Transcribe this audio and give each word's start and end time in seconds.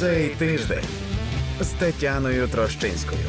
Цей 0.00 0.28
тиждень 0.28 0.84
з 1.60 1.68
Тетяною 1.68 2.48
Трощинською. 2.48 3.20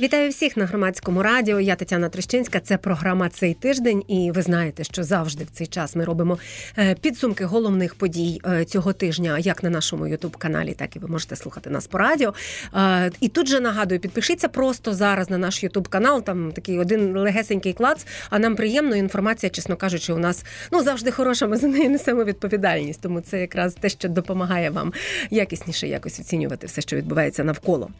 Вітаю 0.00 0.30
всіх 0.30 0.56
на 0.56 0.66
громадському 0.66 1.22
радіо. 1.22 1.60
Я 1.60 1.74
Тетяна 1.76 2.08
Трещинська. 2.08 2.60
Це 2.60 2.76
програма 2.76 3.28
цей 3.28 3.54
тиждень. 3.54 4.02
І 4.08 4.30
ви 4.30 4.42
знаєте, 4.42 4.84
що 4.84 5.04
завжди 5.04 5.44
в 5.44 5.50
цей 5.50 5.66
час 5.66 5.96
ми 5.96 6.04
робимо 6.04 6.38
е, 6.78 6.94
підсумки 6.94 7.44
головних 7.44 7.94
подій 7.94 8.40
е, 8.46 8.64
цього 8.64 8.92
тижня, 8.92 9.38
як 9.38 9.62
на 9.62 9.70
нашому 9.70 10.06
ютуб-каналі, 10.06 10.74
так 10.74 10.96
і 10.96 10.98
ви 10.98 11.08
можете 11.08 11.36
слухати 11.36 11.70
нас 11.70 11.86
по 11.86 11.98
радіо. 11.98 12.34
Е, 12.74 13.10
і 13.20 13.28
тут 13.28 13.48
же 13.48 13.60
нагадую, 13.60 14.00
підпишіться 14.00 14.48
просто 14.48 14.94
зараз 14.94 15.30
на 15.30 15.38
наш 15.38 15.62
ютуб 15.62 15.88
канал. 15.88 16.22
Там 16.22 16.52
такий 16.52 16.78
один 16.78 17.18
легесенький 17.18 17.72
клац. 17.72 18.06
А 18.30 18.38
нам 18.38 18.56
приємно 18.56 18.96
інформація, 18.96 19.50
чесно 19.50 19.76
кажучи, 19.76 20.12
у 20.12 20.18
нас 20.18 20.44
ну 20.72 20.82
завжди 20.82 21.10
хороша. 21.10 21.46
Ми 21.46 21.56
за 21.56 21.66
неї 21.66 21.88
несемо 21.88 22.24
відповідальність. 22.24 23.00
Тому 23.00 23.20
це 23.20 23.40
якраз 23.40 23.74
те, 23.74 23.88
що 23.88 24.08
допомагає 24.08 24.70
вам 24.70 24.92
якісніше 25.30 25.88
якось 25.88 26.20
оцінювати 26.20 26.66
все, 26.66 26.80
що 26.80 26.96
відбувається 26.96 27.44
навколо. 27.44 27.90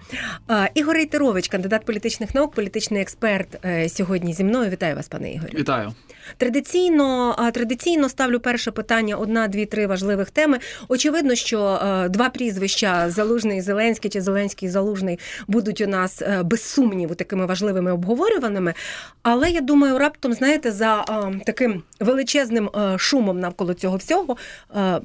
Ігор 0.75 0.97
Рейтерович, 0.97 1.49
кандидат 1.49 1.86
політичних 1.87 2.35
наук, 2.35 2.53
політичний 2.55 3.03
експерт 3.03 3.65
е, 3.65 3.89
сьогодні 3.89 4.33
зі 4.33 4.45
мною. 4.45 4.71
Вітаю 4.71 4.97
вас, 4.97 5.09
пане 5.09 5.33
Ігорю. 5.33 5.59
Вітаю. 5.59 5.93
Традиційно 6.37 7.37
традиційно 7.55 8.09
ставлю 8.09 8.41
перше 8.41 8.71
питання: 8.71 9.17
одна, 9.17 9.49
дві, 9.49 9.67
три 9.67 9.87
важливих 9.87 10.31
теми. 10.31 10.59
Очевидно, 10.89 11.35
що 11.35 11.61
е, 11.61 12.09
два 12.09 12.29
прізвища 12.29 13.11
Залужний, 13.11 13.61
Зеленський 13.61 14.11
чи 14.11 14.21
Зеленський 14.21 14.69
Залужний 14.69 15.19
будуть 15.49 15.81
у 15.81 15.87
нас 15.87 16.23
е, 16.23 16.43
без 16.43 16.63
сумніву 16.63 17.15
такими 17.15 17.47
важливими 17.47 17.93
обговорюваними. 17.93 18.75
Але 19.23 19.51
я 19.51 19.61
думаю, 19.61 19.99
раптом 19.99 20.33
знаєте, 20.33 20.73
за 20.73 21.05
таким 21.47 21.83
величезним 22.01 22.71
шумом 22.97 23.41
навколо 23.41 23.75
цього 23.75 23.97
всього 23.97 24.37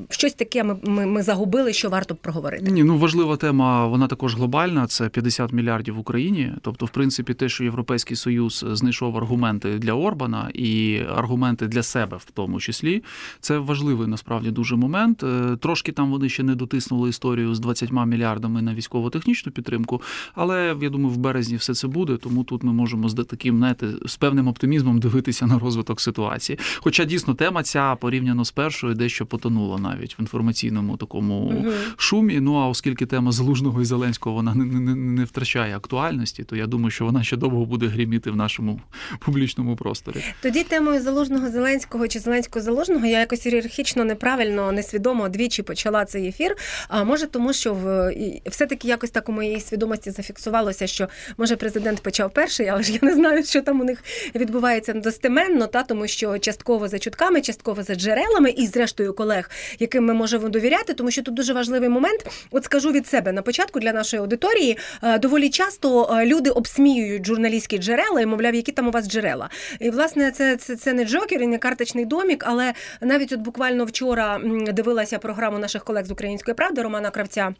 щось 0.10 0.34
таке 0.34 0.64
ми, 0.64 0.78
ми, 0.84 1.06
ми 1.06 1.24
загубили, 1.24 1.74
що 1.74 1.90
варто 1.90 2.14
б 2.14 2.18
проговорити. 2.18 2.72
Ні, 2.72 2.84
ну 2.84 2.98
важлива 2.98 3.38
тема. 3.38 3.88
Вона 3.88 4.08
також 4.08 4.36
глобальна. 4.36 4.88
Це 4.88 5.10
50 5.10 5.54
мільярдів 5.54 5.96
в 5.96 6.00
Україні. 6.00 6.54
Тобто, 6.62 6.86
в 6.86 6.90
принципі, 6.90 7.34
те, 7.34 7.50
що 7.50 7.64
Європейський 7.64 8.18
Союз 8.18 8.66
знайшов 8.72 9.18
аргументи 9.18 9.78
для 9.78 9.94
Орбана 9.94 10.50
і 10.54 11.00
аргументи 11.18 11.68
для 11.68 11.84
себе, 11.84 12.18
в 12.18 12.32
тому 12.34 12.60
числі, 12.60 13.04
це 13.40 13.58
важливий 13.58 14.08
насправді 14.08 14.52
дуже 14.52 14.76
момент. 14.76 15.24
Е, 15.24 15.58
трошки 15.62 15.92
там 15.92 16.12
вони 16.12 16.30
ще 16.30 16.44
не 16.44 16.56
дотиснули 16.56 17.10
історію 17.10 17.56
з 17.56 17.60
20 17.60 17.92
мільярдами 17.92 18.62
на 18.62 18.74
військово-технічну 18.74 19.52
підтримку, 19.52 20.02
але 20.36 20.76
я 20.82 20.90
думаю, 20.90 21.10
в 21.10 21.18
березні 21.18 21.56
все 21.56 21.74
це 21.74 21.88
буде. 21.88 22.18
Тому 22.18 22.44
тут 22.44 22.64
ми 22.64 22.74
можемо 22.74 23.10
з 23.10 23.14
таким 23.14 23.58
знаєте, 23.58 23.88
з 24.06 24.16
певним 24.16 24.48
оптимізмом 24.48 25.00
дивитися 25.00 25.46
на 25.46 25.60
розвиток 25.60 26.02
ситуації. 26.02 26.60
Хоча 26.78 27.06
дійсно 27.06 27.34
тема 27.34 27.64
ця 27.64 27.96
порівняно 27.96 28.46
з 28.46 28.52
першою 28.52 28.96
дещо 28.96 29.26
потонула 29.26 29.78
навіть 29.78 30.20
в 30.20 30.22
інформаційному 30.22 30.98
такому 30.98 31.36
угу. 31.36 31.72
шумі. 31.98 32.40
Ну 32.40 32.56
а 32.56 32.68
оскільки 32.68 33.06
тема 33.06 33.32
залужного 33.32 33.82
і 33.82 33.86
зеленського 33.86 34.36
вона 34.36 34.56
не, 34.56 34.66
не, 34.66 34.96
не 34.96 35.24
втрачає 35.24 35.78
актуальності, 35.78 36.44
то 36.44 36.56
я 36.56 36.68
думаю, 36.68 36.92
що 36.92 37.06
вона 37.06 37.24
ще 37.24 37.38
довго 37.38 37.66
буде 37.66 37.88
гріміти 37.88 38.32
в 38.32 38.36
нашому 38.36 38.82
публічному 39.20 39.76
просторі. 39.76 40.24
Тоді 40.42 40.64
темою 40.64 41.01
залужного 41.02 41.50
Зеленського 41.50 42.08
чи 42.08 42.20
Зеленського 42.20 42.66
залужного 42.66 43.06
я 43.06 43.20
якось 43.20 43.46
ієрархічно 43.46 44.04
неправильно, 44.04 44.72
несвідомо 44.72 45.30
двічі 45.30 45.64
почала 45.64 46.06
цей 46.06 46.28
ефір. 46.28 46.56
А 46.88 47.04
може, 47.04 47.28
тому 47.28 47.54
що 47.54 47.74
в 47.74 48.14
все-таки 48.46 48.88
якось 48.88 49.10
так 49.10 49.30
у 49.30 49.32
моїй 49.32 49.62
свідомості 49.62 50.12
зафіксувалося, 50.12 50.88
що 50.88 51.08
може 51.38 51.56
президент 51.56 52.02
почав 52.02 52.32
перший, 52.34 52.68
але 52.68 52.84
ж 52.84 52.92
я 52.94 53.00
не 53.02 53.14
знаю, 53.14 53.44
що 53.44 53.62
там 53.62 53.82
у 53.82 53.84
них 53.84 54.04
відбувається 54.36 54.94
достеменно, 54.94 55.68
та 55.68 55.84
тому 55.84 56.08
що 56.08 56.38
частково 56.38 56.88
за 56.88 57.00
чутками, 57.00 57.42
частково 57.42 57.84
за 57.84 57.96
джерелами, 57.96 58.50
і 58.50 58.68
зрештою 58.68 59.14
колег, 59.14 59.50
яким 59.80 60.06
ми 60.06 60.14
можемо 60.14 60.50
довіряти, 60.50 60.94
тому 60.94 61.12
що 61.12 61.22
тут 61.22 61.34
дуже 61.34 61.54
важливий 61.54 61.90
момент. 61.90 62.26
От 62.52 62.66
скажу 62.66 62.92
від 62.92 63.08
себе 63.08 63.32
на 63.32 63.42
початку 63.42 63.80
для 63.80 63.94
нашої 63.94 64.20
аудиторії 64.22 64.78
доволі 65.20 65.50
часто 65.50 66.20
люди 66.26 66.50
обсміюють 66.50 67.26
журналістські 67.26 67.78
джерела 67.78 68.22
і 68.22 68.26
мовляв, 68.26 68.56
які 68.56 68.72
там 68.72 68.88
у 68.88 68.92
вас 68.92 69.10
джерела. 69.10 69.50
І 69.80 69.90
власне 69.90 70.32
це 70.32 70.56
це, 70.56 70.76
це 70.76 70.91
не 70.94 71.06
Джокер 71.06 71.42
і 71.42 71.48
не 71.48 71.58
карточний 71.58 72.06
домік, 72.06 72.44
але 72.48 72.74
навіть 73.02 73.32
от 73.32 73.40
буквально 73.40 73.86
вчора 73.86 74.40
дивилася 74.74 75.20
програму 75.20 75.60
наших 75.60 75.84
колег 75.84 76.06
з 76.06 76.12
української 76.12 76.56
правди 76.56 76.82
Романа 76.82 77.10
Кравця. 77.10 77.54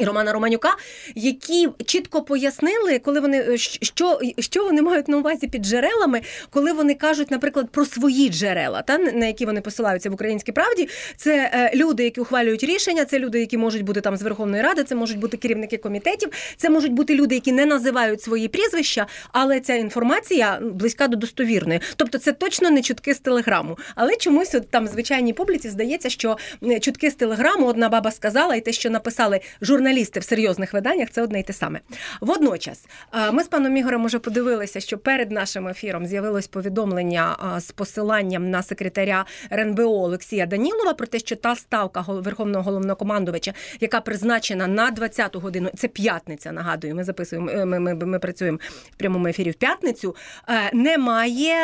І 0.00 0.04
Романа 0.04 0.32
Романюка, 0.32 0.76
які 1.14 1.68
чітко 1.86 2.22
пояснили, 2.22 2.98
коли 2.98 3.20
вони 3.20 3.38
е, 3.38 3.58
що 3.58 4.20
що 4.38 4.64
вони 4.64 4.82
мають 4.82 5.08
на 5.08 5.16
увазі 5.18 5.46
під 5.46 5.64
джерелами, 5.64 6.20
коли 6.50 6.72
вони 6.72 6.94
кажуть, 6.94 7.30
наприклад, 7.30 7.70
про 7.70 7.84
свої 7.84 8.28
джерела, 8.28 8.82
та 8.82 8.98
на 8.98 9.26
які 9.26 9.46
вони 9.46 9.60
посилаються 9.60 10.10
в 10.10 10.14
українській 10.14 10.52
правді. 10.52 10.88
Це 11.16 11.50
е, 11.54 11.70
люди, 11.74 12.04
які 12.04 12.20
ухвалюють 12.20 12.64
рішення, 12.64 13.04
це 13.04 13.18
люди, 13.18 13.40
які 13.40 13.58
можуть 13.58 13.82
бути 13.82 14.00
там 14.00 14.16
з 14.16 14.22
Верховної 14.22 14.62
Ради, 14.62 14.84
це 14.84 14.94
можуть 14.94 15.18
бути 15.18 15.36
керівники 15.36 15.76
комітетів, 15.76 16.28
це 16.56 16.70
можуть 16.70 16.92
бути 16.92 17.14
люди, 17.14 17.34
які 17.34 17.52
не 17.52 17.66
називають 17.66 18.22
свої 18.22 18.48
прізвища, 18.48 19.06
але 19.32 19.60
ця 19.60 19.74
інформація 19.74 20.58
близька 20.62 21.08
до 21.08 21.16
достовірної. 21.16 21.80
Тобто, 21.96 22.18
це 22.18 22.32
точно 22.32 22.70
не 22.70 22.82
чутки 22.82 23.14
з 23.14 23.18
телеграму. 23.18 23.78
Але 23.94 24.16
чомусь 24.16 24.54
от 24.54 24.70
там 24.70 24.86
звичайній 24.86 25.32
публіці 25.32 25.68
здається, 25.68 26.10
що 26.10 26.36
чутки 26.80 27.10
з 27.10 27.14
телеграму 27.14 27.66
одна 27.66 27.88
баба 27.88 28.10
сказала, 28.10 28.54
і 28.54 28.60
те, 28.60 28.72
що 28.72 28.90
написали 28.90 29.40
журналісти, 29.62 29.83
журналісти 29.84 30.20
в 30.20 30.24
серйозних 30.24 30.72
виданнях 30.72 31.10
це 31.10 31.22
одне 31.22 31.40
й 31.40 31.42
те 31.42 31.52
саме. 31.52 31.80
Водночас, 32.20 32.86
ми 33.32 33.44
з 33.44 33.48
паном 33.48 33.76
Ігорем 33.76 34.04
уже 34.04 34.18
подивилися, 34.18 34.80
що 34.80 34.98
перед 34.98 35.30
нашим 35.30 35.68
ефіром 35.68 36.06
з'явилось 36.06 36.46
повідомлення 36.46 37.36
з 37.60 37.72
посиланням 37.72 38.50
на 38.50 38.62
секретаря 38.62 39.24
РНБО 39.52 39.82
Олексія 39.82 40.46
Данілова 40.46 40.94
про 40.94 41.06
те, 41.06 41.18
що 41.18 41.36
та 41.36 41.56
ставка 41.56 42.04
Верховного 42.08 42.64
головнокомандувача, 42.64 43.52
яка 43.80 44.00
призначена 44.00 44.66
на 44.66 44.92
20-ту 44.92 45.40
годину, 45.40 45.70
це 45.76 45.88
п'ятниця. 45.88 46.52
Нагадую, 46.52 46.94
ми 46.94 47.04
записуємо. 47.04 47.50
Е, 47.50 47.64
ми, 47.64 47.80
ми, 47.80 47.94
ми 47.94 48.18
працюємо 48.18 48.58
в 48.90 48.96
прямому 48.96 49.26
ефірі 49.26 49.50
в 49.50 49.54
п'ятницю. 49.54 50.16
Е, 50.48 50.76
немає 50.76 51.54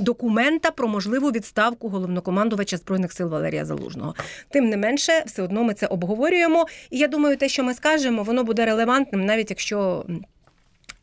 документа 0.00 0.70
про 0.70 0.88
можливу 0.88 1.30
відставку 1.30 1.88
головнокомандувача 1.88 2.76
збройних 2.76 3.12
сил 3.12 3.28
Валерія 3.28 3.64
Залужного. 3.64 4.14
Тим 4.50 4.68
не 4.68 4.76
менше, 4.76 5.22
все 5.26 5.42
одно 5.42 5.64
ми 5.64 5.74
це 5.74 5.86
обговорюємо. 5.86 6.66
І 6.90 6.98
я 6.98 7.08
думаю, 7.08 7.36
те 7.46 7.50
що 7.50 7.64
ми 7.64 7.74
скажемо, 7.74 8.22
воно 8.22 8.44
буде 8.44 8.66
релевантним, 8.66 9.26
навіть 9.26 9.50
якщо 9.50 10.04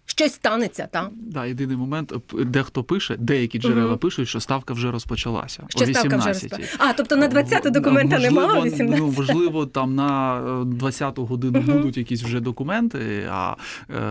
щось 0.06 0.34
станеться. 0.34 0.88
Та? 0.92 1.10
Да, 1.16 1.46
єдиний 1.46 1.78
момент, 1.78 2.14
дехто 2.34 2.84
пише, 2.84 3.16
деякі 3.20 3.60
джерела 3.60 3.88
угу. 3.88 3.98
пишуть, 3.98 4.28
що 4.28 4.40
ставка 4.40 4.74
вже 4.74 4.92
розпочалася. 4.92 5.64
Що 5.70 5.86
о 5.86 5.88
18 5.88 5.96
ставка 5.96 6.18
вже 6.18 6.30
розпочалася? 6.30 6.78
А, 6.80 6.94
тобто 6.94 7.16
на 7.16 7.30
20-ту 7.30 7.70
документа 7.70 8.20
немає, 8.20 8.60
о 8.60 8.64
18 8.64 9.00
Ну, 9.00 9.14
можливо, 9.18 9.66
там 9.66 9.96
на 9.96 10.42
20-ту 10.64 11.26
годину 11.26 11.60
угу. 11.60 11.72
будуть 11.72 11.98
якісь 11.98 12.24
вже 12.24 12.40
документи. 12.40 13.28
А 13.32 13.56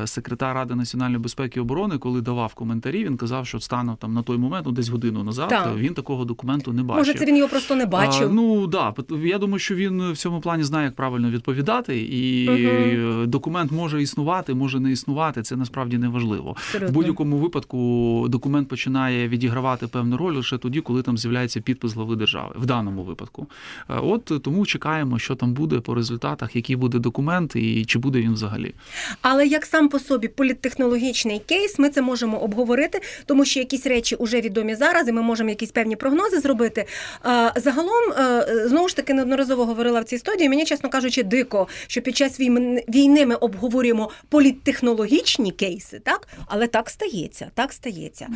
е, 0.02 0.06
секретар 0.06 0.54
Ради 0.54 0.74
національної 0.74 1.22
безпеки 1.22 1.58
і 1.58 1.62
оборони, 1.62 1.98
коли 1.98 2.20
давав 2.20 2.54
коментарі, 2.54 3.04
він 3.04 3.16
казав, 3.16 3.46
що 3.46 3.60
станом 3.60 3.96
там 3.96 4.14
на 4.14 4.22
той 4.22 4.38
момент, 4.38 4.66
ну 4.66 4.72
десь 4.72 4.88
годину 4.88 5.24
назад, 5.24 5.48
так. 5.48 5.76
він 5.76 5.94
такого 5.94 6.24
документу 6.24 6.72
не 6.72 6.82
бачив. 6.82 7.06
Може, 7.06 7.14
це 7.14 7.24
він 7.24 7.36
його 7.36 7.48
просто 7.48 7.74
не 7.74 7.86
бачив. 7.86 8.28
А, 8.30 8.34
ну 8.34 8.66
да, 8.66 8.94
я 9.24 9.38
думаю, 9.38 9.58
що 9.58 9.74
він 9.74 10.12
в 10.12 10.16
цьому 10.16 10.40
плані 10.40 10.64
знає, 10.64 10.84
як 10.84 10.94
правильно 10.94 11.30
відповідати, 11.30 12.00
і 12.00 12.48
угу. 12.48 13.26
документ 13.26 13.72
може 13.72 14.02
існувати, 14.02 14.54
може 14.54 14.80
не 14.80 14.92
існувати. 14.92 15.42
Це 15.42 15.56
насправді 15.56 15.91
насправді 15.92 15.98
не 15.98 16.08
важливо. 16.08 16.56
В 16.88 16.92
будь-якому 16.92 17.36
випадку 17.36 18.26
документ 18.28 18.68
починає 18.68 19.28
відігравати 19.28 19.86
певну 19.86 20.16
роль 20.16 20.34
лише 20.34 20.58
тоді, 20.58 20.80
коли 20.80 21.02
там 21.02 21.18
з'являється 21.18 21.60
підпис 21.60 21.94
глави 21.94 22.16
держави. 22.16 22.54
В 22.56 22.66
даному 22.66 23.02
випадку. 23.02 23.46
Е, 23.90 23.94
от 24.02 24.42
тому 24.42 24.66
чекаємо, 24.66 25.18
що 25.18 25.34
там 25.34 25.52
буде 25.52 25.80
по 25.80 25.94
результатах, 25.94 26.56
який 26.56 26.76
буде 26.76 26.98
документ 26.98 27.56
і 27.56 27.84
чи 27.84 27.98
буде 27.98 28.20
він 28.20 28.32
взагалі. 28.32 28.74
Але 29.22 29.46
як 29.46 29.64
сам 29.64 29.88
по 29.88 29.98
собі 29.98 30.28
політтехнологічний 30.28 31.38
кейс, 31.38 31.78
ми 31.78 31.90
це 31.90 32.02
можемо 32.02 32.38
обговорити, 32.38 33.00
тому 33.26 33.44
що 33.44 33.60
якісь 33.60 33.86
речі 33.86 34.16
вже 34.20 34.40
відомі 34.40 34.74
зараз, 34.74 35.08
і 35.08 35.12
ми 35.12 35.22
можемо 35.22 35.50
якісь 35.50 35.70
певні 35.70 35.96
прогнози 35.96 36.40
зробити. 36.40 36.86
Загалом 37.56 38.12
е, 38.18 38.68
знову 38.68 38.88
ж 38.88 38.96
таки 38.96 39.14
неодноразово 39.14 39.64
говорила 39.64 40.00
в 40.00 40.04
цій 40.04 40.18
студії. 40.18 40.48
Мені 40.48 40.64
чесно 40.64 40.90
кажучи, 40.90 41.22
дико, 41.22 41.68
що 41.86 42.00
під 42.02 42.16
час 42.16 42.40
війни 42.88 43.26
ми 43.26 43.34
обговорюємо 43.34 44.10
політтехнологічні 44.28 45.52
кейси 45.52 45.71
кейси, 45.72 45.98
так 45.98 46.28
але 46.46 46.66
так 46.66 46.90
стається, 46.90 47.50
так 47.54 47.72
стається. 47.72 48.28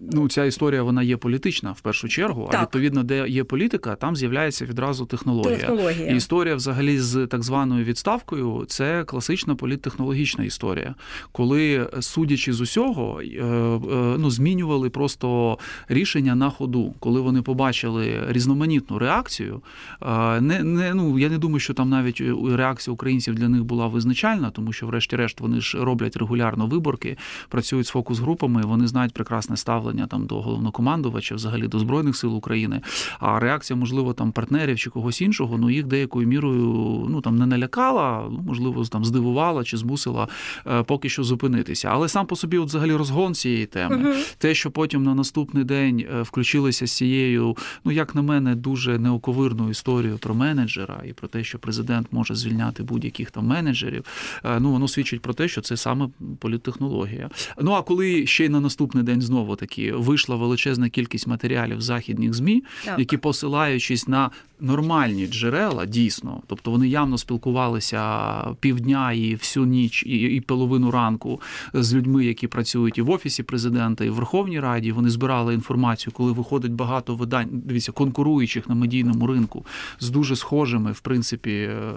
Ну, 0.00 0.28
ця 0.28 0.44
історія 0.44 0.82
вона 0.82 1.02
є 1.02 1.16
політична 1.16 1.72
в 1.72 1.80
першу 1.80 2.08
чергу. 2.08 2.48
Так. 2.50 2.60
А 2.60 2.62
відповідно, 2.62 3.02
де 3.02 3.28
є 3.28 3.44
політика, 3.44 3.94
там 3.94 4.16
з'являється 4.16 4.64
відразу 4.64 5.06
технологія. 5.06 5.56
технологія. 5.56 6.12
І 6.12 6.16
Історія, 6.16 6.54
взагалі, 6.54 6.98
з 6.98 7.26
так 7.26 7.42
званою 7.42 7.84
відставкою, 7.84 8.64
це 8.68 9.04
класична 9.04 9.54
політтехнологічна 9.54 10.44
історія, 10.44 10.94
коли, 11.32 11.90
судячи 12.00 12.52
з 12.52 12.60
усього, 12.60 13.20
е, 13.22 13.26
е, 13.26 13.78
ну 14.18 14.30
змінювали 14.30 14.90
просто 14.90 15.58
рішення 15.88 16.34
на 16.34 16.50
ходу, 16.50 16.94
коли 16.98 17.20
вони 17.20 17.42
побачили 17.42 18.22
різноманітну 18.28 18.98
реакцію. 18.98 19.62
Е, 20.02 20.40
не 20.40 20.62
не 20.62 20.94
ну 20.94 21.18
я 21.18 21.28
не 21.28 21.38
думаю, 21.38 21.60
що 21.60 21.74
там 21.74 21.90
навіть 21.90 22.22
реакція 22.50 22.94
українців 22.94 23.34
для 23.34 23.48
них 23.48 23.64
була 23.64 23.86
визначальна, 23.86 24.50
тому 24.50 24.72
що, 24.72 24.86
врешті-решт, 24.86 25.40
вони 25.40 25.60
ж 25.60 25.78
роблять 25.78 26.16
регулярно 26.16 26.66
виборки, 26.66 27.16
працюють 27.48 27.86
з 27.86 27.90
фокус 27.90 28.18
групами, 28.18 28.62
вони 28.62 28.86
знають 28.86 29.12
прекрасне 29.12 29.56
ставлення 29.56 29.85
ставлення 29.86 30.06
там 30.06 30.26
до 30.26 30.40
головнокомандувача, 30.40 31.34
взагалі 31.34 31.68
до 31.68 31.78
збройних 31.78 32.16
сил 32.16 32.36
України. 32.36 32.80
А 33.20 33.40
реакція, 33.40 33.76
можливо, 33.76 34.12
там 34.12 34.32
партнерів 34.32 34.78
чи 34.78 34.90
когось 34.90 35.20
іншого, 35.20 35.58
ну 35.58 35.70
їх 35.70 35.86
деякою 35.86 36.26
мірою 36.28 37.06
ну 37.10 37.20
там 37.20 37.36
не 37.36 37.46
налякала, 37.46 38.28
ну 38.30 38.42
можливо, 38.46 38.84
там 38.84 39.04
здивувала 39.04 39.64
чи 39.64 39.76
змусила 39.76 40.28
е, 40.66 40.82
поки 40.82 41.08
що 41.08 41.24
зупинитися. 41.24 41.88
Але 41.92 42.08
сам 42.08 42.26
по 42.26 42.36
собі, 42.36 42.58
от 42.58 42.68
взагалі, 42.68 42.92
розгон 42.94 43.34
цієї 43.34 43.66
теми, 43.66 43.96
Мгм. 43.96 44.14
те, 44.38 44.54
що 44.54 44.70
потім 44.70 45.02
на 45.04 45.14
наступний 45.14 45.64
день 45.64 46.04
е, 46.14 46.22
включилися 46.22 46.86
з 46.86 46.92
цією, 46.92 47.56
ну 47.84 47.92
як 47.92 48.14
на 48.14 48.22
мене, 48.22 48.54
дуже 48.54 48.98
неоковирною 48.98 49.70
історією 49.70 50.18
про 50.18 50.34
менеджера 50.34 51.02
і 51.08 51.12
про 51.12 51.28
те, 51.28 51.44
що 51.44 51.58
президент 51.58 52.06
може 52.12 52.34
звільняти 52.34 52.82
будь-яких 52.82 53.30
там 53.30 53.46
менеджерів. 53.46 54.04
е, 54.44 54.60
Ну 54.60 54.70
воно 54.72 54.88
свідчить 54.88 55.20
про 55.20 55.34
те, 55.34 55.48
що 55.48 55.60
це 55.60 55.76
саме 55.76 56.08
політтехнологія. 56.38 57.30
Ну 57.62 57.72
а 57.72 57.82
коли 57.82 58.26
ще 58.26 58.44
й 58.44 58.48
на 58.48 58.60
наступний 58.60 59.04
день 59.04 59.20
знову 59.22 59.56
вийшла 59.92 60.36
величезна 60.36 60.88
кількість 60.88 61.26
матеріалів 61.26 61.80
західних 61.80 62.34
змі, 62.34 62.64
Так. 62.84 62.98
які 62.98 63.16
посилаючись 63.16 64.08
на 64.08 64.30
нормальні 64.60 65.26
джерела, 65.26 65.86
дійсно, 65.86 66.42
тобто 66.46 66.70
вони 66.70 66.88
явно 66.88 67.18
спілкувалися 67.18 68.54
півдня 68.60 69.12
і 69.12 69.34
всю 69.34 69.66
ніч, 69.66 70.02
і, 70.06 70.16
і 70.18 70.40
половину 70.40 70.90
ранку 70.90 71.40
з 71.74 71.94
людьми, 71.94 72.24
які 72.24 72.46
працюють 72.46 72.98
і 72.98 73.02
в 73.02 73.10
офісі 73.10 73.42
президента, 73.42 74.04
і 74.04 74.10
в 74.10 74.14
Верховній 74.14 74.60
Раді. 74.60 74.92
Вони 74.92 75.10
збирали 75.10 75.54
інформацію, 75.54 76.12
коли 76.16 76.32
виходить 76.32 76.72
багато 76.72 77.14
видань, 77.14 77.48
дивіться, 77.52 77.92
конкуруючих 77.92 78.68
на 78.68 78.74
медійному 78.74 79.26
ринку 79.26 79.66
з 80.00 80.10
дуже 80.10 80.36
схожими, 80.36 80.92
в 80.92 81.00
принципі, 81.00 81.50
е, 81.50 81.92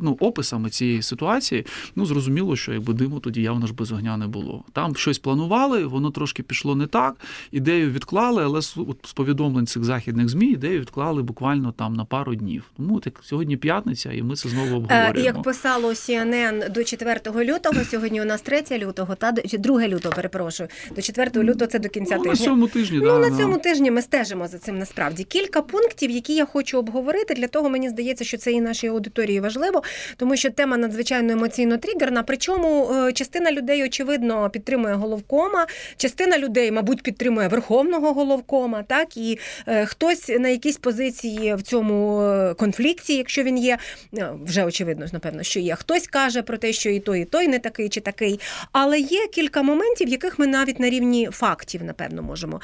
ну, 0.00 0.16
описами 0.20 0.70
цієї 0.70 1.02
ситуації. 1.02 1.66
Ну 1.96 2.06
зрозуміло, 2.06 2.56
що 2.56 2.72
якби 2.72 2.94
диму 2.94 3.20
тоді 3.20 3.42
явно 3.42 3.66
ж 3.66 3.74
без 3.74 3.92
огня 3.92 4.16
не 4.16 4.26
було. 4.26 4.64
Там 4.72 4.96
щось 4.96 5.18
планували, 5.18 5.86
воно 5.86 6.10
трошки 6.10 6.42
пішло 6.42 6.76
не 6.76 6.86
так. 6.86 7.16
Ідею 7.52 7.90
відклали, 7.90 8.44
але 8.44 8.58
от, 8.58 8.98
з 9.04 9.12
повідомлень 9.12 9.66
цих 9.66 9.84
західних 9.84 10.28
змі 10.28 10.46
ідею 10.46 10.80
відклали 10.80 11.22
буквально 11.22 11.72
там 11.72 11.94
на 11.94 12.01
пару 12.04 12.34
днів. 12.34 12.70
Тому 12.76 13.00
так 13.00 13.20
сьогодні 13.22 13.56
п'ятниця, 13.56 14.12
і 14.12 14.22
ми 14.22 14.36
це 14.36 14.48
знову 14.48 14.68
Е, 14.68 14.74
обговорюємо. 14.76 15.20
Як 15.20 15.42
писало 15.42 15.88
CNN 15.88 16.72
до 16.72 16.84
4 16.84 17.20
лютого, 17.44 17.84
сьогодні 17.90 18.22
у 18.22 18.24
нас 18.24 18.42
3 18.42 18.78
лютого, 18.78 19.14
та 19.14 19.32
до- 19.32 19.42
чи 19.42 19.58
2 19.58 19.88
лютого, 19.88 20.14
перепрошую. 20.14 20.68
До 20.96 21.02
4 21.02 21.42
лютого 21.44 21.66
це 21.70 21.78
до 21.78 21.88
кінця 21.88 22.16
ну, 22.16 22.24
на 22.24 22.30
тижня. 22.30 22.46
цьому 22.46 22.68
тижні, 22.68 22.98
Ну, 22.98 23.04
да, 23.06 23.18
на 23.18 23.30
да. 23.30 23.36
цьому 23.36 23.58
тижні 23.58 23.90
ми 23.90 24.02
стежимо 24.02 24.48
за 24.48 24.58
цим 24.58 24.78
насправді. 24.78 25.24
Кілька 25.24 25.62
пунктів, 25.62 26.10
які 26.10 26.34
я 26.34 26.44
хочу 26.44 26.78
обговорити. 26.78 27.34
Для 27.34 27.46
того 27.48 27.68
мені 27.70 27.88
здається, 27.88 28.24
що 28.24 28.36
це 28.38 28.52
і 28.52 28.60
нашій 28.60 28.86
аудиторії 28.86 29.40
важливо, 29.40 29.82
тому 30.16 30.36
що 30.36 30.50
тема 30.50 30.76
надзвичайно 30.76 31.32
емоційно 31.32 31.76
тригерна. 31.76 32.22
Причому 32.22 32.90
е, 32.94 33.12
частина 33.12 33.52
людей, 33.52 33.84
очевидно, 33.84 34.50
підтримує 34.50 34.94
головкома, 34.94 35.66
частина 35.96 36.38
людей, 36.38 36.70
мабуть, 36.70 37.02
підтримує 37.02 37.48
верховного 37.48 38.12
головкома. 38.12 38.82
Так 38.82 39.16
і 39.16 39.38
е, 39.66 39.86
хтось 39.86 40.28
на 40.28 40.48
якійсь 40.48 40.76
позиції 40.76 41.54
в 41.54 41.62
цьому 41.62 41.91
е, 41.92 42.54
конфлікті, 42.54 43.16
якщо 43.16 43.42
він 43.42 43.58
є, 43.58 43.78
е, 44.18 44.32
вже 44.44 44.64
очевидно 44.64 45.06
напевно, 45.12 45.42
що 45.42 45.60
є. 45.60 45.74
Хтось 45.74 46.06
каже 46.06 46.42
про 46.42 46.58
те, 46.58 46.72
що 46.72 46.90
і 46.90 47.00
той, 47.00 47.20
і 47.20 47.24
той 47.24 47.48
не 47.48 47.58
такий 47.58 47.88
чи 47.88 48.00
такий. 48.00 48.40
Але 48.72 48.98
є 48.98 49.26
кілька 49.26 49.62
моментів, 49.62 50.08
яких 50.08 50.38
ми 50.38 50.46
навіть 50.46 50.80
на 50.80 50.90
рівні 50.90 51.28
фактів, 51.32 51.84
напевно, 51.84 52.22
можемо 52.22 52.60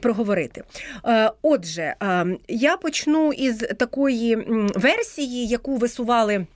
проговорити. 0.00 0.62
Е, 1.06 1.30
Отже, 1.42 1.94
е, 2.02 2.26
я 2.48 2.76
почну 2.76 3.32
із 3.32 3.56
такої 3.56 4.36
версії, 4.74 5.46
яку 5.46 5.76
висували. 5.76 6.46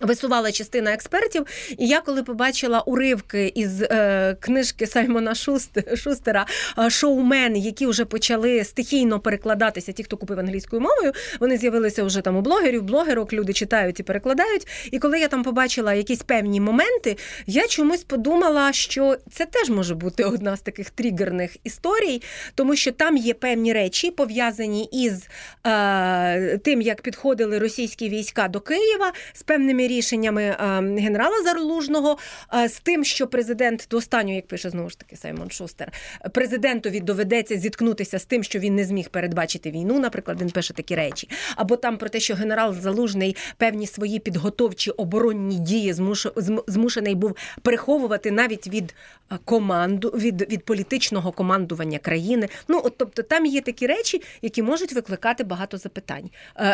Висувала 0.00 0.52
частина 0.52 0.92
експертів, 0.92 1.46
і 1.78 1.88
я 1.88 2.00
коли 2.00 2.22
побачила 2.22 2.80
уривки 2.80 3.52
із 3.54 3.82
е, 3.82 4.36
книжки 4.40 4.86
Саймона 4.86 5.32
Шуст- 5.32 5.96
Шустера 5.96 6.46
е, 6.78 6.90
шоумени, 6.90 7.58
які 7.58 7.86
вже 7.86 8.04
почали 8.04 8.64
стихійно 8.64 9.20
перекладатися, 9.20 9.92
ті, 9.92 10.04
хто 10.04 10.16
купив 10.16 10.38
англійською 10.38 10.82
мовою, 10.82 11.12
вони 11.40 11.56
з'явилися 11.56 12.04
вже 12.04 12.20
там 12.20 12.36
у 12.36 12.40
блогерів, 12.40 12.82
блогерок, 12.82 13.32
люди 13.32 13.52
читають 13.52 14.00
і 14.00 14.02
перекладають. 14.02 14.66
І 14.90 14.98
коли 14.98 15.20
я 15.20 15.28
там 15.28 15.42
побачила 15.42 15.94
якісь 15.94 16.22
певні 16.22 16.60
моменти, 16.60 17.16
я 17.46 17.66
чомусь 17.66 18.04
подумала, 18.04 18.72
що 18.72 19.16
це 19.32 19.46
теж 19.46 19.70
може 19.70 19.94
бути 19.94 20.24
одна 20.24 20.56
з 20.56 20.60
таких 20.60 20.90
тригерних 20.90 21.56
історій, 21.64 22.22
тому 22.54 22.76
що 22.76 22.92
там 22.92 23.16
є 23.16 23.34
певні 23.34 23.72
речі, 23.72 24.10
пов'язані 24.10 24.88
із 24.92 25.28
е, 25.66 26.58
тим, 26.58 26.80
як 26.82 27.02
підходили 27.02 27.58
російські 27.58 28.08
війська 28.08 28.48
до 28.48 28.60
Києва, 28.60 29.12
з 29.32 29.42
певними 29.42 29.83
рішеннями 29.88 30.42
е, 30.42 30.56
генерала 30.80 31.42
Залужного, 31.44 32.18
е, 32.54 32.68
з 32.68 32.80
тим, 32.80 33.04
що 33.04 33.26
президент 33.26 33.86
до 33.90 33.96
останнього, 33.96 34.36
як 34.36 34.46
пише 34.46 34.70
знову 34.70 34.90
ж 34.90 34.98
таки 34.98 35.16
Саймон 35.16 35.50
Шустер, 35.50 35.92
президентові 36.32 37.00
доведеться 37.00 37.56
зіткнутися 37.56 38.18
з 38.18 38.24
тим, 38.24 38.42
що 38.42 38.58
він 38.58 38.74
не 38.74 38.84
зміг 38.84 39.08
передбачити 39.08 39.70
війну. 39.70 39.98
Наприклад, 39.98 40.42
він 40.42 40.50
пише 40.50 40.74
такі 40.74 40.94
речі. 40.94 41.30
Або 41.56 41.76
там 41.76 41.96
про 41.96 42.08
те, 42.08 42.20
що 42.20 42.34
генерал 42.34 42.74
Залужний 42.74 43.36
певні 43.56 43.86
свої 43.86 44.18
підготовчі 44.18 44.90
оборонні 44.90 45.58
дії 45.58 45.92
змуш... 45.92 46.26
змушений 46.66 47.14
був 47.14 47.36
приховувати 47.62 48.30
навіть 48.30 48.68
від 48.68 48.94
е, 49.32 49.38
команду, 49.44 50.08
від, 50.08 50.52
від 50.52 50.64
політичного 50.64 51.32
командування 51.32 51.98
країни. 51.98 52.48
Ну, 52.68 52.80
от 52.84 52.94
тобто, 52.98 53.22
там 53.22 53.46
є 53.46 53.60
такі 53.60 53.86
речі, 53.86 54.22
які 54.42 54.62
можуть 54.62 54.92
викликати 54.92 55.44
багато 55.44 55.78
запитань. 55.78 56.30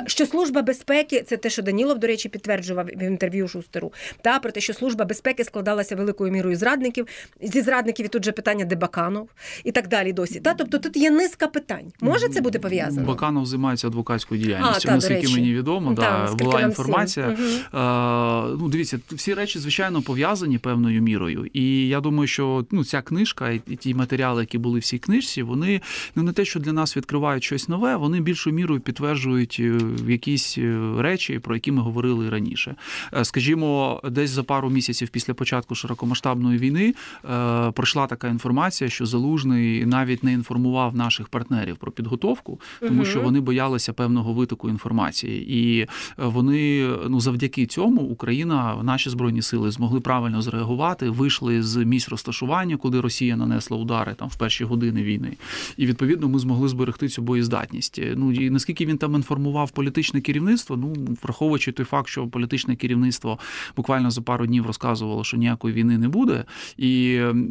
Що 0.07 0.27
служба 0.27 0.62
безпеки, 0.62 1.23
це 1.23 1.37
те, 1.37 1.51
що 1.51 1.62
Данілов, 1.62 1.99
до 1.99 2.07
речі, 2.07 2.29
підтверджував 2.29 2.87
в 3.06 3.11
інтерв'ю 3.11 3.49
Шустеру, 3.49 3.93
та 4.23 4.38
про 4.38 4.50
те, 4.50 4.61
що 4.61 4.75
служба 4.75 5.05
безпеки 5.05 5.44
складалася 5.44 5.97
великою 5.97 6.32
мірою 6.32 6.56
зрадників. 6.56 7.06
Зі 7.43 7.62
зрадників 7.62 8.06
і 8.06 8.08
тут 8.08 8.25
же 8.25 8.32
питання 8.32 8.64
де 8.64 8.76
Баканов 8.76 9.29
і 9.64 9.73
так 9.73 9.88
далі. 9.88 10.12
Досі. 10.12 10.41
Та 10.41 10.55
тобто 10.55 10.79
тут 10.79 10.97
є 10.97 11.11
низка 11.11 11.47
питань. 11.47 11.93
Може 12.00 12.29
це 12.29 12.41
бути 12.41 12.58
пов'язано? 12.58 13.06
Баканов 13.06 13.47
займається 13.47 13.87
адвокатською 13.87 14.41
діяльністю. 14.41 14.81
А, 14.85 14.87
та, 14.87 14.94
наскільки 14.94 15.29
мені 15.29 15.55
відомо, 15.55 15.94
Та, 15.94 16.02
да, 16.02 16.19
наскільки 16.19 16.44
була 16.44 16.61
інформація. 16.61 17.29
всім. 17.29 17.47
Мгм. 17.47 17.82
Е, 17.82 18.56
ну, 18.61 18.69
дивіться, 18.69 18.99
всі 19.11 19.35
речі, 19.35 19.58
звичайно, 19.58 20.02
пов'язані 20.02 20.58
певною 20.58 21.02
мірою. 21.02 21.50
І 21.52 21.88
я 21.88 22.00
думаю, 22.00 22.26
що 22.26 22.64
ну, 22.70 22.85
ця 22.85 23.02
книжка 23.02 23.50
і 23.50 23.61
і 23.67 23.76
ті 23.76 23.94
матеріали, 23.94 24.43
які 24.43 24.58
були 24.58 24.79
в 24.79 24.85
цій 24.85 24.99
книжці, 24.99 25.43
вони 25.43 25.81
ну, 26.14 26.23
не 26.23 26.32
те, 26.32 26.44
що 26.44 26.61
для 26.61 26.73
нас 26.73 26.97
відкривають 26.97 27.44
щось 27.44 27.69
нове, 27.69 27.97
вони 27.97 28.20
більшою 28.20 28.56
мірою 28.56 28.81
підтверджують 28.81 29.56
е, 29.61 29.81
якісь 30.08 30.58
е, 30.58 30.93
речі, 30.99 31.38
про 31.38 31.55
які 31.55 31.73
ми 31.73 31.82
говорили 31.82 32.31
раніше. 32.31 32.75
Е, 33.13 33.25
Скажімо, 33.25 34.01
десь 34.11 34.31
за 34.31 34.43
пару 34.43 34.71
місяців 34.71 35.09
після 35.09 35.35
початку 35.35 35.75
широкомасштабної 35.75 36.59
війни 36.59 36.95
е, 37.31 37.71
пройшла 37.71 38.07
така 38.07 38.29
інформація, 38.29 38.91
що 38.91 39.07
Залужний 39.07 39.87
навіть 39.87 40.25
не 40.25 40.33
інформував 40.33 40.97
наших 40.97 41.29
партнерів 41.29 41.77
про 41.77 41.93
підготовку, 41.93 42.61
тому 42.81 43.05
що 43.05 43.21
вони 43.21 43.41
боялися 43.41 43.93
певного 43.93 44.33
витоку 44.33 44.69
інформації, 44.69 45.53
і 45.59 45.81
е, 45.81 45.87
вони 46.17 46.88
ну 47.09 47.21
завдяки 47.21 47.67
цьому 47.67 48.03
Україна, 48.03 48.76
наші 48.83 49.11
збройні 49.11 49.43
сили 49.43 49.71
змогли 49.71 50.00
правильно 50.00 50.43
зреагувати, 50.43 51.11
вийшли 51.11 51.62
з 51.62 51.76
місць 51.76 52.09
розташування, 52.09 52.76
коли 52.76 53.00
Росія 53.00 53.37
нанесла 53.37 53.76
удари 53.76 54.14
там 54.14 54.29
в 54.29 54.37
перші 54.37 54.64
години 54.64 55.03
війни. 55.03 55.37
І 55.76 55.87
відповідно 55.87 56.29
ми 56.29 56.38
змогли 56.38 56.69
зберегти 56.69 57.09
цю 57.09 57.23
боєздатність. 57.23 58.00
Ну 58.17 58.33
і 58.33 58.50
наскільки 58.50 58.87
він 58.87 58.99
там 58.99 59.14
інформував 59.14 59.71
політичне 59.71 60.21
керівництво, 60.21 60.76
ну 60.76 61.17
враховуючи 61.23 61.73
той 61.73 61.87
факт, 61.87 62.09
що 62.09 62.26
політичне 62.26 62.76
керівництво 62.81 63.39
буквально 63.77 64.11
за 64.11 64.21
пару 64.23 64.47
днів 64.47 64.67
розказувало, 64.67 65.25
що 65.25 65.37
ніякої 65.37 65.75
війни 65.75 65.99
не 65.99 66.09
буде. 66.09 66.45
І, 66.77 67.03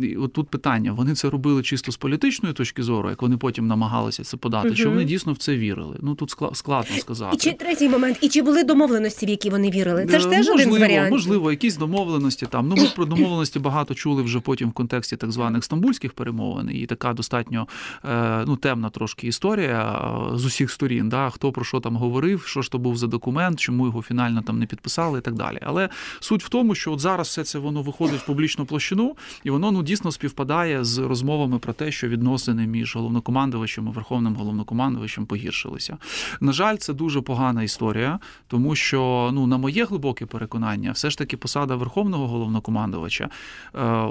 і 0.02 0.16
от 0.18 0.34
тут 0.34 0.50
питання: 0.50 0.92
вони 0.92 1.14
це 1.16 1.30
робили 1.30 1.64
чисто 1.64 1.92
з 1.92 1.98
політичної 1.98 2.54
точки 2.56 2.84
зору, 2.84 3.10
як 3.10 3.22
вони 3.22 3.38
потім 3.38 3.68
намагалися 3.68 4.24
це 4.24 4.38
подати, 4.38 4.76
чи 4.76 4.84
Мгм. 4.84 4.94
вони 4.94 5.06
дійсно 5.06 5.34
в 5.34 5.38
це 5.38 5.58
вірили? 5.58 5.98
Ну 6.02 6.16
тут 6.16 6.38
скла- 6.38 6.56
складно 6.56 6.96
сказати. 6.98 7.36
І 7.36 7.40
чи 7.40 7.54
третій 7.54 7.90
момент, 7.90 8.18
і 8.22 8.30
чи 8.30 8.42
були 8.42 8.64
домовленості, 8.64 9.26
в 9.26 9.30
які 9.30 9.50
вони 9.50 9.70
вірили? 9.70 10.06
Це 10.06 10.20
ж 10.20 10.28
Е, 10.28 10.30
теж 10.30 10.48
можливо, 10.48 10.62
один 10.62 10.74
з 10.74 10.80
варіантів. 10.80 11.12
Можливо, 11.12 11.52
якісь 11.52 11.78
домовленості 11.78 12.46
там. 12.46 12.68
Ну, 12.68 12.76
ми 12.76 12.88
про 12.96 13.06
домовленості 13.06 13.60
багато 13.60 13.94
чули 13.94 14.22
вже 14.24 14.40
потім 14.40 14.70
в 14.70 14.72
контексті 14.72 15.18
так 15.18 15.32
званих 15.32 15.64
стамбульських 15.64 16.14
перемовин. 16.14 16.70
І 16.74 16.86
така 16.86 17.14
достатньо 17.14 17.68
е, 18.06 18.44
ну, 18.48 18.56
темна 18.56 18.90
трошки 18.90 19.28
історія 19.28 20.02
е, 20.34 20.38
з 20.38 20.46
усіх 20.46 20.72
сторін. 20.72 21.10
Да? 21.10 21.30
Хто 21.30 21.52
про 21.52 21.64
що 21.66 21.80
там 21.80 21.96
говорив, 21.96 22.44
що 22.46 22.62
ж 22.62 22.72
то 22.72 22.78
був 22.78 22.98
за 22.98 23.08
документ, 23.08 23.60
чому 23.60 23.86
його 23.86 24.02
фінально 24.02 24.42
там 24.42 24.60
не 24.60 24.66
підписали 24.66 25.19
і 25.20 25.22
так 25.22 25.34
далі. 25.34 25.60
Але 25.62 25.90
суть 26.20 26.44
в 26.44 26.50
тому, 26.50 26.76
що 26.76 26.92
от 26.92 27.00
зараз 27.00 27.28
все 27.28 27.44
це 27.44 27.60
воно 27.60 27.82
виходить 27.82 28.20
в 28.20 28.26
публічну 28.26 28.66
площину, 28.66 29.16
і 29.44 29.50
воно 29.50 29.72
ну 29.72 29.84
дійсно 29.84 30.12
співпадає 30.12 30.84
з 30.84 30.98
розмовами 30.98 31.60
про 31.60 31.74
те, 31.74 31.92
що 31.92 32.08
відносини 32.08 32.68
між 32.68 32.96
головнокомандувачем 32.96 33.88
і 33.88 33.92
верховним 33.92 34.36
головнокомандувачем 34.36 35.26
погіршилися. 35.26 35.98
На 36.42 36.52
жаль, 36.52 36.78
це 36.78 36.94
дуже 36.94 37.22
погана 37.22 37.64
історія, 37.64 38.20
тому 38.48 38.76
що 38.76 39.30
ну 39.34 39.48
на 39.48 39.58
моє 39.58 39.86
глибоке 39.86 40.26
переконання, 40.26 40.92
все 40.92 41.10
ж 41.10 41.18
таки 41.18 41.38
посада 41.38 41.76
верховного 41.76 42.28
головнокомандувача, 42.28 43.24
е, 43.24 43.30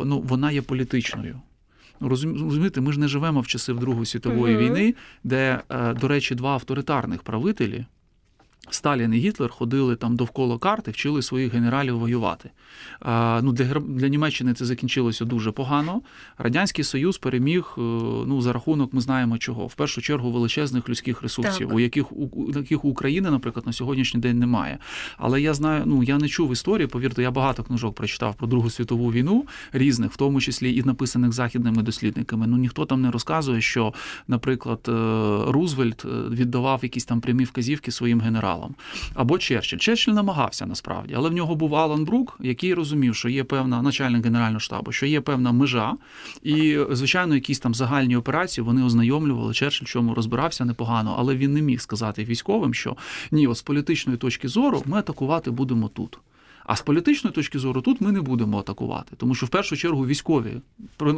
ну 0.04 0.20
вона 0.20 0.50
є 0.50 0.62
політичною. 0.62 1.40
Розумієте, 2.00 2.80
ми 2.80 2.92
ж 2.92 3.00
не 3.00 3.08
живемо 3.08 3.40
в 3.40 3.46
часи 3.46 3.72
Другої 3.74 4.06
світової 4.06 4.54
Мгм. 4.56 4.64
війни, 4.64 4.94
де, 5.24 5.60
е, 5.70 5.94
до 5.94 6.08
речі, 6.08 6.34
два 6.34 6.50
авторитарних 6.50 7.22
правителі. 7.22 7.84
Сталін 8.70 9.14
і 9.14 9.18
Гітлер 9.18 9.50
ходили 9.50 9.96
там 9.96 10.16
довкола 10.16 10.58
карти, 10.58 10.90
вчили 10.90 11.22
своїх 11.22 11.52
генералів 11.52 11.98
воювати. 11.98 12.50
А, 13.00 13.40
ну, 13.42 13.52
Для 13.52 13.64
для 13.64 14.08
Німеччини 14.08 14.54
це 14.54 14.64
закінчилося 14.64 15.24
дуже 15.24 15.52
погано. 15.52 16.02
Радянський 16.38 16.84
Союз 16.84 17.18
переміг 17.18 17.74
е, 17.78 17.80
ну, 18.26 18.40
за 18.40 18.52
рахунок, 18.52 18.92
ми 18.92 19.00
знаємо 19.00 19.38
чого. 19.38 19.66
В 19.66 19.74
першу 19.74 20.02
чергу 20.02 20.32
величезних 20.32 20.88
людських 20.88 21.22
ресурсів, 21.22 21.74
у 21.74 21.80
яких 21.80 22.12
у 22.12 22.52
яких 22.56 22.84
України, 22.84 23.30
наприклад, 23.30 23.66
на 23.66 23.72
сьогоднішній 23.72 24.20
день 24.20 24.38
немає. 24.38 24.78
Але 25.16 25.40
я 25.40 25.54
знаю, 25.54 25.82
ну 25.86 26.02
я 26.02 26.18
не 26.18 26.28
чув 26.28 26.52
історії, 26.52 26.86
повірте, 26.86 27.22
я 27.22 27.30
багато 27.30 27.64
книжок 27.64 27.94
прочитав 27.94 28.34
про 28.34 28.46
Другу 28.46 28.70
світову 28.70 29.12
війну 29.12 29.46
різних, 29.72 30.12
в 30.12 30.16
тому 30.16 30.40
числі 30.40 30.76
і 30.76 30.82
написаних 30.82 31.32
західними 31.32 31.82
дослідниками. 31.82 32.46
Ну 32.46 32.56
ніхто 32.56 32.86
там 32.86 33.02
не 33.02 33.10
розказує, 33.10 33.60
що, 33.60 33.94
наприклад, 34.28 34.80
е, 34.88 34.92
Рузвельт 35.46 36.04
віддавав 36.30 36.80
якісь 36.82 37.04
там 37.04 37.20
прямі 37.20 37.44
вказівки 37.44 37.90
своїм 37.90 38.20
генералам 38.20 38.57
генералом. 38.58 38.74
Або 39.14 39.38
Черчилль. 39.38 39.78
Черчилль 39.78 40.12
намагався 40.12 40.66
насправді, 40.66 41.14
але 41.16 41.28
в 41.28 41.32
нього 41.32 41.54
був 41.54 41.74
Алан 41.74 42.04
Брук, 42.04 42.38
який 42.40 42.74
розумів, 42.74 43.14
що 43.14 43.28
є 43.28 43.44
певна 43.44 43.82
начальник 43.82 44.24
генерального 44.24 44.60
штабу, 44.60 44.92
що 44.92 45.06
є 45.06 45.20
певна 45.20 45.52
межа, 45.52 45.94
і, 46.42 46.78
звичайно, 46.90 47.34
якісь 47.34 47.58
там 47.58 47.74
загальні 47.74 48.16
операції 48.16 48.64
вони 48.64 48.84
ознайомлювали. 48.84 49.54
Черчилль 49.54 49.86
чому 49.86 50.14
розбирався 50.14 50.64
непогано, 50.64 51.14
але 51.18 51.36
він 51.36 51.52
не 51.52 51.62
міг 51.62 51.80
сказати 51.80 52.24
військовим, 52.24 52.74
що 52.74 52.96
ні, 53.30 53.46
от 53.46 53.56
з 53.56 53.62
політичної 53.62 54.18
точки 54.18 54.48
зору 54.48 54.82
ми 54.86 54.98
атакувати 54.98 55.50
будемо 55.50 55.88
тут. 55.88 56.18
А 56.68 56.76
з 56.76 56.82
політичної 56.82 57.34
точки 57.34 57.58
зору 57.58 57.80
тут 57.80 58.00
ми 58.00 58.12
не 58.12 58.20
будемо 58.20 58.58
атакувати, 58.58 59.16
тому 59.16 59.34
що 59.34 59.46
в 59.46 59.48
першу 59.48 59.76
чергу 59.76 60.06
військові 60.06 60.60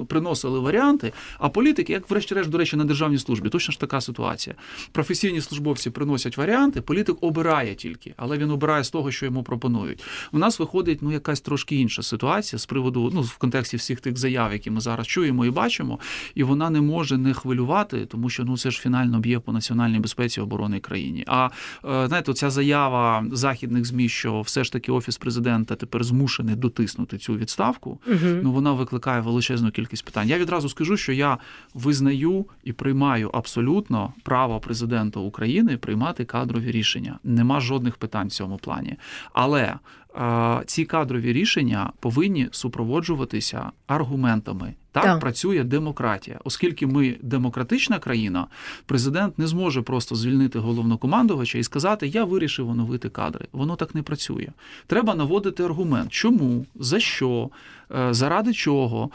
приносили 0.07 0.59
варіанти, 0.59 1.13
а 1.39 1.49
політики, 1.49 1.93
як 1.93 2.11
врешті-решт, 2.11 2.51
до 2.51 2.59
речі, 2.59 2.77
на 2.77 2.85
державній 2.85 3.19
службі, 3.19 3.49
точно 3.49 3.73
ж 3.73 3.81
така 3.81 4.01
ситуація. 4.01 4.57
Професійні 4.93 5.41
службовці 5.41 5.91
приносять 5.91 6.37
варіанти, 6.37 6.81
політик 6.81 7.17
обирає 7.21 7.75
тільки, 7.75 8.15
але 8.17 8.39
він 8.39 8.51
обирає 8.51 8.85
з 8.85 8.91
того, 8.91 9.11
що 9.11 9.27
йому 9.27 9.43
пропонують. 9.43 10.05
У 10.33 10.39
нас 10.39 10.59
виходить 10.59 11.03
ну 11.03 11.13
якась 11.13 11.41
трошки 11.41 11.77
інша 11.77 12.03
ситуація 12.03 12.59
з 12.59 12.67
приводу 12.67 13.11
ну 13.15 13.23
в 13.23 13.37
контексті 13.37 13.77
всіх 13.77 14.01
тих 14.01 14.19
заяв, 14.19 14.53
які 14.53 14.71
ми 14.71 14.81
зараз 14.81 15.07
чуємо 15.07 15.47
і 15.47 15.51
бачимо, 15.51 15.99
і 16.35 16.43
вона 16.43 16.71
не 16.71 16.81
може 16.81 17.19
не 17.19 17.35
хвилювати, 17.35 18.07
тому 18.07 18.31
що 18.31 18.45
ну 18.45 18.57
це 18.57 18.71
ж 18.71 18.81
фінально 18.81 19.19
б'є 19.19 19.39
по 19.41 19.53
національній 19.53 19.99
безпеці 19.99 20.41
оборони 20.41 20.81
країні. 20.81 21.25
А 21.27 21.49
е, 21.85 22.07
знаєте, 22.09 22.33
ця 22.33 22.51
заява 22.51 23.25
західних 23.33 23.85
змі, 23.85 24.09
що 24.09 24.41
все 24.41 24.65
ж 24.65 24.73
таки 24.73 24.93
офіс 24.93 25.17
президента 25.17 25.40
президента 25.41 25.77
тепер 25.77 26.05
змушений 26.05 26.57
дотиснути 26.57 27.19
цю 27.19 27.37
відставку, 27.37 27.91
угу. 28.07 28.41
ну 28.43 28.53
вона 28.53 28.73
викликає 28.73 29.21
величезну 29.21 29.71
кількість 29.71 30.05
питань. 30.05 30.29
Я 30.29 30.39
відразу 30.39 30.69
скажу, 30.69 30.97
що 30.97 31.13
я 31.13 31.39
визнаю 31.75 32.47
і 32.65 32.73
приймаю 32.73 33.31
абсолютно 33.33 34.13
право 34.23 34.61
президента 34.61 35.21
України 35.21 35.77
приймати 35.77 36.25
кадрові 36.25 36.71
рішення. 36.71 37.19
Нема 37.25 37.61
жодних 37.61 37.97
питань 37.97 38.29
в 38.29 38.31
цьому 38.31 38.57
плані. 38.57 38.97
Але 39.33 39.79
ці 40.67 40.85
кадрові 40.85 41.33
рішення 41.33 41.93
повинні 42.01 42.49
супроводжуватися 42.51 43.71
аргументами. 43.87 44.75
Так, 44.93 45.05
так 45.05 45.21
працює 45.21 45.65
демократія, 45.65 46.41
оскільки 46.45 46.87
ми 46.87 47.17
демократична 47.23 47.99
країна, 47.99 48.47
президент 48.87 49.39
не 49.39 49.47
зможе 49.47 49.83
просто 49.83 50.15
звільнити 50.15 50.59
головнокомандувача 50.59 51.59
і 51.59 51.63
сказати, 51.63 52.07
я 52.07 52.25
вирішив 52.25 52.69
оновити 52.69 53.09
кадри. 53.09 53.47
Воно 53.53 53.77
так 53.77 53.95
не 53.95 54.03
працює. 54.03 54.49
Треба 54.87 55.15
наводити 55.15 55.63
аргумент, 55.63 56.13
чому, 56.13 56.67
за 56.75 57.01
що, 57.01 57.51
е, 57.99 58.15
заради 58.15 58.53
чого. 58.53 59.11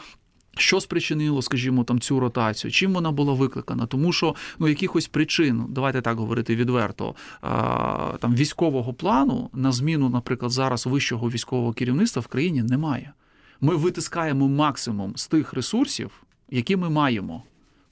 Що 0.58 0.80
спричинило, 0.80 1.42
скажімо, 1.42 1.84
там 1.84 2.00
цю 2.00 2.20
ротацію? 2.20 2.70
Чим 2.70 2.92
вона 2.92 3.12
була 3.12 3.32
викликана? 3.32 3.86
Тому 3.86 4.12
що 4.12 4.34
ну 4.58 4.68
якихось 4.68 5.06
причин, 5.06 5.66
давайте 5.68 6.00
так 6.02 6.18
говорити 6.18 6.56
відверто, 6.56 7.14
там 8.20 8.34
військового 8.34 8.94
плану 8.94 9.50
на 9.52 9.72
зміну, 9.72 10.08
наприклад, 10.08 10.52
зараз 10.52 10.86
вищого 10.86 11.30
військового 11.30 11.72
керівництва 11.72 12.22
в 12.22 12.26
країні 12.26 12.62
немає. 12.62 13.12
Ми 13.60 13.76
витискаємо 13.76 14.48
максимум 14.48 15.12
з 15.16 15.26
тих 15.26 15.52
ресурсів, 15.52 16.10
які 16.50 16.76
ми 16.76 16.90
маємо. 16.90 17.42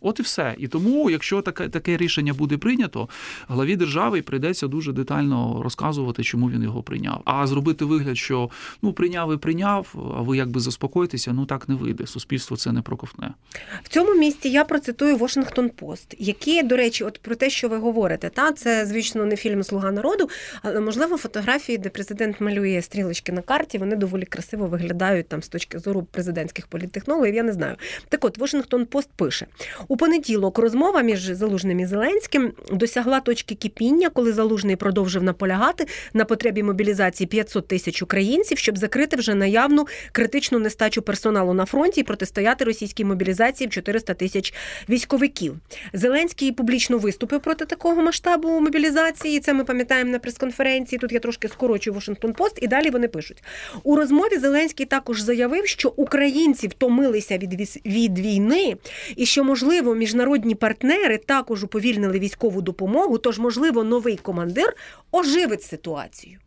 От 0.04 0.20
і 0.20 0.22
все. 0.22 0.54
І 0.58 0.68
тому, 0.68 1.10
якщо 1.10 1.42
таке 1.42 1.68
таке 1.68 1.96
рішення 1.96 2.32
буде 2.32 2.56
прийнято, 2.56 3.08
главі 3.48 3.76
держави 3.76 4.22
прийдеться 4.22 4.68
дуже 4.68 4.92
детально 4.92 5.60
розказувати, 5.62 6.22
чому 6.22 6.50
він 6.50 6.62
його 6.62 6.82
прийняв. 6.82 7.22
А 7.24 7.46
зробити 7.46 7.84
вигляд, 7.84 8.16
що 8.16 8.50
ну 8.82 8.92
прийняв 8.92 9.34
і 9.34 9.36
прийняв, 9.36 9.94
а 10.16 10.20
ви 10.20 10.36
якби 10.36 10.60
заспокойтеся, 10.60 11.32
ну 11.32 11.46
так 11.46 11.68
не 11.68 11.74
вийде. 11.74 12.06
Суспільство 12.06 12.56
це 12.56 12.72
не 12.72 12.82
проковтне. 12.82 13.34
В 13.82 13.88
цьому 13.88 14.14
місці 14.14 14.48
я 14.48 14.64
процитую 14.64 15.16
Washington 15.16 15.70
Post, 15.70 16.14
які, 16.18 16.62
до 16.62 16.76
речі, 16.76 17.04
от 17.04 17.18
про 17.18 17.34
те, 17.34 17.50
що 17.50 17.68
ви 17.68 17.78
говорите, 17.78 18.28
та 18.28 18.52
це 18.52 18.86
звісно 18.86 19.24
не 19.24 19.36
фільм 19.36 19.62
Слуга 19.64 19.92
народу, 19.92 20.28
але 20.62 20.80
можливо 20.80 21.16
фотографії, 21.16 21.78
де 21.78 21.88
президент 21.88 22.40
малює 22.40 22.82
стрілочки 22.82 23.32
на 23.32 23.42
карті, 23.42 23.78
вони 23.78 23.96
доволі 23.96 24.24
красиво 24.24 24.66
виглядають 24.66 25.28
там 25.28 25.42
з 25.42 25.48
точки 25.48 25.78
зору 25.78 26.06
президентських 26.10 26.66
політтехнологів. 26.66 27.34
Я 27.34 27.42
не 27.42 27.52
знаю. 27.52 27.76
Так, 28.08 28.24
от 28.24 28.38
Washington 28.38 28.86
Post 28.86 29.08
пише. 29.16 29.46
У 29.94 29.96
понеділок 29.96 30.58
розмова 30.58 31.02
між 31.02 31.20
Залужним 31.20 31.80
і 31.80 31.86
Зеленським 31.86 32.52
досягла 32.72 33.20
точки 33.20 33.54
кипіння, 33.54 34.08
коли 34.10 34.32
Залужний 34.32 34.76
продовжив 34.76 35.22
наполягати 35.22 35.86
на 36.14 36.24
потребі 36.24 36.62
мобілізації 36.62 37.26
500 37.26 37.68
тисяч 37.68 38.02
українців, 38.02 38.58
щоб 38.58 38.78
закрити 38.78 39.16
вже 39.16 39.34
наявну 39.34 39.86
критичну 40.12 40.58
нестачу 40.58 41.02
персоналу 41.02 41.54
на 41.54 41.64
фронті 41.64 42.00
і 42.00 42.04
протистояти 42.04 42.64
російській 42.64 43.04
мобілізації 43.04 43.68
в 43.68 43.70
400 43.70 44.14
тисяч 44.14 44.54
військовиків. 44.88 45.56
Зеленський 45.92 46.52
публічно 46.52 46.98
виступив 46.98 47.40
проти 47.40 47.64
такого 47.64 48.02
масштабу 48.02 48.60
мобілізації. 48.60 49.40
Це 49.40 49.52
ми 49.52 49.64
пам'ятаємо 49.64 50.10
на 50.10 50.18
прес-конференції. 50.18 50.98
Тут 50.98 51.12
я 51.12 51.20
трошки 51.20 51.48
скорочую 51.48 51.94
Вашингтон 51.94 52.32
Пост, 52.32 52.58
і 52.62 52.66
далі 52.66 52.90
вони 52.90 53.08
пишуть 53.08 53.42
у 53.82 53.96
розмові. 53.96 54.38
Зеленський 54.38 54.86
також 54.86 55.20
заявив, 55.20 55.66
що 55.66 55.92
українці 55.96 56.68
втомилися 56.68 57.38
від 57.38 57.80
від 57.86 58.18
війни, 58.18 58.76
і 59.16 59.26
що 59.26 59.44
можливо 59.44 59.83
можливо, 59.84 59.94
міжнародні 59.94 60.54
партнери 60.54 61.18
також 61.18 61.64
уповільнили 61.64 62.18
військову 62.18 62.62
допомогу, 62.62 63.18
тож, 63.18 63.38
можливо, 63.38 63.84
новий 63.84 64.16
командир 64.16 64.76
оживить 65.12 65.62
ситуацію. 65.62 66.38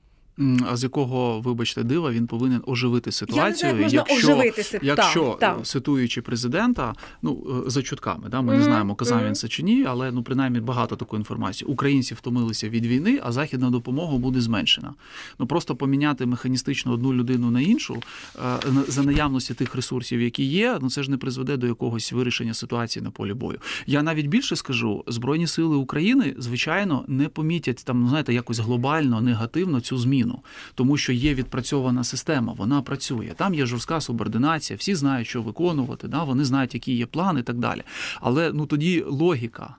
А 0.69 0.77
з 0.77 0.83
якого, 0.83 1.41
вибачте, 1.41 1.83
дива 1.83 2.11
він 2.11 2.27
повинен 2.27 2.61
оживити 2.65 3.11
ситуацію, 3.11 3.69
Я 3.69 3.75
не 3.75 3.89
знаю, 3.89 4.05
якщо 4.07 4.33
оживити 4.33 4.63
ситуацію. 4.63 4.95
якщо 4.97 5.37
так, 5.39 5.65
цитуючи 5.65 6.21
президента, 6.21 6.93
ну 7.21 7.63
е, 7.67 7.69
за 7.69 7.81
чутками, 7.81 8.29
да 8.29 8.41
ми 8.41 8.53
mm-hmm. 8.53 8.57
не 8.57 8.63
знаємо, 8.63 8.95
казав 8.95 9.21
mm-hmm. 9.21 9.27
він 9.27 9.35
це 9.35 9.47
чи 9.47 9.63
ні, 9.63 9.85
але 9.87 10.11
ну 10.11 10.23
принаймні 10.23 10.59
багато 10.59 10.95
такої 10.95 11.19
інформації. 11.19 11.71
Українці 11.71 12.13
втомилися 12.13 12.69
від 12.69 12.85
війни, 12.85 13.19
а 13.23 13.31
західна 13.31 13.69
допомога 13.69 14.17
буде 14.17 14.41
зменшена. 14.41 14.93
Ну 15.39 15.47
просто 15.47 15.75
поміняти 15.75 16.25
механістично 16.25 16.91
одну 16.91 17.13
людину 17.13 17.51
на 17.51 17.61
іншу 17.61 18.03
е, 18.35 18.39
за 18.87 19.03
наявності 19.03 19.53
тих 19.53 19.75
ресурсів, 19.75 20.21
які 20.21 20.43
є, 20.43 20.77
ну 20.81 20.89
це 20.89 21.03
ж 21.03 21.11
не 21.11 21.17
призведе 21.17 21.57
до 21.57 21.67
якогось 21.67 22.11
вирішення 22.11 22.53
ситуації 22.53 23.03
на 23.03 23.11
полі 23.11 23.33
бою. 23.33 23.59
Я 23.85 24.03
навіть 24.03 24.27
більше 24.27 24.55
скажу, 24.55 25.03
збройні 25.07 25.47
сили 25.47 25.75
України 25.75 26.35
звичайно 26.37 27.05
не 27.07 27.29
помітять 27.29 27.83
там, 27.85 28.01
ну, 28.01 28.09
знаєте, 28.09 28.33
якось 28.33 28.59
глобально 28.59 29.21
негативно 29.21 29.81
цю 29.81 29.97
зміну 29.97 30.26
зміну, 30.27 30.39
тому 30.75 30.97
що 30.97 31.13
є 31.13 31.33
відпрацьована 31.33 32.03
система, 32.03 32.53
вона 32.53 32.81
працює. 32.81 33.33
Там 33.35 33.53
є 33.53 33.65
жорстка 33.65 34.01
субординація, 34.01 34.77
всі 34.77 34.95
знають, 34.95 35.27
що 35.27 35.41
виконувати, 35.41 36.07
да, 36.07 36.23
вони 36.23 36.45
знають, 36.45 36.73
які 36.73 36.95
є 36.95 37.05
плани 37.05 37.39
і 37.39 37.43
так 37.43 37.57
далі. 37.57 37.83
Але 38.21 38.51
ну 38.53 38.65
тоді 38.65 39.03
логіка 39.07 39.75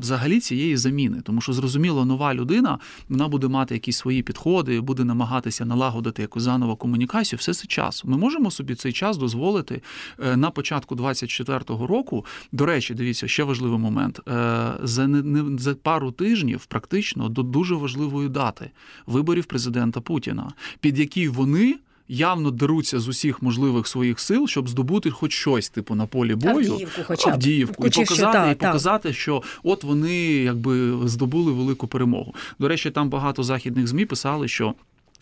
взагалі 0.00 0.40
цієї 0.40 0.76
заміни, 0.76 1.20
тому 1.20 1.40
що 1.40 1.52
зрозуміло, 1.52 2.04
нова 2.04 2.34
людина 2.34 2.78
вона 3.08 3.28
буде 3.28 3.48
мати 3.48 3.74
якісь 3.74 3.96
свої 3.96 4.22
підходи, 4.22 4.80
буде 4.80 5.04
намагатися 5.04 5.64
налагодити 5.64 6.22
якусь 6.22 6.42
заново 6.42 6.76
комунікацію. 6.76 7.38
Все 7.38 7.54
це 7.54 7.66
час. 7.66 8.04
Ми 8.04 8.16
можемо 8.16 8.50
собі 8.50 8.74
цей 8.74 8.92
час 8.92 9.16
дозволити 9.16 9.82
е, 10.24 10.36
на 10.36 10.50
початку 10.50 10.94
24-го 10.94 11.86
року. 11.86 12.26
До 12.52 12.66
речі, 12.66 12.94
дивіться, 12.94 13.28
ще 13.28 13.44
важливий 13.44 13.78
момент 13.78 14.20
е, 14.28 14.72
за 14.82 15.06
не 15.06 15.58
за 15.58 15.74
пару 15.74 16.12
тижнів, 16.12 16.66
практично 16.66 17.28
до 17.28 17.42
дуже 17.42 17.74
важливої 17.74 18.28
дати 18.28 18.70
виборів 19.06 19.44
президента 19.44 20.00
Путіна, 20.00 20.52
під 20.80 20.98
які 20.98 21.28
вони 21.28 21.78
явно 22.08 22.50
деруться 22.50 23.00
з 23.00 23.08
усіх 23.08 23.42
можливих 23.42 23.86
своїх 23.86 24.20
сил, 24.20 24.46
щоб 24.48 24.68
здобути 24.68 25.10
хоч 25.10 25.32
щось, 25.32 25.68
типу 25.68 25.94
на 25.94 26.06
полі 26.06 26.34
бою, 26.34 26.72
Авдіївку, 26.72 27.02
хоча 27.04 27.30
б. 27.30 27.32
Авдіївку, 27.32 27.86
і 27.86 27.90
показати, 27.90 28.14
що, 28.14 28.32
та, 28.32 28.50
і 28.50 28.54
показати, 28.54 29.12
що 29.12 29.42
от 29.62 29.84
вони 29.84 30.16
якби 30.26 31.08
здобули 31.08 31.52
велику 31.52 31.86
перемогу. 31.86 32.34
До 32.58 32.68
речі, 32.68 32.90
там 32.90 33.10
багато 33.10 33.42
західних 33.42 33.86
змі 33.86 34.04
писали, 34.04 34.48
що. 34.48 34.74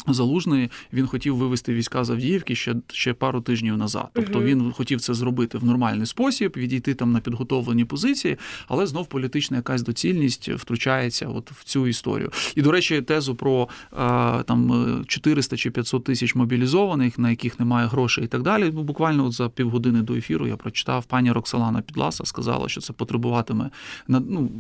Залужний 0.08 0.70
він 0.92 1.06
хотів 1.06 1.36
вивести 1.36 1.74
війська 1.74 2.04
з 2.04 2.10
Авдіївки 2.10 2.54
ще 2.54 2.74
ще 2.92 3.14
пару 3.14 3.40
тижнів 3.40 3.76
назад. 3.76 4.08
Тобто 4.12 4.42
він 4.42 4.72
хотів 4.72 5.00
це 5.00 5.14
зробити 5.14 5.58
в 5.58 5.64
нормальний 5.64 6.06
спосіб, 6.06 6.52
відійти 6.56 6.94
там 6.94 7.12
на 7.12 7.20
підготовлені 7.20 7.84
позиції, 7.84 8.36
але 8.68 8.86
знов 8.86 9.06
політична 9.06 9.56
якась 9.56 9.82
доцільність 9.82 10.48
втручається 10.48 11.26
от 11.26 11.50
в 11.50 11.64
цю 11.64 11.86
історію. 11.86 12.30
І 12.54 12.62
до 12.62 12.72
речі, 12.72 13.02
тезу 13.02 13.34
про 13.34 13.68
там 14.46 15.04
400 15.06 15.56
чи 15.56 15.70
500 15.70 16.04
тисяч 16.04 16.34
мобілізованих, 16.34 17.18
на 17.18 17.30
яких 17.30 17.60
немає 17.60 17.86
грошей 17.86 18.24
і 18.24 18.26
так 18.26 18.42
далі. 18.42 18.70
Ну 18.74 18.82
буквально 18.82 19.24
от 19.24 19.32
за 19.32 19.48
півгодини 19.48 20.02
до 20.02 20.14
ефіру 20.14 20.46
я 20.46 20.56
прочитав 20.56 21.04
пані 21.04 21.32
Роксалана 21.32 21.80
Підласа, 21.80 22.24
сказала, 22.24 22.68
що 22.68 22.80
це 22.80 22.92
потребуватиме 22.92 23.70
ну, 24.08 24.50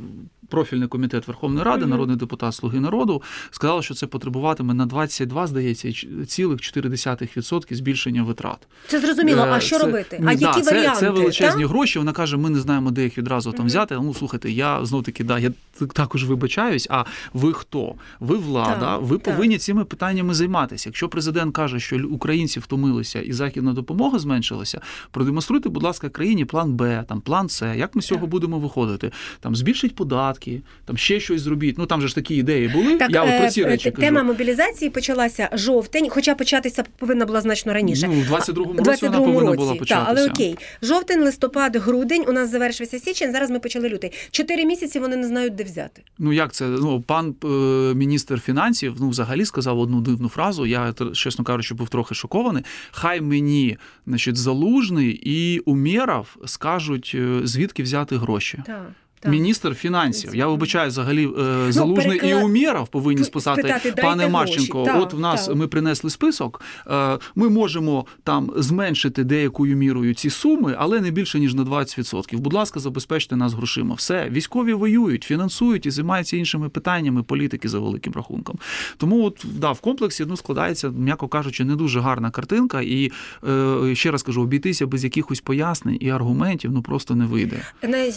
профільний 0.48 0.88
комітет 0.88 1.28
Верховної 1.28 1.64
Ради, 1.64 1.86
народний 1.86 2.16
депутат 2.16 2.54
Слуги 2.54 2.80
народу, 2.80 3.22
сказали, 3.50 3.82
що 3.82 3.94
це 3.94 4.06
потребуватиме 4.06 4.74
на 4.74 4.86
22, 5.26 5.46
здається, 5.46 5.92
ч- 5.92 6.08
цілих 6.26 6.60
4% 6.60 7.74
збільшення 7.74 8.22
витрат. 8.22 8.58
Це 8.88 9.00
зрозуміло. 9.00 9.46
А 9.50 9.56
Е, 9.56 9.60
що 9.60 9.78
це- 9.78 9.84
робити? 9.86 10.18
а 10.22 10.24
да, 10.34 10.46
які 10.48 10.60
це, 10.60 10.74
варіанти? 10.74 11.00
Це 11.00 11.10
величезні 11.10 11.62
та? 11.62 11.68
гроші. 11.68 11.98
Вона 11.98 12.12
каже: 12.12 12.36
ми 12.36 12.50
не 12.50 12.60
знаємо, 12.60 12.90
де 12.90 13.02
їх 13.04 13.18
відразу 13.18 13.52
там 13.52 13.66
взяти. 13.66 13.94
Ну 13.94 14.14
слухайте, 14.14 14.50
я 14.50 14.84
знов 14.84 15.02
таки, 15.02 15.24
да, 15.24 15.38
я 15.38 15.52
також 15.92 16.24
вибачаюсь. 16.24 16.86
А 16.90 17.04
ви 17.32 17.52
хто? 17.52 17.94
Ви 18.20 18.36
влада, 18.36 18.80
Так, 18.80 19.02
ви 19.02 19.18
так. 19.18 19.34
повинні 19.36 19.58
цими 19.58 19.84
питаннями 19.84 20.34
займатися. 20.34 20.88
Якщо 20.88 21.08
президент 21.08 21.54
каже, 21.54 21.80
що 21.80 21.96
українці 22.10 22.60
втомилися 22.60 23.20
і 23.20 23.32
західна 23.32 23.72
допомога 23.72 24.18
зменшилася, 24.18 24.80
продемонструйте, 25.10 25.68
будь 25.68 25.82
ласка, 25.82 26.08
країні 26.08 26.44
план 26.44 26.72
Б, 26.74 27.04
там 27.08 27.20
план 27.20 27.48
С. 27.48 27.76
Як 27.76 27.94
ми 27.96 28.02
з 28.02 28.06
цього 28.06 28.26
будемо 28.26 28.58
виходити? 28.58 29.10
Там 29.40 29.56
збільшить 29.56 29.94
податки, 29.94 30.62
там 30.84 30.96
ще 30.96 31.20
щось 31.20 31.40
зробіть. 31.40 31.78
Ну 31.78 31.86
там 31.86 32.00
же 32.00 32.08
ж 32.08 32.14
такі 32.14 32.34
ідеї 32.34 32.68
були. 32.68 32.96
Так, 32.98 33.10
я 33.10 33.22
от 33.22 33.28
про 33.38 33.46
е, 33.46 33.50
ці 33.50 33.64
речі 33.64 33.84
т- 33.84 33.90
кажу. 33.90 34.00
тема 34.02 34.22
мобілізації 34.22 34.90
почалася 35.12 35.48
жовтень, 35.52 36.08
хоча 36.10 36.34
початися 36.34 36.84
повинна 36.98 37.26
була 37.26 37.40
значно 37.40 37.72
раніше. 37.72 38.08
Ну, 38.08 38.14
в 38.14 38.32
22-му 38.32 38.84
році 38.84 39.06
вона 39.06 39.18
22-му 39.18 39.32
повинна 39.32 39.50
році, 39.50 39.56
була 39.56 39.70
так, 39.70 39.78
початися. 39.78 40.06
але 40.08 40.26
окей. 40.26 40.58
Жовтень, 40.82 41.22
листопад, 41.22 41.76
грудень. 41.76 42.24
У 42.28 42.32
нас 42.32 42.50
завершився 42.50 42.98
січень. 42.98 43.32
Зараз 43.32 43.50
ми 43.50 43.58
почали 43.58 43.88
лютий. 43.88 44.12
Чотири 44.30 44.64
місяці 44.64 44.98
вони 44.98 45.16
не 45.16 45.26
знають, 45.26 45.54
де 45.54 45.64
взяти. 45.64 46.02
Ну 46.18 46.32
як 46.32 46.52
це? 46.52 46.66
Ну 46.66 47.00
пан 47.00 47.34
е, 47.44 47.46
міністр 47.94 48.40
фінансів 48.40 48.96
ну 49.00 49.08
взагалі 49.08 49.44
сказав 49.44 49.78
одну 49.78 50.00
дивну 50.00 50.28
фразу. 50.28 50.66
Я 50.66 50.94
чесно 51.14 51.44
кажучи, 51.44 51.74
був 51.74 51.88
трохи 51.88 52.14
шокований. 52.14 52.64
Хай 52.90 53.20
мені, 53.20 53.78
значить, 54.06 54.36
залужний 54.36 55.20
і 55.24 55.58
Умєров 55.58 56.36
скажуть, 56.46 57.12
е, 57.14 57.40
звідки 57.44 57.82
взяти 57.82 58.16
гроші. 58.16 58.62
Так. 58.66 58.92
Так. 59.22 59.32
Міністр 59.32 59.74
фінансів. 59.74 60.34
Я 60.36 60.46
вибачаю, 60.46 60.88
взагалі 60.88 61.24
е, 61.24 61.28
Ну, 61.38 61.72
залужний 61.72 62.20
перекла- 62.20 62.40
і 62.40 62.44
Умєров 62.44 62.88
повинні 62.88 63.24
списати, 63.24 63.60
спитати, 63.62 64.02
пане. 64.02 64.28
Марченко. 64.28 64.84
Так, 64.84 65.02
от 65.02 65.12
в 65.12 65.20
нас 65.20 65.46
так. 65.46 65.56
ми 65.56 65.68
принесли 65.68 66.10
список. 66.10 66.60
е, 66.90 67.18
Ми 67.34 67.48
можемо 67.48 68.06
там 68.24 68.50
зменшити 68.56 69.24
деякою 69.24 69.76
мірою 69.76 70.14
ці 70.14 70.30
суми, 70.30 70.74
але 70.78 71.00
не 71.00 71.10
більше 71.10 71.40
ніж 71.40 71.54
на 71.54 71.62
20%. 71.64 72.38
Будь 72.38 72.52
ласка, 72.52 72.80
забезпечте 72.80 73.36
нас 73.36 73.52
грошима. 73.54 73.94
Все, 73.94 74.28
військові 74.30 74.72
воюють, 74.72 75.24
фінансують 75.24 75.86
і 75.86 75.90
займаються 75.90 76.36
іншими 76.36 76.68
питаннями 76.68 77.22
політики 77.22 77.68
за 77.68 77.78
великим 77.78 78.12
рахунком. 78.12 78.58
Тому 78.96 79.24
от 79.24 79.44
да, 79.54 79.72
в 79.72 79.80
комплексі 79.80 80.24
ну 80.28 80.36
складається, 80.36 80.88
м'яко 80.90 81.28
кажучи, 81.28 81.64
не 81.64 81.76
дуже 81.76 82.00
гарна 82.00 82.30
картинка. 82.30 82.80
І 82.80 83.12
е, 83.48 83.94
ще 83.94 84.10
раз 84.10 84.22
кажу, 84.22 84.42
обійтися 84.42 84.86
без 84.86 85.04
якихось 85.04 85.40
пояснень 85.40 85.98
і 86.00 86.10
аргументів 86.10 86.70
ну 86.72 86.82
просто 86.82 87.14
не 87.14 87.26
вийде. 87.26 87.56
Най, 87.82 88.12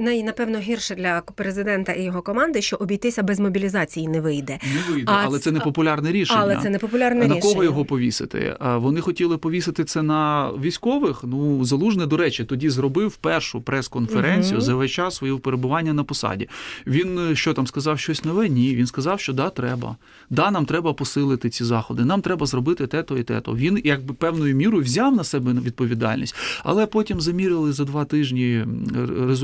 най, 0.00 0.22
напевно, 0.22 0.45
гірше 0.54 0.94
для 0.94 1.20
президента 1.20 1.92
і 1.92 2.02
його 2.02 2.22
команди, 2.22 2.62
що 2.62 2.76
обійтися 2.76 3.22
без 3.22 3.40
мобілізації 3.40 4.08
не 4.08 4.20
вийде. 4.20 4.58
Не 4.74 4.94
вийде, 4.94 5.12
А 5.12 5.22
але 5.24 5.38
це 5.38 5.50
не 5.50 5.60
популярне 5.60 6.12
рішення. 6.12 6.40
Але 6.42 6.56
це 6.62 6.70
не 6.70 6.78
популярне 6.78 7.26
на 7.26 7.40
кого 7.40 7.64
його 7.64 7.84
повісити? 7.84 8.56
Вони 8.60 9.00
хотіли 9.00 9.38
повісити 9.38 9.84
це 9.84 10.02
на 10.02 10.50
військових. 10.60 11.20
Ну 11.24 11.64
залужне, 11.64 12.06
до 12.06 12.16
речі, 12.16 12.44
тоді 12.44 12.70
зробив 12.70 13.16
першу 13.16 13.60
прес-конференцію 13.60 14.56
Мгм. 14.56 14.60
за 14.60 14.74
весь 14.74 14.90
час 14.90 15.16
свого 15.16 15.38
перебування 15.38 15.92
на 15.92 16.04
посаді. 16.04 16.48
Він 16.86 17.18
е, 17.18 17.36
що 17.36 17.54
там 17.54 17.66
сказав 17.66 17.98
щось 17.98 18.24
нове? 18.24 18.48
Ні. 18.48 18.76
Він 18.76 18.86
сказав, 18.86 19.20
що 19.20 19.32
да, 19.32 19.50
треба. 19.50 19.96
Да, 20.30 20.50
нам 20.50 20.66
треба 20.66 20.92
посилити 20.92 21.50
ці 21.50 21.64
заходи. 21.64 22.04
Нам 22.04 22.20
треба 22.20 22.46
зробити 22.46 22.86
те-то 22.86 23.18
і 23.18 23.22
те-то. 23.22 23.56
Він 23.56 23.80
якби 23.84 24.14
певною 24.14 24.56
мірою 24.56 24.84
взяв 24.84 25.16
на 25.16 25.24
себе 25.24 25.52
відповідальність, 25.52 26.34
але 26.64 26.86
потім 26.86 27.20
замірили 27.20 27.72
за 27.72 27.84
два 27.84 28.04
тижні 28.04 28.64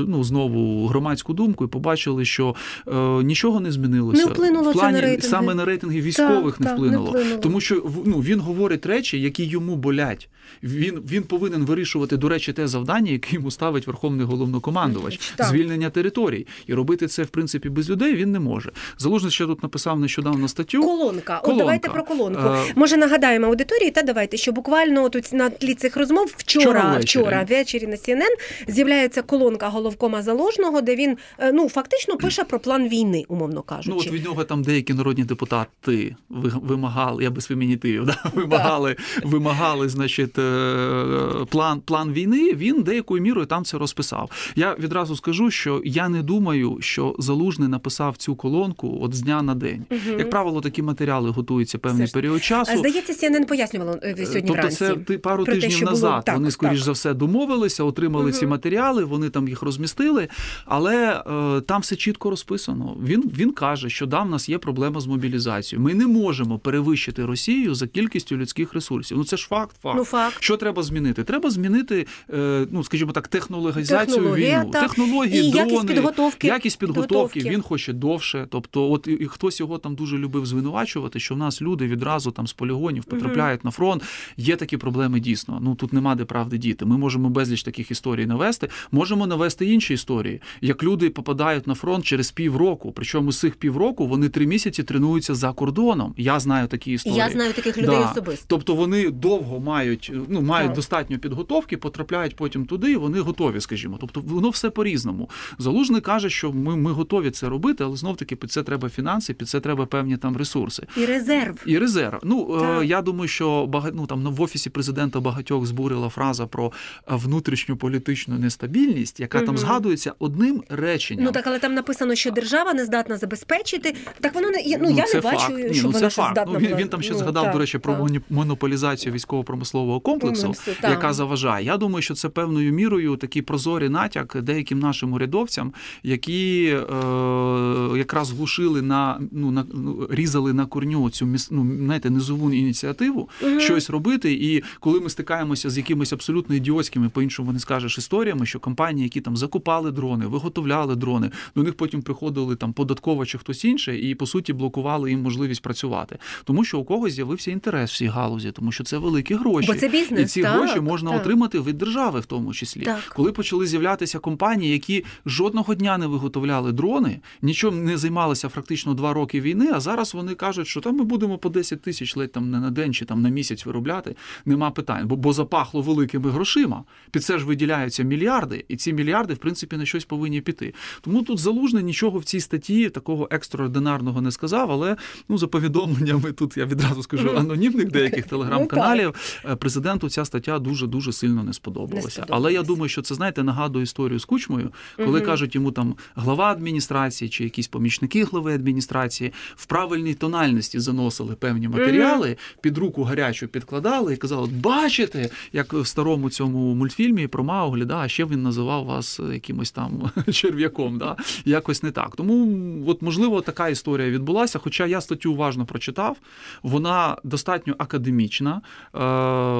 ну, 0.07 0.23
знову 0.23 0.87
громадську 0.93 1.33
думку 1.33 1.65
і 1.65 1.67
побачили, 1.67 2.25
що 2.25 2.55
е, 2.87 2.93
нічого 3.23 3.59
не 3.59 3.71
змінилося. 3.71 4.25
Не 4.25 4.31
вплинуло 4.31 4.71
в 4.71 4.75
це 4.75 4.91
на 4.91 5.01
рейтинги. 5.01 5.21
саме 5.29 5.53
на 5.55 5.65
рейтинги 5.65 6.01
військових 6.01 6.53
Так, 6.53 6.59
не 6.59 6.65
так, 6.65 6.75
вплинуло. 6.77 7.03
не 7.05 7.09
вплинуло. 7.19 7.41
Тому 7.41 7.61
що 7.61 7.83
ну, 8.05 8.19
він 8.19 8.39
говорить 8.39 8.85
речі, 8.85 9.21
які 9.21 9.45
йому 9.45 9.75
болять. 9.75 10.29
Він, 10.63 10.99
він 11.11 11.23
повинен 11.23 11.65
вирішувати, 11.65 12.17
до 12.17 12.29
речі, 12.29 12.53
те 12.53 12.67
завдання, 12.67 13.11
яке 13.11 13.35
йому 13.35 13.51
ставить 13.51 13.87
верховний 13.87 14.25
головнокомандувач 14.25 15.33
Так. 15.35 15.47
звільнення 15.47 15.89
територій. 15.89 16.47
І 16.67 16.73
робити 16.73 17.07
це 17.07 17.23
в 17.23 17.27
принципі 17.27 17.69
без 17.69 17.89
людей 17.89 18.15
він 18.15 18.31
не 18.31 18.39
може. 18.39 18.71
Залужний 18.97 19.31
ще 19.31 19.45
тут 19.45 19.63
написав 19.63 19.99
нещодавно 19.99 20.47
статтю. 20.47 20.81
Колонка. 20.83 21.39
От 21.43 21.57
давайте 21.57 21.89
про 21.89 22.03
колонку. 22.03 22.41
Е, 22.41 22.73
Може 22.75 22.97
нагадаємо 22.97 23.47
аудиторії, 23.47 23.91
та 23.91 24.01
давайте, 24.01 24.37
що 24.37 24.51
буквально 24.51 25.09
тут 25.09 25.33
на 25.33 25.49
тлі 25.49 25.73
цих 25.75 25.97
розмов 25.97 26.33
вчора, 26.37 26.63
Вчора 26.65 26.81
ввечері. 26.93 27.21
вчора 27.23 27.45
ввечері 27.49 27.87
на 27.87 27.95
CNN 27.95 28.33
з'являється 28.67 29.21
колонка 29.21 29.69
головкома 29.69 30.21
заложного, 30.21 30.81
де 30.83 30.95
він 30.95 31.17
е, 31.39 31.51
ну 31.51 31.69
фактично 31.69 32.17
пише 32.17 32.43
про 32.43 32.59
план 32.59 32.87
війни, 32.89 33.25
умовно 33.27 33.61
кажучи. 33.61 33.89
Ну, 33.89 33.97
от 33.97 34.11
від 34.11 34.25
нього 34.25 34.43
там 34.43 34.63
деякі 34.63 34.93
народні 34.93 35.23
депутати 35.23 36.15
ви- 36.29 36.51
вимагали, 36.61 37.23
я 37.23 37.29
без 37.31 37.45
фемінітивів, 37.45 38.05
да, 38.05 38.17
вимагали, 38.35 38.95
вимагали, 39.23 39.89
значить, 39.89 40.39
е, 40.39 41.45
план, 41.49 41.81
план 41.85 42.11
війни. 42.13 42.53
Він 42.53 42.83
деякою 42.83 43.21
мірою 43.21 43.45
там 43.47 43.65
це 43.65 43.77
розписав. 43.77 44.53
Я 44.55 44.75
відразу 44.79 45.15
скажу, 45.15 45.51
що 45.51 45.81
я 45.85 46.09
не 46.09 46.23
думаю, 46.23 46.77
що 46.81 47.15
Залужний 47.19 47.67
написав 47.69 48.17
цю 48.17 48.35
колонку 48.35 48.99
от 49.01 49.13
з 49.13 49.21
дня 49.21 49.41
на 49.41 49.55
день. 49.55 49.85
Мгм. 49.89 50.19
Як 50.19 50.29
правило, 50.29 50.61
такі 50.61 50.81
матеріали 50.81 51.29
готуються 51.29 51.77
певний 51.77 52.05
Все 52.05 52.13
період 52.13 52.37
А, 52.37 52.39
часу. 52.39 52.77
Здається, 52.77 53.13
CNN 53.13 53.45
пояснювало 53.47 53.97
е, 54.03 54.15
сьогодні 54.17 54.41
Тобто 54.41 54.53
вранці. 54.53 54.75
це 54.77 54.95
ти- 54.95 55.17
пару 55.17 55.43
про 55.45 55.53
те, 55.55 55.61
тижнів 55.61 55.79
було- 55.79 55.91
назад. 55.91 56.25
так, 56.25 56.35
вони, 56.35 56.51
скоріш 56.51 56.79
так. 56.79 56.85
за 56.85 56.91
все, 56.91 57.13
домовилися, 57.13 57.83
отримали 57.83 58.31
ці 58.31 58.45
матеріали, 58.47 59.03
вони 59.03 59.29
там 59.29 59.47
їх 59.47 59.61
розмістили, 59.61 60.27
але 60.75 61.23
е, 61.57 61.61
там 61.61 61.81
все 61.81 61.95
чітко 61.95 62.29
розписано. 62.29 62.97
Він, 63.03 63.31
він 63.37 63.51
каже, 63.51 63.89
що 63.89 64.05
да, 64.05 64.21
в 64.21 64.29
нас 64.29 64.49
є 64.49 64.57
проблема 64.57 64.99
з 64.99 65.07
мобілізацією. 65.07 65.85
Ми 65.85 65.93
не 65.93 66.07
можемо 66.07 66.59
перевищити 66.59 67.25
Росію 67.25 67.75
за 67.75 67.87
кількістю 67.87 68.37
людських 68.37 68.73
ресурсів. 68.73 69.17
Ну 69.17 69.23
це 69.23 69.37
ж 69.37 69.47
факт. 69.47 69.75
факт. 69.81 69.97
Ну 69.97 70.03
факт. 70.03 70.37
Що 70.39 70.57
треба 70.57 70.83
змінити? 70.83 71.23
Треба 71.23 71.49
змінити, 71.49 72.07
е, 72.33 72.67
ну 72.71 72.83
скажімо 72.83 73.11
так, 73.11 73.27
технологізацію 73.27 74.15
Технологія, 74.15 74.61
війну, 74.61 74.71
так. 74.71 74.81
технології, 74.81 75.47
І 75.47 75.51
дрони, 75.51 75.71
якість 75.71 75.87
підготовки. 75.87 76.47
якість 76.47 76.79
підготовки. 76.79 77.07
Підготовки. 77.07 77.49
Він 77.49 77.61
хоче 77.61 77.93
довше. 77.93 78.47
Тобто, 78.49 78.91
от 78.91 79.07
і, 79.07 79.25
хтось 79.25 79.59
його 79.59 79.77
там 79.77 79.95
дуже 79.95 80.17
любив 80.17 80.45
звинувачувати, 80.45 81.19
що 81.19 81.35
в 81.35 81.37
нас 81.37 81.61
люди 81.61 81.87
відразу 81.87 82.31
там 82.31 82.47
з 82.47 82.53
полігонів 82.53 83.03
потрапляють 83.03 83.65
на 83.65 83.71
фронт. 83.71 84.03
Є 84.37 84.55
такі 84.55 84.77
проблеми 84.77 85.19
дійсно. 85.19 85.59
Ну 85.61 85.75
тут 85.75 85.93
нема 85.93 86.15
де 86.15 86.25
правди 86.25 86.57
діти. 86.57 86.85
Ми 86.85 86.97
можемо 86.97 87.29
безліч 87.29 87.63
таких 87.63 87.91
історій 87.91 88.25
навести. 88.25 88.69
Можемо 88.91 89.27
навести 89.27 89.65
інші 89.65 89.93
історії, 89.93 90.41
як 90.61 90.83
люди 90.83 91.09
попадають 91.09 91.67
на 91.67 91.73
фронт 91.75 92.05
через 92.05 92.31
півроку. 92.31 92.91
Причому 92.91 93.31
з 93.31 93.39
цих 93.39 93.55
півроку 93.55 94.07
вони 94.07 94.29
три 94.29 94.47
місяці 94.47 94.83
тренуються 94.83 95.35
за 95.35 95.51
кордоном. 95.53 96.13
Я 96.17 96.39
знаю 96.39 96.67
такі 96.67 96.91
історії. 96.91 97.17
Я 97.17 97.29
знаю 97.29 97.53
таких 97.53 97.77
людей 97.77 97.97
Да. 97.99 98.11
особисто. 98.11 98.45
Тобто 98.47 98.75
вони 98.75 99.09
довго 99.09 99.59
мають, 99.59 100.11
ну 100.29 100.41
мають 100.41 100.67
Так. 100.69 100.75
достатньо 100.75 101.19
підготовки, 101.19 101.77
потрапляють 101.77 102.35
потім 102.35 102.65
туди, 102.65 102.91
і 102.91 102.95
вони 102.95 103.19
готові, 103.19 103.61
скажімо. 103.61 103.97
Тобто 103.99 104.21
воно 104.21 104.49
все 104.49 104.69
по-різному. 104.69 105.29
Залужний 105.57 106.01
каже, 106.01 106.29
що 106.29 106.51
ми, 106.51 106.75
ми 106.75 106.91
готові 106.91 107.31
це 107.31 107.49
робити, 107.49 107.83
але 107.83 107.95
знов 107.97 108.17
таки 108.17 108.35
під 108.35 108.51
це 108.51 108.63
треба 108.63 108.89
фінанси, 108.89 109.33
під 109.33 109.49
це 109.49 109.59
треба 109.59 109.85
певні 109.85 110.17
там 110.17 110.37
ресурси. 110.37 110.87
І 110.97 111.05
резерв. 111.05 111.63
І 111.65 111.77
резерв. 111.77 112.19
Ну 112.23 112.57
Так. 112.61 112.81
е, 112.83 112.85
я 112.85 113.01
думаю, 113.01 113.27
що 113.27 113.65
бага... 113.67 113.89
ну, 113.93 114.05
там 114.05 114.23
в 114.23 114.41
офісі 114.41 114.69
президента 114.69 115.19
багатьох 115.19 115.65
збурила 115.65 116.09
фраза 116.09 116.47
про 116.47 116.71
внутрішню 117.07 117.77
політичну 117.77 118.39
нестабільність, 118.39 119.19
яка 119.19 119.41
там 119.41 119.57
згадується 119.57 120.13
одним 120.19 120.42
реченням. 120.69 121.25
Ну 121.25 121.31
так, 121.31 121.47
але 121.47 121.59
там 121.59 121.73
написано, 121.73 122.15
що 122.15 122.31
держава 122.31 122.73
не 122.73 122.85
здатна 122.85 123.17
забезпечити. 123.17 123.95
Так 124.21 124.35
воно 124.35 124.49
не 124.49 124.61
я- 124.61 124.77
ну, 124.81 124.89
я 124.91 125.03
це 125.03 125.17
не 125.17 125.21
бачу, 125.21 125.37
факт. 125.37 125.53
Ні, 125.57 125.73
що 125.73 125.83
ну, 125.83 125.89
вона 125.93 125.99
це 126.09 126.15
факт. 126.15 126.31
здатна 126.33 126.59
Ну, 126.59 126.67
він, 126.67 126.75
він 126.75 126.87
там 126.87 127.01
ще 127.01 127.13
Ну, 127.13 127.19
згадав, 127.19 127.43
так, 127.43 127.53
до 127.53 127.59
речі, 127.59 127.77
про 127.77 127.93
так. 127.93 128.21
монополізацію 128.29 129.13
військово-промислового 129.13 129.99
комплексу, 129.99 130.53
так. 130.81 130.91
яка 130.91 131.13
заважає. 131.13 131.65
Я 131.65 131.77
думаю, 131.77 132.01
що 132.01 132.13
це 132.13 132.29
певною 132.29 132.73
мірою 132.73 133.15
такий 133.15 133.41
прозорий 133.41 133.89
натяк 133.89 134.37
деяким 134.41 134.79
нашим 134.79 135.13
урядовцям, 135.13 135.73
які 136.03 136.65
е, 136.67 137.97
якраз 137.97 138.31
глушили 138.31 138.81
на 138.81 139.19
ну 139.31 139.51
на 139.51 139.65
ну, 139.73 140.07
різали 140.11 140.53
на 140.53 140.65
корню 140.65 141.09
цю 141.09 141.25
міс- 141.25 141.47
ну, 141.51 141.67
знаєте, 141.85 142.09
низову 142.09 142.53
ініціативу 142.53 143.29
Мгм. 143.41 143.59
щось 143.59 143.89
робити. 143.89 144.33
І 144.33 144.63
коли 144.79 144.99
ми 144.99 145.09
стикаємося 145.09 145.69
з 145.69 145.77
якимись 145.77 146.13
абсолютно 146.13 146.55
ідіотськими, 146.55 147.09
по-іншому 147.09 147.53
не 147.53 147.59
скажеш 147.59 147.97
історіями, 147.97 148.45
що 148.45 148.59
компанії, 148.59 149.03
які 149.03 149.21
там 149.21 149.37
закупали 149.37 149.91
дрони, 149.91 150.25
виготовляли 150.33 150.95
дрони, 150.95 151.31
до 151.55 151.63
них 151.63 151.73
потім 151.73 152.01
приходили 152.01 152.55
там 152.55 152.73
податкова 152.73 153.25
чи 153.25 153.37
хтось 153.37 153.65
інший, 153.65 154.09
і 154.09 154.15
по 154.15 154.25
суті 154.25 154.53
блокували 154.53 155.09
їм 155.09 155.21
можливість 155.21 155.61
працювати, 155.61 156.17
тому 156.43 156.63
що 156.63 156.79
у 156.79 156.83
когось 156.83 157.13
з'явився 157.13 157.51
інтерес 157.51 157.91
в 157.91 157.97
цій 157.97 158.05
галузі, 158.05 158.51
тому 158.51 158.71
що 158.71 158.83
це 158.83 158.97
великі 158.97 159.35
гроші. 159.35 159.67
Бо 159.67 159.75
це 159.75 159.89
бізнес, 159.89 160.21
і 160.21 160.25
ці 160.25 160.41
так, 160.41 160.51
гроші 160.51 160.79
можна 160.79 161.11
так. 161.11 161.21
отримати 161.21 161.59
від 161.59 161.77
держави, 161.77 162.19
в 162.19 162.25
тому 162.25 162.53
числі. 162.53 162.81
Так. 162.81 163.13
Коли 163.15 163.31
почали 163.31 163.67
з'являтися 163.67 164.19
компанії, 164.19 164.71
які 164.71 165.05
жодного 165.25 165.75
дня 165.75 165.97
не 165.97 166.07
виготовляли 166.07 166.71
дрони, 166.71 167.19
нічого 167.41 167.77
не 167.77 167.97
займалися 167.97 168.49
фактично 168.49 168.93
два 168.93 169.13
роки 169.13 169.41
війни, 169.41 169.71
а 169.73 169.79
зараз 169.79 170.13
вони 170.13 170.35
кажуть, 170.35 170.67
що 170.67 170.81
там 170.81 170.97
ми 170.97 171.03
будемо 171.03 171.37
по 171.37 171.49
10 171.49 171.81
тисяч 171.81 172.15
ледь 172.15 172.31
там 172.31 172.51
не 172.51 172.59
на 172.59 172.71
день 172.71 172.93
чи 172.93 173.05
там 173.05 173.21
на 173.21 173.29
місяць 173.29 173.65
виробляти. 173.65 174.15
Нема 174.45 174.71
питань, 174.71 175.07
бо, 175.07 175.15
бо 175.15 175.33
запахло 175.33 175.81
великими 175.81 176.29
грошима. 176.29 176.83
Під 177.11 177.23
це 177.23 177.39
ж 177.39 177.45
виділяються 177.45 178.03
мільярди, 178.03 178.65
і 178.67 178.75
ці 178.75 178.93
мільярди, 178.93 179.33
в 179.33 179.37
принципі, 179.37 179.77
на 179.77 179.85
щось 179.85 180.05
повинні 180.05 180.22
піти. 180.31 180.73
Тому 181.01 181.23
тут 181.23 181.39
залужний 181.39 181.83
нічого 181.83 182.19
в 182.19 182.23
цій 182.23 182.39
статті 182.39 182.89
такого 182.89 183.27
екстраординарного 183.31 184.21
не 184.21 184.31
сказав, 184.31 184.71
але 184.71 184.95
ну 185.29 185.37
за 185.37 185.47
повідомленнями 185.47 186.31
тут 186.31 186.57
я 186.57 186.65
відразу 186.65 187.03
скажу 187.03 187.29
анонімних 187.37 187.91
деяких 187.91 188.25
Ну, 188.25 188.29
телеграм-каналів. 188.29 189.13
е, 189.45 189.55
Президенту 189.55 190.09
ця 190.09 190.25
стаття 190.25 190.59
дуже 190.59 190.87
дуже 190.87 191.13
сильно 191.13 191.43
не 191.43 191.53
сподобалася. 191.53 192.05
Не 192.07 192.11
сподобалася. 192.11 192.33
Але 192.35 192.53
я 192.53 192.63
думаю, 192.63 192.89
що 192.89 193.01
це 193.01 193.15
знаєте, 193.15 193.43
нагадує 193.43 193.83
історію 193.83 194.19
з 194.19 194.25
кучмою, 194.25 194.71
коли 194.97 195.21
кажуть 195.21 195.55
йому 195.55 195.71
там 195.71 195.95
глава 196.15 196.45
адміністрації 196.51 197.29
чи 197.29 197.43
якісь 197.43 197.67
помічники 197.67 198.23
глави 198.23 198.53
адміністрації 198.53 199.33
в 199.55 199.65
правильній 199.65 200.13
тональності 200.13 200.79
заносили 200.79 201.35
певні 201.35 201.67
матеріали, 201.67 202.37
під 202.61 202.77
руку 202.77 203.03
гарячу 203.03 203.47
підкладали 203.47 204.13
і 204.13 204.17
казали: 204.17 204.49
бачите, 204.61 205.29
як 205.53 205.73
в 205.73 205.87
старому 205.87 206.29
цьому 206.29 206.75
мультфільмі 206.75 207.27
про 207.27 207.43
Мауглі, 207.43 207.85
да, 207.85 207.97
а 207.97 208.07
ще 208.07 208.25
він 208.25 208.43
називав 208.43 208.85
вас 208.85 209.19
якимось 209.33 209.71
там 209.71 210.11
черв'яком. 210.31 210.97
Да? 210.97 211.15
Якось 211.45 211.83
не 211.83 211.91
так. 211.91 212.15
Тому, 212.15 212.57
от 212.87 213.01
можливо, 213.01 213.41
така 213.41 213.69
історія 213.69 214.09
відбулася. 214.09 214.59
Хоча 214.59 214.85
я 214.85 215.01
статтю 215.01 215.31
уважно 215.31 215.65
прочитав, 215.65 216.17
вона 216.63 217.17
достатньо 217.23 217.75
академічна, 217.77 218.61
е, 218.95 218.99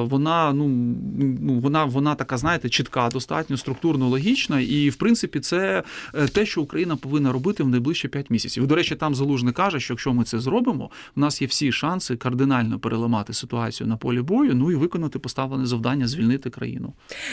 вона, 0.04 0.52
ну, 0.52 0.68
ну, 1.40 1.58
вона, 1.58 1.84
вона 1.84 2.14
така, 2.14 2.38
знаєте, 2.38 2.68
чітка, 2.68 3.08
достатньо 3.12 3.56
структурно 3.56 4.08
логічна. 4.08 4.60
І, 4.60 4.90
в 4.90 4.94
принципі, 4.96 5.40
це 5.40 5.82
е, 6.14 6.28
те, 6.28 6.46
що 6.46 6.62
Україна 6.62 6.96
повинна 6.96 7.32
робити 7.32 7.62
в 7.62 7.68
найближчі 7.68 8.08
5 8.08 8.30
місяців. 8.30 8.66
До 8.66 8.74
речі, 8.74 8.94
там 8.94 9.14
залужний 9.14 9.52
каже, 9.52 9.80
що 9.80 9.94
якщо 9.94 10.12
ми 10.12 10.24
це 10.24 10.38
зробимо, 10.40 10.90
у 11.16 11.20
нас 11.20 11.42
є 11.42 11.48
всі 11.48 11.72
шанси 11.72 12.16
кардинально 12.16 12.78
переламати 12.78 13.32
ситуацію 13.32 13.86
на 13.86 13.96
полі 13.96 14.20
бою, 14.20 14.54
ну 14.54 14.70
і 14.72 14.74
виконати 14.74 15.18
поставлене 15.18 15.66
завдання 15.66 16.08
звільнити 16.08 16.50
країну. 16.50 16.92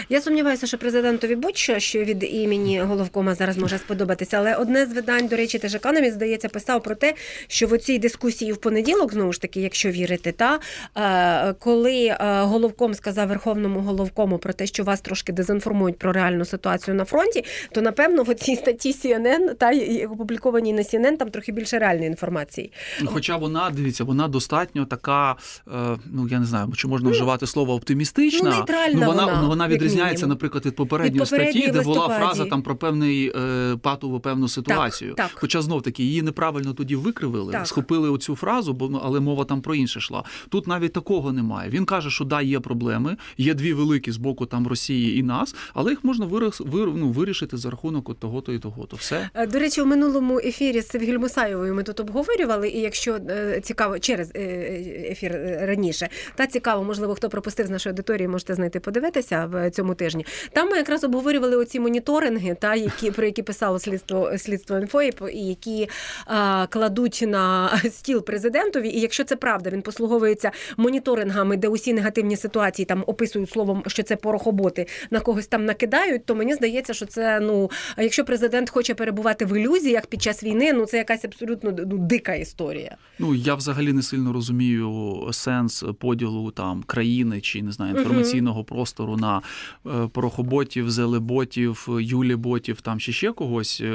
Я 0.09 0.21
сумніваюся, 0.21 0.67
що 0.67 0.77
президентові 0.77 1.35
будь-що, 1.35 1.79
що 1.79 2.03
від 2.03 2.23
імені 2.23 2.81
головкома 3.11 3.35
зараз 3.35 3.57
може 3.57 3.77
сподобатися. 3.77 4.37
Але 4.37 4.55
одне 4.55 4.85
з 4.85 4.93
видань, 4.93 5.27
до 5.27 5.35
речі, 5.35 5.59
теж 5.59 5.75
економіст, 5.75 6.13
здається, 6.13 6.49
писав 6.49 6.83
про 6.83 6.95
те, 6.95 7.13
що 7.47 7.67
в 7.67 7.77
цій 7.77 7.99
дискусії 7.99 8.53
в 8.53 8.57
понеділок, 8.57 9.13
знову 9.13 9.33
ж 9.33 9.41
таки, 9.41 9.61
якщо 9.61 9.89
вірити, 9.91 10.31
та 10.31 10.59
е, 10.97 11.53
коли 11.59 12.05
е, 12.05 12.17
головком 12.41 12.93
сказав 12.93 13.27
верховному 13.27 13.79
головкому 13.79 14.37
про 14.37 14.53
те, 14.53 14.65
що 14.65 14.83
вас 14.83 15.01
трошки 15.01 15.33
дезінформують 15.33 15.97
про 15.97 16.11
реальну 16.11 16.45
ситуацію 16.45 16.95
на 16.95 17.05
фронті, 17.05 17.43
то 17.71 17.81
напевно 17.81 18.23
в 18.23 18.35
цій 18.35 18.55
статті 18.55 18.91
CNN, 18.91 19.55
та 19.55 19.71
опублікованій 20.05 20.73
на 20.73 20.81
CNN, 20.81 21.17
там 21.17 21.29
трохи 21.29 21.51
більше 21.51 21.79
реальної 21.79 22.07
інформації. 22.07 22.71
Ну, 23.01 23.09
Хоча 23.13 23.37
вона, 23.37 23.69
дивіться, 23.69 24.03
вона 24.03 24.27
достатньо 24.27 24.85
така, 24.85 25.35
е, 25.67 25.97
ну 26.05 26.27
я 26.27 26.39
не 26.39 26.45
знаю, 26.45 26.67
чи 26.75 26.87
можна 26.87 27.09
вживати 27.09 27.47
слово 27.47 27.73
оптимістична. 27.73 28.49
ну, 28.49 28.55
нейтральна 28.55 28.99
ну, 28.99 29.05
вона, 29.05 29.25
вона, 29.25 29.41
ну, 29.41 29.47
вона 29.47 29.67
відрізняється, 29.67 30.27
наприклад, 30.27 30.65
від 30.65 30.75
попередньої 30.75 31.21
Від 31.21 31.29
попередньої 31.29 31.63
статті, 31.63 31.77
де 31.77 31.83
була 31.83 32.07
фраза 32.07 32.45
там 32.45 32.61
про 32.61 32.75
певний 33.01 33.31
е, 33.35 33.77
патову 33.81 34.19
певну 34.19 34.47
ситуацію. 34.47 35.13
так. 35.13 35.31
Хоча 35.33 35.61
знов 35.61 35.81
таки 35.81 36.03
її 36.03 36.21
неправильно 36.21 36.73
тоді 36.73 36.95
викривили, 36.95 37.51
Так. 37.51 37.67
схопили 37.67 38.09
оцю 38.09 38.35
фразу, 38.35 38.73
бо 38.73 38.89
ну, 38.89 39.01
але 39.03 39.19
мова 39.19 39.45
там 39.45 39.61
про 39.61 39.75
інше 39.75 39.99
йшла. 39.99 40.23
Тут 40.49 40.67
навіть 40.67 40.93
такого 40.93 41.31
немає. 41.31 41.69
Він 41.69 41.85
каже, 41.85 42.09
що 42.09 42.25
да, 42.25 42.41
є 42.41 42.59
проблеми, 42.59 43.17
є 43.37 43.53
дві 43.53 43.73
великі 43.73 44.11
з 44.11 44.17
боку 44.17 44.45
там 44.45 44.67
Росії 44.67 45.19
і 45.19 45.23
нас, 45.23 45.55
але 45.73 45.91
їх 45.91 46.03
можна 46.03 46.25
вирис, 46.25 46.59
вир, 46.59 46.87
ну, 46.95 47.09
вирішити 47.09 47.57
за 47.57 47.69
рахунок 47.69 48.09
от 48.09 48.19
того-то 48.19 48.53
і 48.53 48.59
того-то. 48.59 48.95
Все. 48.95 49.29
Е, 49.33 49.47
До 49.47 49.59
речі, 49.59 49.81
у 49.81 49.85
минулому 49.85 50.39
ефірі 50.39 50.81
з 50.81 50.87
Севгіль 50.87 51.17
Мусаєвою 51.17 51.75
ми 51.75 51.83
тут 51.83 51.99
обговорювали, 51.99 52.69
і 52.69 52.79
якщо 52.79 53.15
е, 53.29 53.61
цікаво, 53.63 53.99
через 53.99 54.31
ефір 54.35 55.31
раніше, 55.61 56.09
та 56.35 56.47
цікаво, 56.47 56.83
можливо, 56.83 57.15
хто 57.15 57.29
пропустив 57.29 57.67
з 57.67 57.69
нашої 57.69 57.91
аудиторії, 57.91 58.27
можете 58.27 58.55
знайти 58.55 58.79
подивитися 58.79 59.45
в 59.45 59.71
цьому 59.71 59.95
тижні. 59.95 60.25
Там 60.53 60.69
ми 60.69 60.77
якраз 60.77 61.03
обговорювали 61.03 61.55
оці 61.55 61.79
моніторинги, 61.79 62.55
та 62.61 62.75
які 62.91 63.11
про 63.11 63.25
які 63.25 63.43
писало 63.43 63.79
слідство 63.79 64.37
слідство 64.37 64.77
інфо, 64.77 65.01
і 65.29 65.39
які 65.39 65.89
а, 66.25 66.67
кладуть 66.67 67.23
на 67.27 67.69
стіл 67.91 68.25
президентові. 68.25 68.89
І 68.89 68.99
якщо 68.99 69.23
це 69.23 69.35
правда, 69.35 69.69
він 69.69 69.81
послуговується 69.81 70.51
моніторингами, 70.77 71.57
де 71.57 71.67
усі 71.67 71.93
негативні 71.93 72.37
ситуації 72.37 72.85
там 72.85 73.03
описують 73.07 73.49
словом, 73.49 73.83
що 73.87 74.03
це 74.03 74.15
порохоботи, 74.15 74.87
на 75.11 75.19
когось 75.19 75.47
там 75.47 75.65
накидають, 75.65 76.25
то 76.25 76.35
мені 76.35 76.53
здається, 76.53 76.93
що 76.93 77.05
це 77.05 77.39
ну 77.39 77.71
якщо 77.97 78.25
президент 78.25 78.69
хоче 78.69 78.93
перебувати 78.93 79.45
в 79.45 79.59
ілюзіях 79.59 80.05
під 80.05 80.21
час 80.21 80.43
війни, 80.43 80.73
ну 80.73 80.85
це 80.85 80.97
якась 80.97 81.25
абсолютно 81.25 81.73
ну, 81.77 81.97
дика 81.97 82.33
історія. 82.33 82.97
Ну 83.19 83.35
я 83.35 83.55
взагалі 83.55 83.93
не 83.93 84.01
сильно 84.01 84.33
розумію 84.33 85.29
сенс 85.31 85.83
поділу 85.99 86.51
там 86.51 86.83
країни 86.83 87.41
чи 87.41 87.61
не 87.61 87.71
знаю 87.71 87.97
інформаційного 87.97 88.63
простору 88.63 89.17
на 89.17 89.41
е, 89.85 90.07
порохоботів, 90.11 90.91
зелеботів, 90.91 91.87
юліботів, 92.01 92.70
там 92.81 92.99
чи 92.99 93.13
ще 93.13 93.31
когось. 93.31 93.81
Е, 93.81 93.87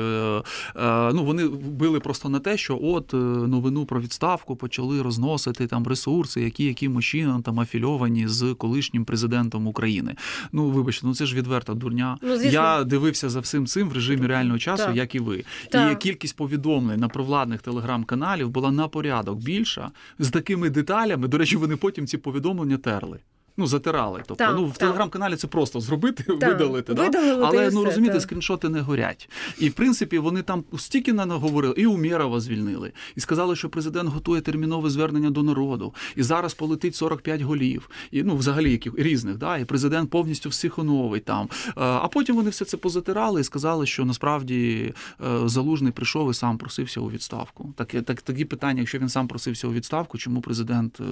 е, 0.77 1.13
ну 1.13 1.25
вони 1.25 1.49
били 1.49 2.01
просто 2.01 2.29
на 2.29 2.41
те, 2.41 2.57
що 2.57 2.79
от 2.83 3.15
е, 3.15 3.17
новину 3.17 3.87
про 3.87 4.01
відставку 4.01 4.57
почали 4.57 5.03
розносити 5.03 5.67
там 5.67 5.87
ресурси, 5.87 6.41
які 6.41 6.65
якимось 6.65 7.05
чином 7.05 7.43
там 7.43 7.61
афільовані 7.61 8.29
з 8.29 8.55
колишнім 8.55 9.05
президентом 9.05 9.67
України. 9.67 10.15
Ну 10.53 10.71
вибачте, 10.71 11.07
ну 11.07 11.15
це 11.15 11.27
ж 11.27 11.37
відверта 11.37 11.75
дурня. 11.75 12.19
Ну. 12.23 12.35
Я 12.35 12.85
дивився 12.85 13.29
за 13.29 13.41
всім 13.41 13.67
цим 13.67 13.89
в 13.89 13.93
режимі 13.93 14.27
реального 14.27 14.59
часу, 14.59 14.85
Так. 14.85 14.97
як 14.97 15.15
і 15.15 15.19
ви. 15.19 15.45
Так. 15.71 15.93
І 15.93 15.97
кількість 15.97 16.37
повідомлень 16.37 17.01
на 17.01 17.09
провладних 17.09 17.63
телеграм-каналів 17.63 18.49
була 18.49 18.71
на 18.71 18.89
порядок 18.89 19.39
більша 19.39 19.91
з 20.19 20.31
такими 20.31 20.71
деталями. 20.71 21.29
До 21.29 21.39
речі, 21.39 21.57
вони 21.57 21.77
потім 21.77 22.07
ці 22.07 22.19
повідомлення 22.19 22.77
терли. 22.77 23.19
Ну, 23.57 23.67
затирали. 23.67 24.23
Тобто, 24.27 24.45
Так, 24.45 24.57
ну 24.57 24.67
в 24.67 24.79
телеграм-каналі 24.79 25.37
це 25.37 25.47
просто 25.47 25.81
зробити, 25.81 26.23
Так, 26.23 26.53
видалити. 26.53 26.95
Да? 26.95 27.03
видалили, 27.03 27.45
Але 27.47 27.71
ну 27.71 27.81
все, 27.81 27.89
розумієте, 27.89 28.15
так. 28.15 28.23
скріншоти 28.23 28.69
не 28.69 28.81
горять. 28.81 29.31
І 29.59 29.69
в 29.69 29.73
принципі 29.73 30.19
вони 30.19 30.43
там 30.43 30.65
стільки 30.79 31.13
на 31.13 31.27
наговорили, 31.27 31.75
і 31.77 31.87
Умєрова 31.87 32.41
звільнили, 32.41 32.93
і 33.17 33.21
сказали, 33.21 33.57
що 33.57 33.69
президент 33.69 34.11
готує 34.11 34.41
термінове 34.41 34.91
звернення 34.91 35.31
до 35.31 35.43
народу. 35.43 35.95
І 36.17 36.23
зараз 36.23 36.55
полетить 36.55 36.95
45 36.95 37.41
голів. 37.41 37.91
І 38.11 38.23
ну, 38.23 38.37
взагалі 38.37 38.71
яких 38.73 38.93
різних, 38.99 39.37
да, 39.37 39.59
і 39.59 39.65
президент 39.65 40.11
повністю 40.11 40.49
всіх 40.49 40.79
оновить 40.79 41.25
там. 41.25 41.49
Е, 41.69 41.71
А 41.77 42.09
потім 42.09 42.37
вони 42.37 42.51
все 42.51 42.65
це 42.65 42.77
позатирали 42.77 43.41
і 43.41 43.45
сказали, 43.45 43.87
що 43.87 44.05
насправді 44.05 44.93
е, 45.27 45.49
залужний 45.49 45.93
прийшов 45.93 46.31
і 46.31 46.35
сам 46.35 46.59
просився 46.59 47.01
у 47.01 47.11
відставку. 47.11 47.75
Таке 47.77 48.03
так, 48.03 48.23
такі 48.23 48.45
питання, 48.45 48.81
якщо 48.81 48.99
він 48.99 49.09
сам 49.09 49.29
просився 49.29 49.69
у 49.69 49.73
відставку, 49.73 50.19
чому 50.19 50.41
президент 50.41 51.01
е, 51.01 51.05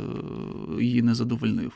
її 0.82 1.02
не 1.02 1.14
задовольнив? 1.14 1.72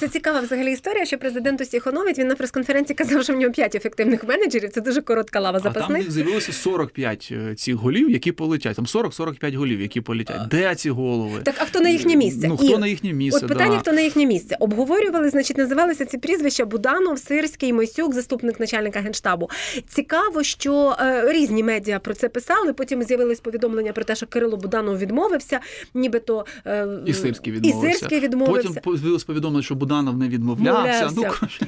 Це 0.00 0.08
цікава 0.08 0.40
взагалі 0.40 0.72
історія, 0.72 1.04
що 1.04 1.18
президент 1.18 1.60
усіх 1.60 1.86
оновить. 1.86 2.18
Він 2.18 2.28
на 2.28 2.34
прес-конференції 2.34 2.96
казав, 2.96 3.24
що 3.24 3.32
в 3.32 3.36
нього 3.36 3.52
п'ять 3.52 3.74
ефективних 3.74 4.24
менеджерів. 4.24 4.70
Це 4.70 4.80
дуже 4.80 5.02
коротка 5.02 5.40
лава 5.40 5.60
А 5.64 5.70
там 5.70 5.88
в 5.88 5.90
них 5.90 6.10
з'явилося 6.10 6.52
45 6.52 7.28
е, 7.32 7.54
цих 7.54 7.74
голів, 7.74 8.10
які 8.10 8.32
полетять. 8.32 8.76
Там 8.76 8.84
40-45 8.84 9.56
голів, 9.56 9.80
які 9.80 10.00
полетять. 10.00 10.48
Де 10.48 10.74
ці 10.74 10.90
голови? 10.90 11.40
Так, 11.44 11.54
а 11.58 11.64
хто 11.64 11.80
на 11.80 11.88
їхнє 11.88 12.16
місце? 12.16 12.48
Ну, 12.48 12.56
хто 12.56 12.66
І 12.66 12.78
на 12.78 12.86
їхнє 12.86 13.12
місце? 13.12 13.40
От 13.46 13.48
питання, 13.48 13.74
да. 13.74 13.78
хто 13.78 13.92
на 13.92 14.00
їхнє 14.00 14.26
місце. 14.26 14.56
Обговорювали, 14.60 15.30
значить, 15.30 15.58
називалися 15.58 16.04
ці 16.04 16.18
прізвища 16.18 16.64
Буданов, 16.64 17.18
Сирський, 17.18 17.72
Мойсюк, 17.72 18.14
заступник 18.14 18.60
начальника 18.60 19.00
генштабу. 19.00 19.50
Цікаво, 19.88 20.42
що 20.42 20.96
е, 21.00 21.32
різні 21.32 21.62
медіа 21.62 21.98
про 21.98 22.14
це 22.14 22.28
писали. 22.28 22.72
Потім 22.72 23.02
з'явилось 23.02 23.40
повідомлення 23.40 23.92
про 23.92 24.04
те, 24.04 24.14
що 24.14 24.26
Кирило 24.26 24.56
Буданов 24.56 24.98
відмовився, 24.98 25.60
нібито 25.94 26.46
е, 26.66 26.88
І 27.06 27.12
Сирський 27.12 27.52
і 27.52 27.56
відмовився. 27.56 27.98
Сирський 27.98 28.20
відмовився. 28.20 28.68
Потім 28.68 28.82
повідомлення, 29.24 29.62
що 29.62 29.74
Буданов 29.74 30.16
не 30.16 30.28
відмовлявся. 30.28 31.10
Ну, 31.16 31.22
Відмовлявся. 31.22 31.48
Ма- 31.60 31.66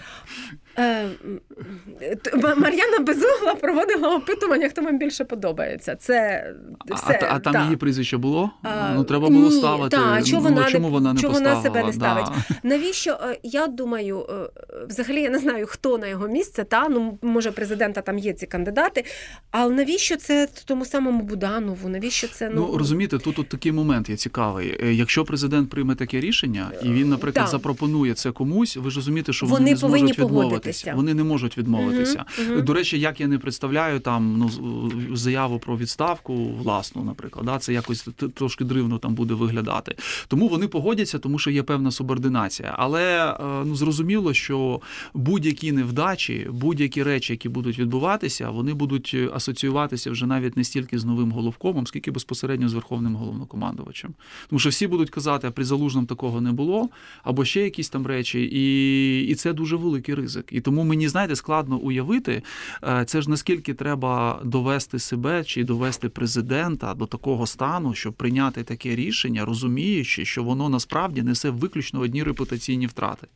Мар'яна 2.56 2.98
Безугла 3.06 3.54
проводила 3.60 4.16
опитування, 4.16 4.68
хто 4.68 4.82
вам 4.82 4.98
більше 4.98 5.24
подобається. 5.24 5.96
Це 5.96 6.46
все. 6.94 7.20
а, 7.22 7.34
а 7.34 7.38
там 7.38 7.52
да. 7.52 7.64
її 7.64 7.76
прізвище 7.76 8.16
було? 8.16 8.50
А, 8.62 8.94
ну, 8.94 9.04
треба 9.04 9.28
було 9.28 9.48
ні, 9.48 9.58
ставити. 9.58 9.96
та, 9.96 10.22
чого 10.22 10.42
ну, 10.42 10.54
вона 10.54 10.70
не- 10.70 10.78
вона 10.78 11.12
не 11.12 11.20
чого 11.20 11.32
вона 11.32 11.54
поставила? 11.54 11.74
себе 11.74 11.86
не 11.86 11.92
ставить? 11.92 12.26
Да. 12.26 12.56
Навіщо 12.62 13.10
е, 13.10 13.38
я 13.42 13.66
думаю, 13.66 14.26
е, 14.30 14.50
взагалі 14.88 15.22
я 15.22 15.30
не 15.30 15.38
знаю, 15.38 15.66
хто 15.66 15.98
на 15.98 16.06
його 16.06 16.28
місце, 16.28 16.64
та 16.64 16.88
ну 16.88 17.18
може 17.22 17.52
президента 17.52 18.00
там 18.00 18.18
є 18.18 18.32
ці 18.32 18.46
кандидати. 18.46 19.04
Але 19.50 19.74
навіщо 19.74 20.16
це 20.16 20.48
тому 20.64 20.84
самому 20.84 21.22
Буданову? 21.22 21.88
Навіщо 21.88 22.28
це 22.28 22.50
Ну 22.54 22.76
розумієте, 22.76 23.18
тут 23.18 23.38
от 23.38 23.48
такий 23.48 23.72
момент 23.72 24.08
є 24.08 24.16
цікавий. 24.16 24.78
Е, 24.82 24.94
Якщо 24.94 25.24
президент 25.24 25.70
прийме 25.70 25.94
таке 25.94 26.20
рішення, 26.20 26.70
і 26.82 26.88
він, 26.88 27.08
наприклад, 27.08 27.44
Так. 27.44 27.50
запропонує 27.50 28.14
це 28.14 28.30
комусь, 28.30 28.76
ви 28.76 28.90
ж 28.90 28.96
розумієте, 28.96 29.32
що 29.32 29.46
вони, 29.46 29.58
Вони 29.58 29.70
не 29.70 29.76
зможуть 29.76 30.18
відмовитися. 30.18 30.61
Відмовитися. 30.68 30.94
Вони 30.96 31.14
не 31.14 31.24
можуть 31.24 31.58
відмовитися. 31.58 32.24
Мгм, 32.38 32.52
мгм. 32.54 32.64
До 32.64 32.74
речі, 32.74 33.00
як 33.00 33.20
я 33.20 33.26
не 33.26 33.38
представляю 33.38 34.00
там 34.00 34.36
ну 34.38 35.16
заяву 35.16 35.58
про 35.58 35.76
відставку 35.76 36.34
власну, 36.34 37.04
наприклад, 37.04 37.46
да, 37.46 37.58
це 37.58 37.72
якось 37.72 38.08
трошки 38.34 38.64
дивно 38.64 38.98
там 38.98 39.14
буде 39.14 39.34
виглядати. 39.34 39.94
Тому 40.28 40.48
вони 40.48 40.68
погодяться, 40.68 41.18
тому 41.18 41.38
що 41.38 41.50
є 41.50 41.62
певна 41.62 41.90
субординація. 41.90 42.74
Але 42.78 43.32
е, 43.32 43.64
ну 43.64 43.74
зрозуміло, 43.74 44.34
що 44.34 44.80
будь-які 45.14 45.72
невдачі, 45.72 46.48
будь-які 46.50 47.02
речі, 47.02 47.32
які 47.32 47.48
будуть 47.48 47.78
відбуватися, 47.78 48.50
вони 48.50 48.74
будуть 48.74 49.16
асоціюватися 49.34 50.10
вже 50.10 50.26
навіть 50.26 50.56
не 50.56 50.64
стільки 50.64 50.98
з 50.98 51.04
новим 51.04 51.32
головкомом, 51.32 51.86
скільки 51.86 52.10
безпосередньо 52.10 52.68
з 52.68 52.74
верховним 52.74 53.16
головнокомандувачем. 53.16 54.14
Тому 54.48 54.58
що 54.58 54.68
всі 54.68 54.86
будуть 54.86 55.10
казати, 55.10 55.46
а 55.46 55.50
при 55.50 55.64
залужному 55.64 56.06
такого 56.06 56.40
не 56.40 56.52
було, 56.52 56.88
або 57.22 57.44
ще 57.44 57.60
якісь 57.60 57.88
там 57.88 58.06
речі, 58.06 58.40
і, 58.52 59.26
і 59.26 59.34
це 59.34 59.52
дуже 59.52 59.76
великий 59.76 60.14
ризик. 60.14 60.51
І 60.52 60.60
тому 60.60 60.84
мені 60.84 61.08
знаєте, 61.08 61.36
складно 61.36 61.76
уявити, 61.76 62.42
е, 62.84 63.04
це 63.06 63.22
ж 63.22 63.30
наскільки 63.30 63.74
треба 63.74 64.40
довести 64.44 64.98
себе 64.98 65.44
чи 65.44 65.64
довести 65.64 66.08
президента 66.08 66.94
до 66.94 67.06
такого 67.06 67.46
стану, 67.46 67.94
щоб 67.94 68.14
прийняти 68.14 68.62
таке 68.62 68.96
рішення, 68.96 69.44
розуміючи, 69.44 70.24
що 70.24 70.42
воно 70.42 70.68
насправді 70.68 71.22
несе 71.22 71.50
виключно 71.50 72.00
одні 72.00 72.22
репутаційні 72.22 72.86
втрати. 72.86 73.26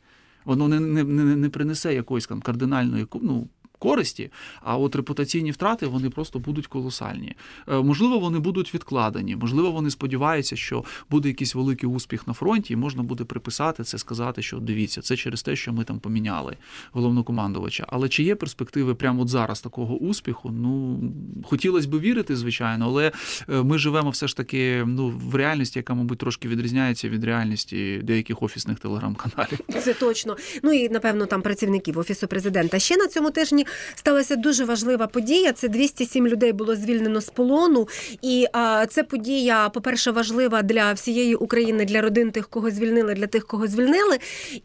Воно 0.45 0.67
не, 0.67 0.79
не, 0.79 1.03
не, 1.03 1.35
не 1.35 1.49
принесе 1.49 1.93
якоїсь 1.93 2.27
там 2.27 2.41
кардинальної 2.41 3.07
ну, 3.21 3.47
користі, 3.79 4.31
а 4.61 4.77
от 4.77 4.95
репутаційні 4.95 5.51
втрати 5.51 5.87
вони 5.87 6.09
просто 6.09 6.39
будуть 6.39 6.67
колосальні. 6.67 7.35
Е, 7.67 7.81
Можливо, 7.81 8.19
вони 8.19 8.39
будуть 8.39 8.73
відкладені, 8.73 9.35
можливо, 9.35 9.71
вони 9.71 9.89
сподіваються, 9.89 10.55
що 10.55 10.83
буде 11.09 11.27
якийсь 11.27 11.55
великий 11.55 11.89
успіх 11.89 12.27
на 12.27 12.33
фронті, 12.33 12.73
і 12.73 12.75
можна 12.75 13.03
буде 13.03 13.23
приписати 13.23 13.83
це, 13.83 13.97
сказати, 13.97 14.41
що 14.41 14.57
дивіться, 14.57 15.01
це 15.01 15.15
через 15.15 15.43
те, 15.43 15.55
що 15.55 15.73
ми 15.73 15.83
там 15.83 15.99
поміняли 15.99 16.57
головнокомандувача. 16.91 17.85
Але 17.89 18.09
чи 18.09 18.23
є 18.23 18.35
перспективи 18.35 18.95
прямо 18.95 19.21
от 19.21 19.29
зараз 19.29 19.61
такого 19.61 19.95
успіху? 19.95 20.51
Ну 20.51 20.99
хотілося 21.43 21.87
б 21.87 21.99
вірити, 21.99 22.35
звичайно, 22.35 22.85
але 22.85 23.11
е, 23.49 23.63
ми 23.63 23.77
живемо 23.77 24.09
все 24.09 24.27
ж 24.27 24.37
таки 24.37 24.83
ну, 24.87 25.09
в 25.09 25.35
реальності, 25.35 25.79
яка, 25.79 25.93
мабуть, 25.93 26.17
трошки 26.17 26.47
відрізняється 26.47 27.09
від 27.09 27.23
реальності 27.23 28.01
деяких 28.03 28.43
офісних 28.43 28.79
телеграм-каналів. 28.79 29.59
Це 29.83 29.93
точно. 29.93 30.37
Ну 30.63 30.73
і 30.73 30.89
напевно 30.89 31.25
там 31.25 31.41
працівників 31.41 31.97
офісу 31.97 32.27
президента. 32.27 32.79
Ще 32.79 32.97
на 32.97 33.07
цьому 33.07 33.31
тижні 33.31 33.66
сталася 33.95 34.35
дуже 34.35 34.65
важлива 34.65 35.07
подія. 35.07 35.53
Це 35.53 35.67
207 35.67 36.27
людей 36.27 36.53
було 36.53 36.75
звільнено 36.75 37.21
з 37.21 37.29
полону. 37.29 37.87
І 38.21 38.47
а, 38.53 38.85
це 38.85 39.03
подія, 39.03 39.69
по-перше, 39.69 40.11
важлива 40.11 40.61
для 40.61 40.93
всієї 40.93 41.35
України, 41.35 41.85
для 41.85 42.01
родин 42.01 42.31
тих, 42.31 42.47
кого 42.47 42.71
звільнили, 42.71 43.13
для 43.13 43.27
тих, 43.27 43.47
кого 43.47 43.67
звільнили. 43.67 44.17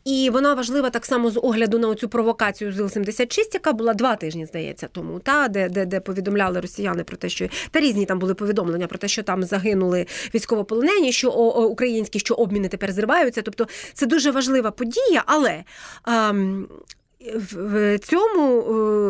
І 0.05 0.31
вона 0.33 0.55
важлива 0.55 0.91
так 0.91 1.07
само 1.07 1.31
з 1.31 1.41
огляду 1.41 1.79
на 1.79 1.95
цю 1.95 2.09
провокацію 2.09 2.73
з 2.73 2.81
Іл-76, 2.81 3.39
яка 3.55 3.73
була 3.73 3.95
два 3.95 4.17
тижні, 4.17 4.47
здається, 4.47 4.89
тому, 4.93 5.19
та 5.19 5.49
де, 5.49 5.69
де, 5.69 5.87
де 5.87 6.01
повідомляли 6.01 6.61
росіяни 6.61 7.05
про 7.05 7.17
те, 7.17 7.29
що 7.29 7.49
та 7.71 7.81
різні 7.81 8.07
там 8.07 8.19
були 8.19 8.35
повідомлення 8.35 8.87
про 8.87 8.99
те, 8.99 9.09
що 9.09 9.23
там 9.23 9.43
загинули 9.43 10.07
військовополонені, 10.35 11.13
що 11.13 11.29
о, 11.31 11.63
о, 11.63 11.67
українські, 11.67 12.19
що 12.19 12.35
обміни 12.35 12.69
тепер 12.69 12.93
зриваються. 12.93 13.43
Тобто 13.43 13.69
це 13.95 14.07
дуже 14.07 14.31
важлива 14.31 14.71
подія, 14.71 15.23
але. 15.27 15.65
ам, 16.03 16.69
в- 17.53 17.99
цьому 17.99 18.61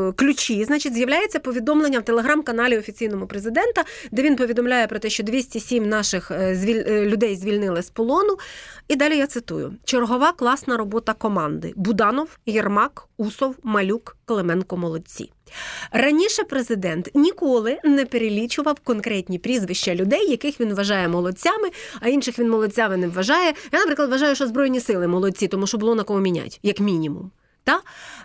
е, 0.09 0.13
ключі, 0.13 0.65
значить, 0.65 0.95
з'являється 0.95 1.39
повідомлення 1.39 1.99
в 1.99 2.05
телеграм-каналі 2.05 2.79
офіційному 2.79 3.27
президента, 3.27 3.85
де 4.13 4.23
він 4.23 4.37
повідомляє 4.37 4.87
про 4.87 4.99
те, 4.99 5.11
що 5.11 5.23
207 5.23 5.89
наших 5.89 6.31
е, 6.31 6.35
е, 6.69 7.07
людей 7.07 7.37
звільнили 7.37 7.83
з 7.83 7.91
полону. 7.91 8.37
І 8.89 8.97
далі 8.97 9.17
я 9.17 9.27
цитую: 9.27 9.75
чергова 9.85 10.33
класна 10.33 10.77
робота 10.77 11.13
команди: 11.13 11.73
Буданов, 11.77 12.29
Єрмак, 12.47 13.09
Усов, 13.17 13.55
Малюк, 13.63 14.17
Клименко 14.25 14.77
молодці. 14.77 15.31
Раніше 15.93 16.45
президент 16.45 17.11
ніколи 17.15 17.79
не 17.85 18.05
перелічував 18.05 18.81
конкретні 18.85 19.39
прізвища 19.39 19.95
людей, 19.95 20.31
яких 20.31 20.61
він 20.61 20.75
вважає 20.75 21.09
молодцями, 21.09 21.69
а 22.01 22.09
інших 22.09 22.39
він 22.39 22.51
молодцями 22.51 22.97
не 22.97 23.09
вважає. 23.09 23.53
Я, 23.73 23.79
наприклад, 23.79 24.11
вважаю, 24.11 24.35
що 24.35 24.47
збройні 24.47 24.81
сили 24.81 25.09
молодці, 25.09 25.49
тому 25.49 25.67
що 25.67 25.79
було 25.79 25.95
на 25.95 26.03
кого 26.03 26.21
міняти, 26.21 26.59
як 26.63 26.81
мінімум. 26.81 27.31
Та? 27.65 27.81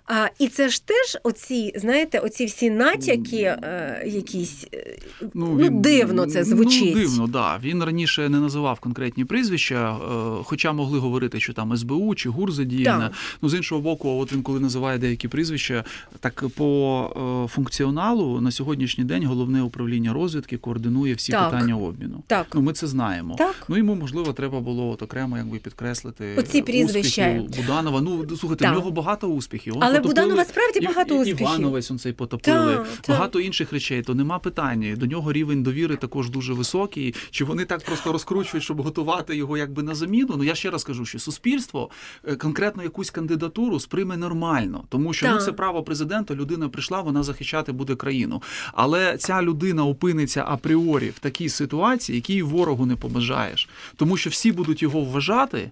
А, 0.06 0.28
і 0.40 0.48
це 0.48 0.70
ж 0.70 0.86
теж 0.86 1.18
оці, 1.24 1.74
знаєте, 1.76 2.20
оці 2.20 2.46
всі 2.46 2.70
натяки, 2.70 3.38
е, 3.38 4.04
якісь 4.08 4.68
е, 4.74 4.98
ну, 5.34 5.70
дивно 5.70 6.26
це 6.26 6.44
звучить. 6.44 6.96
Ну, 6.96 7.02
дивно, 7.02 7.28
да. 7.28 7.60
Він 7.64 7.84
раніше 7.84 8.30
не 8.30 8.40
називав 8.40 8.80
конкретні 8.80 9.26
прізвища, 9.26 9.96
е, 9.96 10.44
хоча 10.44 10.72
могли 10.74 11.00
говорити, 11.00 11.40
що 11.40 11.54
там 11.54 11.78
СБУ 11.78 12.16
чи 12.16 12.30
ГУР 12.30 12.52
задіяне. 12.52 13.04
Так. 13.04 13.14
Ну, 13.42 13.50
з 13.50 13.54
іншого 13.54 13.82
боку, 13.82 14.10
от 14.10 14.34
він 14.34 14.42
коли 14.42 14.60
називає 14.60 14.98
деякі 14.98 15.28
прізвища, 15.28 15.84
так 16.20 16.44
по 16.56 17.46
е, 17.46 17.54
функціоналу 17.54 18.42
на 18.42 18.52
сьогоднішній 18.52 19.04
день 19.04 19.26
головне 19.26 19.62
управління 19.62 20.14
розвідки 20.14 20.58
координує 20.58 21.14
всі 21.14 21.32
Так. 21.32 21.52
питання 21.52 21.78
обміну. 21.78 22.24
Так. 22.28 22.48
Ну, 22.54 22.62
ми 22.62 22.74
це 22.74 22.88
знаємо. 22.88 23.36
Так. 23.38 23.56
Ну 23.68 23.78
йому 23.78 23.96
можливо 23.96 24.34
треба 24.34 24.60
було 24.60 24.90
от 24.90 25.02
окремо 25.02 25.38
якби 25.38 25.58
підкреслити 25.58 26.36
Оці 26.38 26.62
прізвища. 26.62 27.42
Буданова. 27.58 28.02
Ну 28.02 28.38
слухайте, 28.38 28.64
Так. 28.64 28.74
в 28.74 28.76
нього 28.78 28.92
багато 28.92 29.27
успіхів. 29.30 29.74
Он 29.78 29.84
Але 29.84 30.00
потопили- 30.00 30.08
Буданова 30.08 30.46
справді 30.46 30.80
багато 30.80 31.16
і- 31.16 31.18
успіхів. 31.18 31.42
Івановець 31.42 31.92
он 31.92 32.00
цей 32.00 32.14
потопили. 32.14 32.76
Так, 32.76 32.88
так. 33.02 33.16
Багато 33.16 33.40
інших 33.40 33.74
речей, 33.74 34.02
то 34.02 34.16
нема 34.16 34.40
питань. 34.40 34.94
До 34.98 35.06
нього 35.06 35.34
рівень 35.34 35.64
довіри 35.64 35.96
також 35.96 36.30
дуже 36.30 36.54
високий. 36.54 37.16
Чи 37.32 37.44
вони 37.46 37.66
так 37.66 37.86
просто 37.86 38.12
розкручують, 38.12 38.64
щоб 38.64 38.82
готувати 38.82 39.36
його 39.36 39.58
якби 39.58 39.84
на 39.84 39.96
заміну? 39.96 40.34
Ну 40.38 40.44
я 40.44 40.56
ще 40.56 40.70
раз 40.70 40.84
кажу, 40.84 41.06
що 41.06 41.20
суспільство 41.20 41.90
е, 42.28 42.36
конкретно 42.36 42.84
якусь 42.84 43.10
кандидатуру 43.10 43.80
сприйме 43.80 44.18
нормально, 44.18 44.84
тому 44.90 45.14
що 45.14 45.28
ну 45.32 45.38
це 45.40 45.52
право 45.52 45.84
президента. 45.84 46.36
Людина 46.36 46.70
прийшла, 46.70 47.02
вона 47.02 47.24
захищати 47.24 47.72
буде 47.72 47.96
країну. 47.96 48.42
Але 48.74 49.18
ця 49.18 49.42
людина 49.42 49.86
опиниться 49.86 50.44
апріорі 50.48 51.10
в 51.10 51.20
такій 51.20 51.50
ситуації, 51.50 52.16
якій 52.16 52.42
ворогу 52.42 52.86
не 52.86 52.96
побажаєш, 52.96 53.70
тому 53.96 54.18
що 54.18 54.30
всі 54.30 54.52
будуть 54.52 54.82
його 54.82 55.02
вважати. 55.02 55.72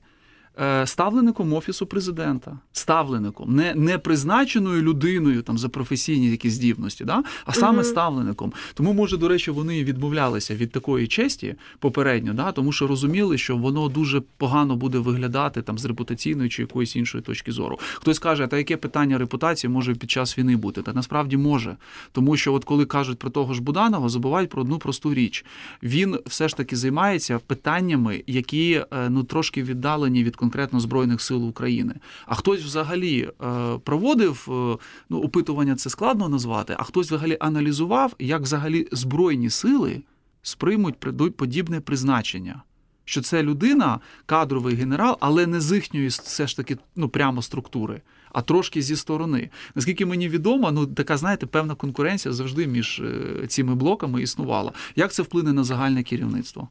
Е, 0.59 0.87
Ставлеником 0.87 1.53
офісу 1.53 1.85
президента, 1.85 2.59
ставлеником, 2.71 3.55
не, 3.55 3.75
не 3.75 3.97
призначеною 3.97 4.81
людиною 4.81 5.41
там 5.41 5.57
за 5.57 5.69
професійні 5.69 6.29
якісь 6.29 6.53
здібності, 6.53 7.05
да? 7.05 7.23
а 7.45 7.53
саме 7.53 7.73
Мгм. 7.73 7.83
ставлеником. 7.83 8.53
Тому, 8.73 8.93
може, 8.93 9.17
до 9.17 9.27
речі, 9.27 9.51
вони 9.51 9.83
відмовлялися 9.83 10.55
від 10.55 10.71
такої 10.71 11.07
честі 11.07 11.55
попередньо, 11.79 12.33
да? 12.33 12.51
тому 12.51 12.71
що 12.71 12.87
розуміли, 12.87 13.37
що 13.37 13.57
воно 13.57 13.89
дуже 13.89 14.21
погано 14.37 14.75
буде 14.75 14.97
виглядати 14.97 15.61
там 15.61 15.77
з 15.77 15.85
репутаційної 15.85 16.49
чи 16.49 16.61
якоїсь 16.61 16.95
іншої 16.95 17.23
точки 17.23 17.51
зору. 17.51 17.79
Хтось 17.93 18.19
каже, 18.19 18.47
та 18.47 18.57
яке 18.57 18.77
питання 18.77 19.17
репутації 19.17 19.71
може 19.71 19.95
під 19.95 20.11
час 20.11 20.37
війни 20.37 20.55
бути? 20.55 20.81
Та 20.81 20.93
насправді 20.93 21.37
може. 21.37 21.77
Тому 22.11 22.37
що, 22.37 22.53
от 22.53 22.63
коли 22.65 22.85
кажуть 22.85 23.19
про 23.19 23.29
того 23.29 23.53
ж 23.53 23.61
Буданова, 23.61 24.09
забувають 24.09 24.49
про 24.49 24.61
одну 24.61 24.77
просту 24.77 25.13
річ. 25.13 25.45
Він 25.83 26.19
все 26.25 26.47
ж 26.47 26.57
таки 26.57 26.75
займається 26.75 27.39
питаннями, 27.39 28.23
які 28.27 28.71
е, 28.73 29.09
ну 29.09 29.23
трошки 29.23 29.63
віддалені 29.63 30.23
від 30.23 30.35
конкретно 30.45 30.79
збройних 30.79 31.21
сил 31.21 31.47
України. 31.47 31.95
А 32.25 32.36
хтось 32.36 32.62
взагалі 32.62 33.29
е, 33.43 33.77
проводив 33.84 34.47
е, 34.49 34.77
ну 35.10 35.21
опитування, 35.21 35.75
це 35.75 35.89
складно 35.89 36.29
назвати. 36.29 36.75
А 36.79 36.84
хтось 36.84 37.08
взагалі 37.08 37.38
аналізував, 37.39 38.13
як 38.19 38.41
взагалі 38.41 38.88
збройні 38.91 39.49
сили 39.49 40.01
сприймуть 40.41 40.99
подібне 41.36 41.81
призначення. 41.81 42.63
Що 43.05 43.21
це 43.21 43.43
людина, 43.43 43.99
кадровий 44.25 44.75
генерал, 44.75 45.17
але 45.19 45.47
не 45.47 45.62
з 45.62 45.75
їхньої 45.75 46.08
все 46.08 46.47
ж 46.47 46.58
таки 46.58 46.77
ну 46.95 47.10
прямо 47.10 47.41
структури, 47.41 48.01
а 48.31 48.41
трошки 48.41 48.81
зі 48.81 48.95
сторони. 48.95 49.49
Наскільки 49.75 50.05
мені 50.05 50.29
відомо, 50.29 50.71
ну 50.71 50.88
така 50.88 51.17
знаєте, 51.17 51.45
певна 51.45 51.75
конкуренція 51.75 52.34
завжди 52.34 52.67
між 52.67 52.99
е, 52.99 53.47
цими 53.47 53.75
блоками 53.75 54.21
існувала. 54.21 54.71
Як 54.95 55.13
це 55.13 55.23
вплине 55.23 55.53
на 55.53 55.63
загальне 55.63 56.03
керівництво? 56.03 56.69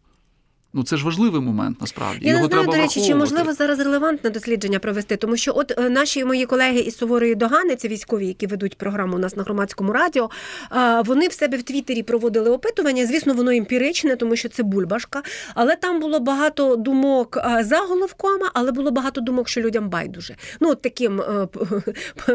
Ну 0.77 0.83
це 0.83 0.97
ж 0.97 1.05
важливий 1.05 1.41
момент 1.41 1.81
насправді. 1.81 2.27
Я 2.27 2.31
Його 2.33 2.43
не 2.43 2.49
знаю, 2.49 2.63
треба 2.63 2.77
до 2.77 2.83
речі, 2.83 3.07
чи 3.07 3.15
можливо 3.15 3.53
зараз 3.53 3.79
релевантне 3.79 4.31
дослідження 4.31 4.79
провести, 4.79 5.17
тому 5.17 5.37
що 5.37 5.53
от 5.57 5.79
е, 5.79 5.91
наші 5.91 6.25
мої 6.25 6.47
колеги 6.47 6.81
із 6.81 6.97
суворої 6.97 7.35
догани, 7.35 7.77
це 7.77 7.89
військові, 7.89 8.27
які 8.27 8.47
ведуть 8.47 8.79
програму 8.79 9.17
у 9.17 9.19
нас 9.19 9.37
на 9.37 9.43
громадському 9.43 9.93
радіо. 9.93 10.31
е, 10.77 11.03
Вони 11.03 11.29
в 11.29 11.33
себе 11.33 11.57
в 11.57 11.63
Твіттері 11.63 12.03
проводили 12.03 12.51
опитування. 12.51 13.07
Звісно, 13.07 13.35
воно 13.35 13.51
емпіричне, 13.51 14.17
тому 14.17 14.37
що 14.37 14.49
це 14.49 14.63
бульбашка. 14.63 15.23
Але 15.55 15.77
там 15.77 16.01
було 16.01 16.21
багато 16.21 16.77
думок 16.77 17.37
е, 17.37 17.65
за 17.65 17.77
головкома, 17.79 18.51
але 18.55 18.73
було 18.73 18.91
багато 18.91 19.21
думок, 19.21 19.49
що 19.49 19.61
людям 19.61 19.89
байдуже. 19.89 20.37
Ну, 20.61 20.71
от 20.71 20.83
таким 20.83 21.23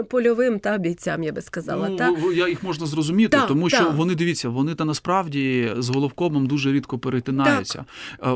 польовим 0.09 0.59
та 0.59 0.77
бійцям, 0.77 1.23
я 1.23 1.31
би 1.31 1.41
сказала. 1.41 1.89
Ну, 1.89 1.95
та? 1.95 2.13
я 2.33 2.47
їх 2.47 2.63
можна 2.63 2.85
зрозуміти, 2.85 3.37
Так, 3.37 3.47
тому 3.47 3.69
що 3.69 3.91
вони 3.95 4.15
дивіться, 4.15 4.49
вони 4.49 4.75
та 4.75 4.85
насправді 4.85 5.71
з 5.77 5.89
головкомом 5.89 6.47
дуже 6.47 6.71
рідко 6.71 6.99
перетинаються. 6.99 7.85
Е, 8.23 8.28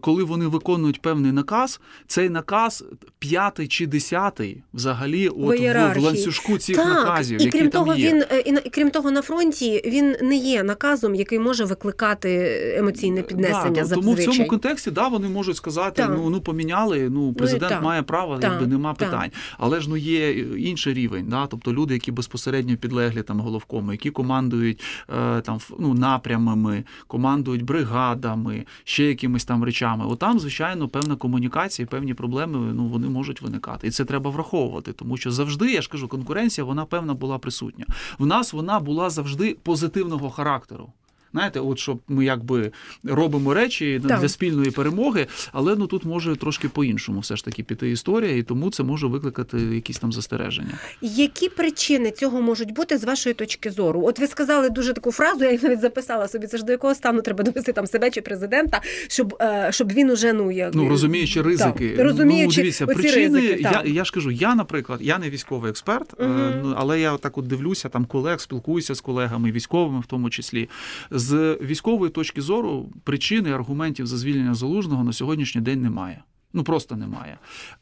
коли 0.00 0.24
вони 0.24 0.46
виконують 0.46 1.02
певний 1.02 1.32
наказ, 1.32 1.80
цей 2.06 2.30
наказ 2.30 2.84
п'ятий 3.18 3.68
чи 3.68 3.86
десятий 3.86 4.62
взагалі 4.74 5.28
от 5.28 5.60
в, 5.60 5.94
в 5.96 5.98
ланцюжку 5.98 6.58
цих 6.58 6.76
так, 6.76 6.88
наказів, 6.88 7.40
і 7.40 7.44
які 7.44 7.58
крім 7.58 7.70
там 7.70 7.84
того, 7.84 7.96
є. 7.96 8.12
він 8.12 8.24
е, 8.30 8.62
і, 8.64 8.70
крім 8.70 8.90
того, 8.90 9.10
на 9.10 9.22
фронті 9.22 9.82
він 9.86 10.16
не 10.22 10.36
є 10.36 10.62
наказом, 10.62 11.14
який 11.14 11.38
може 11.38 11.64
викликати 11.64 12.58
емоційне 12.76 13.22
піднесення 13.22 13.84
Да, 13.84 13.94
тому 13.94 14.12
в 14.12 14.24
цьому 14.24 14.46
контексті 14.46 14.90
да, 14.90 15.08
вони 15.08 15.28
можуть 15.28 15.56
сказати: 15.56 16.02
Так. 16.02 16.10
ну 16.16 16.30
ну 16.30 16.40
поміняли. 16.40 17.10
Ну 17.10 17.32
президент 17.32 17.72
так. 17.72 17.82
має 17.82 18.02
право, 18.02 18.38
Так, 18.38 18.52
якби 18.52 18.66
нема 18.66 18.94
питань. 18.94 19.30
Але 19.58 19.80
ж 19.80 19.90
ну 19.90 19.96
є 19.96 20.30
інший 20.40 20.94
рівень, 20.94 21.26
да, 21.28 21.46
тобто 21.46 21.72
люди, 21.72 21.94
які 21.94 22.12
безпосередньо 22.12 22.76
підлеглі 22.76 23.22
там 23.22 23.40
головкому, 23.40 23.92
які 23.92 24.10
командують 24.10 24.82
е, 25.08 25.40
там 25.40 25.58
ну, 25.78 25.94
напрямами, 25.94 26.84
командують 27.06 27.62
бригадами, 27.62 28.64
ще 28.84 29.04
якимись 29.38 29.44
там 29.44 29.64
речами. 29.64 30.06
Отам, 30.06 30.38
звичайно, 30.38 30.88
певна 30.88 31.16
комунікація, 31.16 31.86
певні 31.86 32.14
проблеми 32.14 32.72
ну 32.74 32.86
вони 32.88 33.08
можуть 33.08 33.42
виникати, 33.42 33.86
і 33.86 33.90
це 33.90 34.04
треба 34.04 34.30
враховувати, 34.30 34.92
тому 34.92 35.16
що 35.16 35.30
завжди 35.30 35.72
я 35.72 35.82
ж 35.82 35.88
кажу, 35.88 36.08
конкуренція 36.08 36.64
вона 36.64 36.84
певна 36.84 37.14
була 37.14 37.38
присутня. 37.38 37.86
В 38.18 38.26
нас 38.26 38.52
вона 38.52 38.80
була 38.80 39.10
завжди 39.10 39.56
позитивного 39.62 40.30
характеру. 40.30 40.92
Знаєте, 41.32 41.60
от 41.60 41.78
що 41.78 41.98
ми 42.08 42.24
якби 42.24 42.72
робимо 43.04 43.54
речі 43.54 44.00
Так. 44.08 44.20
для 44.20 44.28
спільної 44.28 44.70
перемоги, 44.70 45.26
але 45.52 45.76
ну 45.76 45.86
тут 45.86 46.04
може 46.04 46.36
трошки 46.36 46.68
по-іншому 46.68 47.20
все 47.20 47.36
ж 47.36 47.44
таки 47.44 47.62
піти 47.62 47.90
історія, 47.90 48.36
і 48.36 48.42
тому 48.42 48.70
це 48.70 48.82
може 48.82 49.06
викликати 49.06 49.58
якісь 49.58 49.98
там 49.98 50.12
застереження. 50.12 50.78
Які 51.00 51.48
причини 51.48 52.10
цього 52.10 52.42
можуть 52.42 52.74
бути 52.74 52.98
з 52.98 53.04
вашої 53.04 53.34
точки 53.34 53.70
зору? 53.70 54.02
От 54.06 54.18
ви 54.18 54.26
сказали 54.26 54.70
дуже 54.70 54.92
таку 54.92 55.12
фразу, 55.12 55.44
я 55.44 55.50
її 55.50 55.62
навіть 55.62 55.80
записала 55.80 56.28
собі. 56.28 56.46
Це 56.46 56.58
ж 56.58 56.64
до 56.64 56.72
якого 56.72 56.94
стану 56.94 57.22
треба 57.22 57.44
довести 57.44 57.72
там 57.72 57.86
себе 57.86 58.10
чи 58.10 58.20
президента, 58.20 58.80
щоб, 59.08 59.36
е, 59.40 59.68
щоб 59.72 59.92
він 59.92 60.10
уже 60.10 60.32
ну 60.32 60.50
як 60.50 60.74
Ну 60.74 60.88
розуміючи 60.88 61.42
ризики, 61.42 61.90
Так, 61.90 62.06
розуміючи 62.06 62.56
ну, 62.56 62.62
дивіться, 62.62 62.86
причини. 62.86 63.38
ризики, 63.40 63.62
я, 63.62 63.82
я 63.86 64.04
ж 64.04 64.12
кажу, 64.12 64.30
я, 64.30 64.54
наприклад, 64.54 64.98
я 65.02 65.18
не 65.18 65.30
військовий 65.30 65.70
експерт, 65.70 66.14
ну, 66.18 66.74
але 66.76 67.00
я 67.00 67.16
так 67.16 67.38
от 67.38 67.46
дивлюся 67.46 67.88
там 67.88 68.04
колег, 68.04 68.40
спілкуюся 68.40 68.94
з 68.94 69.00
колегами, 69.00 69.52
військовими 69.52 70.00
в 70.00 70.06
тому 70.06 70.30
числі. 70.30 70.68
З 71.18 71.58
військової 71.62 72.10
точки 72.10 72.42
зору 72.42 72.88
причини 73.04 73.52
аргументів 73.52 74.06
за 74.06 74.16
звільнення 74.16 74.54
залужного 74.54 75.04
на 75.04 75.12
сьогоднішній 75.12 75.60
день 75.60 75.82
немає. 75.82 76.24
Ну 76.52 76.64
просто 76.64 76.96
немає. 76.96 77.38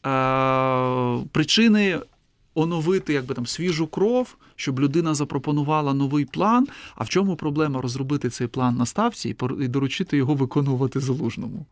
Е, 0.07 1.27
причини. 1.33 2.01
Оновити 2.59 3.13
якби 3.13 3.35
там 3.35 3.47
свіжу 3.47 3.87
кров, 3.87 4.37
щоб 4.55 4.81
людина 4.81 5.15
запропонувала 5.15 5.95
новий 5.95 6.25
план. 6.25 6.67
А 6.95 7.05
в 7.05 7.09
чому 7.09 7.37
проблема 7.37 7.81
розробити 7.81 8.31
цей 8.31 8.47
план 8.47 8.77
на 8.77 8.87
ставці 8.87 9.37
і 9.61 9.69
доручити 9.69 10.17
його 10.17 10.35
виконувати 10.35 11.01
залужному? 11.01 11.67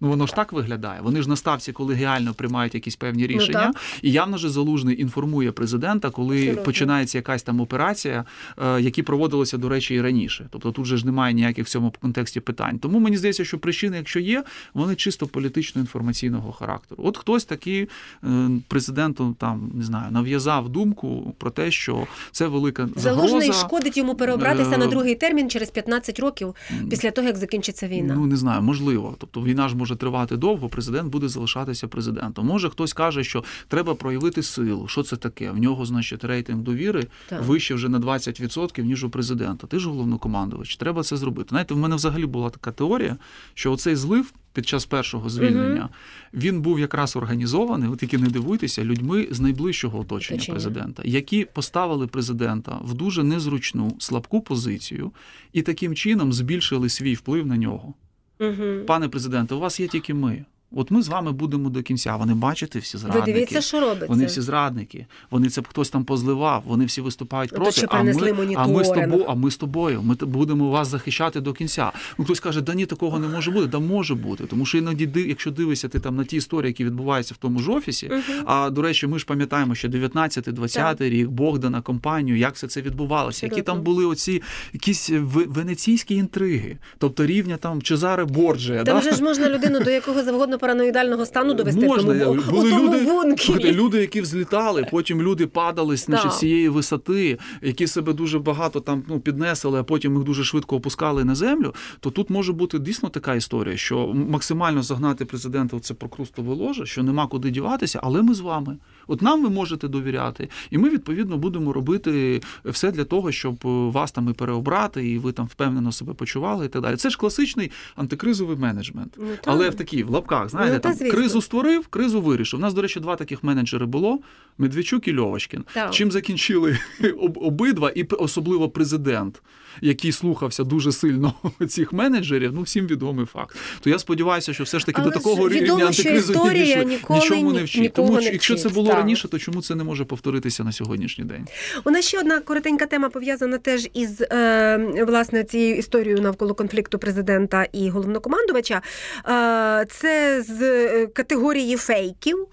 Ну 0.00 0.08
воно 0.08 0.26
ж 0.26 0.34
так 0.34 0.52
виглядає. 0.52 1.00
Вони 1.00 1.22
ж 1.22 1.28
на 1.28 1.36
ставці 1.36 1.72
колегіально 1.72 2.34
приймають 2.34 2.74
якісь 2.74 2.96
певні 2.96 3.26
рішення, 3.26 3.72
Ну, 3.74 3.80
і 4.02 4.12
явно 4.12 4.36
ж 4.36 4.50
залужний 4.50 5.00
інформує 5.02 5.52
президента, 5.52 6.10
коли 6.10 6.36
Абсолютно. 6.38 6.62
починається 6.62 7.18
якась 7.18 7.42
там 7.42 7.60
операція, 7.60 8.24
е, 8.58 8.80
які 8.80 9.02
проводилися, 9.02 9.58
до 9.58 9.68
речі, 9.68 9.94
і 9.94 10.00
раніше. 10.00 10.46
Тобто 10.50 10.72
тут 10.72 10.84
же 10.84 10.96
ж 10.96 11.06
немає 11.06 11.34
ніяких 11.34 11.66
в 11.66 11.68
цьому 11.68 11.92
контексті 12.00 12.40
питань. 12.40 12.78
Тому 12.78 12.98
мені 12.98 13.16
здається, 13.16 13.44
що 13.44 13.58
причини, 13.58 13.96
якщо 13.96 14.20
є, 14.20 14.44
вони 14.74 14.94
чисто 14.94 15.26
політично-інформаційного 15.26 16.52
характеру. 16.52 17.02
От 17.06 17.16
хтось 17.16 17.44
таки 17.44 17.88
е, 18.24 18.28
президенту 18.68 19.36
там 19.38 19.70
не 19.74 19.84
знаю 19.84 20.12
нав'язав 20.12 20.68
думку 20.68 21.34
про 21.38 21.50
те, 21.50 21.70
що 21.70 22.06
це 22.32 22.46
велика 22.46 22.88
залужний 22.96 23.40
загроза. 23.40 23.52
шкодить 23.66 23.96
йому 23.96 24.14
переобратися 24.14 24.70
Е, 24.74 24.78
на 24.78 24.86
другий 24.86 25.14
термін 25.14 25.50
через 25.50 25.70
15 25.70 26.20
років 26.20 26.54
після 26.90 27.10
того, 27.10 27.26
як 27.26 27.36
закінчиться 27.36 27.88
війна. 27.88 28.14
Ну 28.16 28.26
не 28.26 28.36
знаю, 28.36 28.62
можливо. 28.62 29.14
Тобто 29.18 29.42
війна 29.42 29.68
ж 29.68 29.76
може 29.76 29.87
тривати 29.96 30.36
довго, 30.36 30.68
президент 30.68 31.10
буде 31.12 31.28
залишатися 31.28 31.88
президентом. 31.88 32.46
Може 32.46 32.70
хтось 32.70 32.92
каже, 32.92 33.24
що 33.24 33.44
треба 33.68 33.94
проявити 33.94 34.42
силу. 34.42 34.88
Що 34.88 35.02
це 35.02 35.16
таке? 35.16 35.50
В 35.50 35.58
нього, 35.58 35.86
значить, 35.86 36.24
рейтинг 36.24 36.58
довіри 36.58 37.06
Так. 37.28 37.42
вище 37.44 37.74
вже 37.74 37.88
на 37.88 37.98
20%, 37.98 38.82
ніж 38.82 39.04
у 39.04 39.10
президента. 39.10 39.66
Ти 39.66 39.78
ж 39.78 39.88
головнокомандувач, 39.88 40.76
треба 40.76 41.02
це 41.02 41.16
зробити. 41.16 41.48
Знаєте, 41.48 41.74
в 41.74 41.78
мене 41.78 41.96
взагалі 41.96 42.26
була 42.26 42.50
така 42.50 42.72
теорія, 42.72 43.16
що 43.54 43.72
оцей 43.72 43.96
злив. 43.96 44.32
Під 44.52 44.68
час 44.68 44.86
першого 44.86 45.28
звільнення 45.28 45.88
він 46.34 46.60
був 46.62 46.80
якраз 46.80 47.16
організований, 47.16 47.88
от 47.88 47.98
тільки 47.98 48.18
не 48.18 48.28
дивуйтеся, 48.28 48.84
людьми 48.84 49.28
з 49.30 49.40
найближчого 49.40 49.98
оточення 50.00 50.36
Оточення. 50.36 50.54
президента, 50.54 51.02
які 51.06 51.44
поставили 51.44 52.06
президента 52.06 52.78
в 52.84 52.94
дуже 52.94 53.22
незручну 53.22 53.96
слабку 53.98 54.40
позицію 54.40 55.12
і 55.52 55.62
таким 55.62 55.94
чином 55.94 56.32
збільшили 56.32 56.88
свій 56.88 57.14
вплив 57.14 57.46
на 57.46 57.56
нього. 57.56 57.94
Угу. 58.40 58.84
Пане 58.86 59.08
президенте, 59.08 59.54
у 59.54 59.60
вас 59.60 59.80
є 59.80 59.88
тільки 59.88 60.14
ми. 60.14 60.44
От 60.72 60.90
ми 60.90 61.02
з 61.02 61.08
вами 61.08 61.32
будемо 61.32 61.70
до 61.70 61.82
кінця. 61.82 62.16
Вони 62.16 62.34
бачите 62.34 62.78
всі 62.78 62.98
Ви 62.98 63.20
дивіться, 63.20 63.60
що 63.60 63.80
робиться. 63.80 64.06
Вони 64.08 64.26
всі 64.26 64.40
зрадники. 64.40 65.06
Вони 65.30 65.48
це 65.48 65.62
хтось 65.68 65.90
там 65.90 66.04
позливав. 66.04 66.62
Вони 66.66 66.84
всі 66.84 67.00
виступають 67.00 67.50
проти. 67.50 67.72
ще 67.72 67.86
а 67.90 68.02
ми, 68.02 68.12
а 68.56 68.66
ми 68.66 68.84
з 68.84 68.88
тобою, 68.88 69.24
а 69.28 69.34
ми 69.34 69.50
з 69.50 69.56
тобою. 69.56 70.02
Ми 70.02 70.14
будемо 70.14 70.70
вас 70.70 70.88
захищати 70.88 71.40
до 71.40 71.52
кінця. 71.52 71.92
Ну 72.18 72.24
хтось 72.24 72.40
каже, 72.40 72.60
да 72.60 72.74
ні, 72.74 72.86
такого 72.86 73.18
не 73.18 73.28
може 73.28 73.50
бути. 73.50 73.66
Да 73.66 73.78
може 73.78 74.14
бути. 74.14 74.46
Тому 74.46 74.66
що 74.66 74.78
іноді, 74.78 75.10
якщо 75.28 75.50
дивишся 75.50 75.88
ти 75.88 76.00
там 76.00 76.16
на 76.16 76.24
ті 76.24 76.36
історії, 76.36 76.70
які 76.70 76.84
відбуваються 76.84 77.34
в 77.34 77.36
тому 77.36 77.60
ж 77.60 77.70
офісі. 77.70 78.10
А 78.44 78.70
до 78.70 78.82
речі, 78.82 79.06
ми 79.06 79.18
ж 79.18 79.26
пам'ятаємо, 79.26 79.74
що 79.74 79.88
19-20 79.88 81.08
рік 81.08 81.28
Богдана 81.28 81.80
компанію, 81.80 82.38
як 82.38 82.54
все 82.54 82.68
це 82.68 82.82
відбувалося, 82.82 83.46
які 83.46 83.62
там 83.62 83.82
були 83.82 84.06
оці 84.06 84.42
якісь 84.72 85.10
ве- 85.10 85.48
венеційські 85.48 86.14
інтриги, 86.14 86.76
тобто 86.98 87.26
рівня 87.26 87.56
там 87.56 87.82
Чезаре 87.82 88.24
Борджія. 88.24 88.84
Там 88.84 88.96
да? 88.96 89.02
же 89.02 89.12
ж 89.12 89.22
можна 89.22 89.48
людину 89.48 89.80
до 89.80 89.90
якого 89.90 90.22
завгодно 90.22 90.57
параноїдального 90.58 91.26
стану 91.26 91.54
довести 91.54 91.86
Можна, 91.86 92.14
в 92.14 92.18
тому, 92.18 92.34
я- 92.34 92.50
були 92.50 92.68
у 92.68 92.70
тому 92.70 92.82
люди, 92.84 93.04
бункері. 93.04 93.72
люди, 93.72 94.00
які 94.00 94.20
взлітали, 94.20 94.86
потім 94.90 95.22
люди 95.22 95.46
падали 95.46 95.96
з 95.96 96.08
цієї 96.38 96.68
висоти, 96.68 97.38
які 97.62 97.86
себе 97.86 98.12
дуже 98.12 98.38
багато 98.38 98.80
там 98.80 99.02
ну, 99.08 99.20
піднесли, 99.20 99.80
а 99.80 99.82
потім 99.82 100.14
їх 100.14 100.24
дуже 100.24 100.44
швидко 100.44 100.76
опускали 100.76 101.24
на 101.24 101.34
землю. 101.34 101.74
То 102.00 102.10
тут 102.10 102.30
може 102.30 102.52
бути 102.52 102.78
дійсно 102.78 103.08
така 103.08 103.34
історія, 103.34 103.76
що 103.76 104.06
максимально 104.14 104.82
загнати 104.82 105.24
президента 105.24 105.76
в 105.76 105.80
це 105.80 105.94
прокрустове 105.94 106.54
ложе, 106.54 106.86
що 106.86 107.02
нема 107.02 107.26
куди 107.26 107.50
діватися, 107.50 108.00
але 108.02 108.22
ми 108.22 108.34
з 108.34 108.40
вами. 108.40 108.76
От 109.08 109.22
нам 109.22 109.42
ви 109.42 109.50
можете 109.50 109.88
довіряти, 109.88 110.48
і 110.70 110.78
ми 110.78 110.90
відповідно 110.90 111.38
будемо 111.38 111.72
робити 111.72 112.40
все 112.64 112.90
для 112.90 113.04
того, 113.04 113.32
щоб 113.32 113.54
е, 113.64 113.68
вас 113.68 114.12
там 114.12 114.28
і 114.28 114.32
переобрати, 114.32 115.10
і 115.10 115.18
ви 115.18 115.32
там 115.32 115.46
впевнено 115.46 115.92
себе 115.92 116.14
почували, 116.14 116.66
і 116.66 116.68
так 116.68 116.82
далі. 116.82 116.96
Це 116.96 117.10
ж 117.10 117.18
класичний 117.18 117.70
антикризовий 117.96 118.56
менеджмент. 118.56 119.14
Ну. 119.18 119.26
Але 119.44 119.70
в 119.70 119.74
такій 119.74 120.02
в 120.02 120.10
лапках, 120.10 120.48
знаєте, 120.48 120.74
Ну, 120.74 120.80
та, 120.80 120.98
там 120.98 121.10
кризу 121.10 121.42
створив, 121.42 121.86
кризу 121.86 122.20
вирішив. 122.20 122.60
У 122.60 122.62
нас, 122.62 122.74
до 122.74 122.82
речі, 122.82 123.00
два 123.00 123.16
таких 123.16 123.44
менеджери 123.44 123.86
було: 123.86 124.18
Медведчук 124.58 125.08
і 125.08 125.16
Льовочкін. 125.16 125.64
Так. 125.74 125.94
Чим 125.94 126.10
закінчили 126.10 126.78
обидва, 127.36 127.90
і 127.90 128.04
особливо 128.04 128.68
президент, 128.68 129.42
який 129.80 130.12
слухався 130.12 130.64
дуже 130.64 130.92
сильно 130.92 131.34
цих 131.68 131.92
менеджерів, 131.92 132.52
ну 132.54 132.62
всім 132.62 132.86
відомий 132.86 133.26
факт. 133.26 133.56
То 133.80 133.90
я 133.90 133.98
сподіваюся, 133.98 134.52
що 134.52 134.64
все 134.64 134.78
ж 134.78 134.86
таки 134.86 135.00
Але 135.02 135.10
до 135.10 135.18
такого 135.18 135.48
рівня 135.48 135.88
історія 135.88 136.84
підійшли. 136.84 137.16
Нічому 137.16 137.52
не 137.52 137.64
вчить. 137.64 137.92
Тому 137.92 138.16
не 138.16 138.22
якщо 138.22 138.56
це 138.56 138.68
було 138.68 138.88
так. 138.88 138.96
раніше, 138.96 139.28
то 139.28 139.38
чому 139.38 139.62
це 139.62 139.74
не 139.74 139.84
може 139.84 140.04
повторитися 140.04 140.64
на 140.64 140.72
сьогоднішній 140.72 141.24
день? 141.24 141.46
У 141.84 141.90
нас 141.90 142.04
ще 142.04 142.18
одна 142.18 142.40
коротенька 142.40 142.86
тема 142.86 143.08
пов'язана 143.08 143.58
теж 143.58 143.88
із 143.94 144.20
е, 144.20 145.04
власне 145.06 145.44
цією 145.44 145.76
історією 145.76 146.22
навколо 146.22 146.54
конфлікту 146.54 146.98
президента 146.98 147.66
і 147.72 147.90
головнокомандувача. 147.90 148.82
Е, 149.28 149.86
це 149.90 150.42
з 150.42 150.62
е, 150.62 151.06
категорії 151.06 151.76
фейків. 151.76 152.46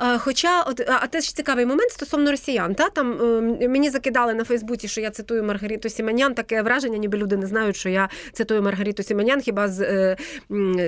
Е, 0.00 0.18
хоча, 0.18 0.62
от, 0.62 0.80
а 0.80 1.06
теж 1.06 1.32
цікавий 1.32 1.66
момент 1.66 1.90
стосовно 1.90 2.30
росіян. 2.30 2.74
Та 2.74 2.88
там 2.88 3.12
е, 3.60 3.68
мені 3.68 3.90
закидали 3.90 4.34
на 4.34 4.44
Фейсбуці, 4.44 4.88
що 4.88 5.00
я 5.00 5.10
цитую 5.10 5.44
Маргариту 5.44 5.88
Сіманян. 5.88 6.34
Таке 6.34 6.57
враження, 6.62 6.98
ніби 6.98 7.18
люди 7.18 7.36
не 7.36 7.46
знають, 7.46 7.76
що 7.76 7.88
я 7.88 8.08
цитую 8.32 8.62
Маргариту 8.62 9.02
Сіманян, 9.02 9.40
хіба 9.40 9.68
з, 9.68 9.80
е, 9.80 10.16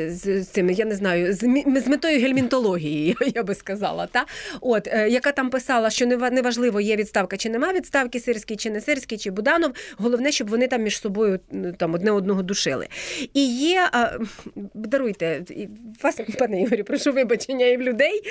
з, 0.09 0.43
з 0.43 0.49
цим, 0.49 0.71
я 0.71 0.85
не 0.85 0.95
знаю, 0.95 1.33
з, 1.33 1.39
з 1.85 1.87
метою 1.87 2.21
гельмінтології, 2.21 3.17
я 3.35 3.43
би 3.43 3.55
сказала. 3.55 4.07
Та? 4.07 4.27
От, 4.61 4.89
е, 4.89 5.09
яка 5.09 5.33
там 5.33 5.51
писала, 5.51 5.91
що 5.91 6.07
неважливо, 6.07 6.81
є 6.81 6.97
відставка 6.97 7.37
чи 7.37 7.51
нема 7.51 7.73
відставки, 7.73 8.21
сирський 8.21 8.57
чи 8.57 8.71
не 8.71 8.81
сирський, 8.81 9.19
чи 9.19 9.31
Буданов. 9.31 9.73
Головне, 9.97 10.33
щоб 10.33 10.49
вони 10.49 10.69
там 10.69 10.83
між 10.83 11.01
собою 11.01 11.41
там 11.77 11.95
одне 11.95 12.11
одного 12.11 12.43
душили. 12.43 12.89
І 13.35 13.47
є, 13.57 13.89
а, 13.93 14.19
даруйте, 14.75 15.43
вас, 16.03 16.21
пане 16.39 16.63
Ігорі, 16.63 16.83
прошу 16.83 17.13
вибачення 17.13 17.67
і 17.67 17.77
в 17.77 17.83
людей. 17.83 18.23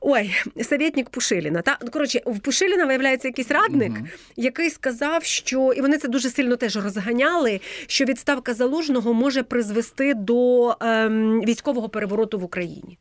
Ой, 0.00 0.30
советник 0.62 1.10
Пушиліна. 1.10 1.62
Та? 1.62 1.78
Ну, 1.82 1.90
Коротше, 1.90 2.20
в 2.26 2.38
Пушиліна 2.38 2.86
виявляється 2.86 3.28
якийсь 3.28 3.50
радник, 3.50 3.92
Мгм. 3.92 4.08
який 4.36 4.70
сказав, 4.70 5.24
що 5.24 5.72
і 5.72 5.80
вони 5.80 5.98
це 5.98 6.08
дуже 6.08 6.30
сильно 6.30 6.56
теж 6.56 6.73
розганяли, 6.80 7.60
що 7.86 8.04
відставка 8.04 8.54
залужного 8.54 9.14
може 9.14 9.42
призвести 9.42 10.14
до 10.14 10.68
ем, 10.80 11.40
військового 11.40 11.88
перевороту 11.88 12.38
в 12.38 12.44
Україні. 12.44 12.98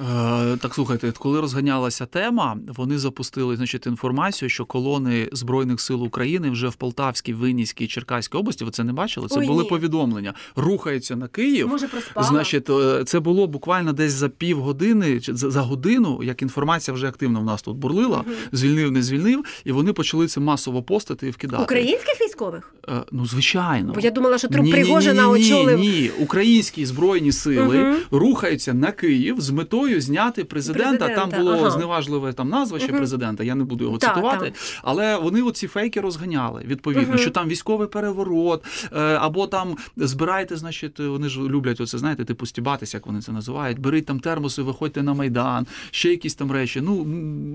Е, 0.00 0.56
Так 0.56 0.74
слухайте, 0.74 1.12
коли 1.18 1.40
розганялася 1.40 2.06
тема, 2.06 2.56
вони 2.76 2.98
запустили 2.98 3.56
значить, 3.56 3.86
інформацію, 3.86 4.48
що 4.48 4.64
колони 4.64 5.28
Збройних 5.32 5.80
сил 5.80 6.04
України 6.04 6.50
вже 6.50 6.68
в 6.68 6.74
Полтавській, 6.74 7.32
Винницькій, 7.34 7.86
Черкаській 7.86 8.38
області. 8.38 8.64
Ви 8.64 8.70
це 8.70 8.84
не 8.84 8.92
бачили? 8.92 9.28
Це 9.28 9.40
Ой, 9.40 9.46
були 9.46 9.62
ні. 9.62 9.68
повідомлення. 9.68 10.34
Рухаються 10.56 11.16
на 11.16 11.28
Київ. 11.28 11.68
Може, 11.68 11.88
проспала? 11.88 12.26
Значить, 12.26 12.70
е, 12.70 13.04
це 13.04 13.20
було 13.20 13.46
буквально 13.46 13.92
десь 13.92 14.12
за 14.12 14.28
півгодини 14.28 15.20
чи 15.20 15.34
за 15.34 15.60
годину, 15.60 16.20
як 16.22 16.42
інформація 16.42 16.94
вже 16.94 17.08
активно 17.08 17.40
в 17.40 17.44
нас 17.44 17.62
тут 17.62 17.76
бурлила, 17.76 18.24
звільнив, 18.52 18.92
не 18.92 19.02
звільнив, 19.02 19.44
і 19.64 19.72
вони 19.72 19.92
почали 19.92 20.26
це 20.26 20.40
масово 20.40 20.82
постати 20.82 21.26
і 21.26 21.30
вкидати. 21.30 21.62
Українських 21.62 22.20
військових? 22.20 22.74
Е, 22.88 22.92
Ну, 23.12 23.26
звичайно. 23.26 23.92
Бо 23.94 24.00
я 24.00 24.10
думала, 24.10 24.38
що 24.38 24.48
труп 24.48 24.70
Пригожина 24.70 25.32
ні, 25.38 25.64
ні. 25.64 25.74
Ні, 25.76 26.10
українські 26.18 26.86
збройні 26.86 27.32
сили 27.32 27.78
Мгм. 27.78 27.96
рухаються 28.10 28.74
на 28.74 28.92
Київ 28.92 29.40
з 29.40 29.50
метою 29.50 29.85
зняти 29.94 30.44
президента. 30.44 30.86
Президента, 30.98 31.20
Там 31.30 31.40
було 31.40 31.52
ага. 31.52 31.70
зневажливе 31.70 32.32
там 32.32 32.48
назва 32.48 32.78
ще 32.78 32.88
Мгм. 32.88 32.96
президента. 32.96 33.44
Я 33.44 33.54
не 33.54 33.64
буду 33.64 33.84
його 33.84 33.98
Так, 33.98 34.14
цитувати. 34.14 34.44
так. 34.44 34.54
Але 34.82 35.16
вони 35.18 35.42
оці 35.42 35.66
фейки 35.66 36.00
розганяли. 36.00 36.62
Відповідно, 36.66 37.08
Мгм. 37.08 37.18
що 37.18 37.30
там 37.30 37.48
військовий 37.48 37.88
переворот, 37.88 38.64
е, 38.92 39.00
або 39.00 39.46
там 39.46 39.76
збирайте, 39.96 40.56
значить, 40.56 40.98
вони 40.98 41.28
ж 41.28 41.40
люблять 41.40 41.80
оце, 41.80 41.98
знаєте, 41.98 42.24
типу 42.24 42.46
стібатися, 42.46 42.96
як 42.96 43.06
вони 43.06 43.20
це 43.20 43.32
називають. 43.32 43.78
Беріть 43.78 44.06
там 44.06 44.20
термоси, 44.20 44.62
виходьте 44.62 45.02
на 45.02 45.14
майдан, 45.14 45.66
ще 45.90 46.10
якісь 46.10 46.34
там 46.34 46.52
речі. 46.52 46.80
Ну 46.80 47.04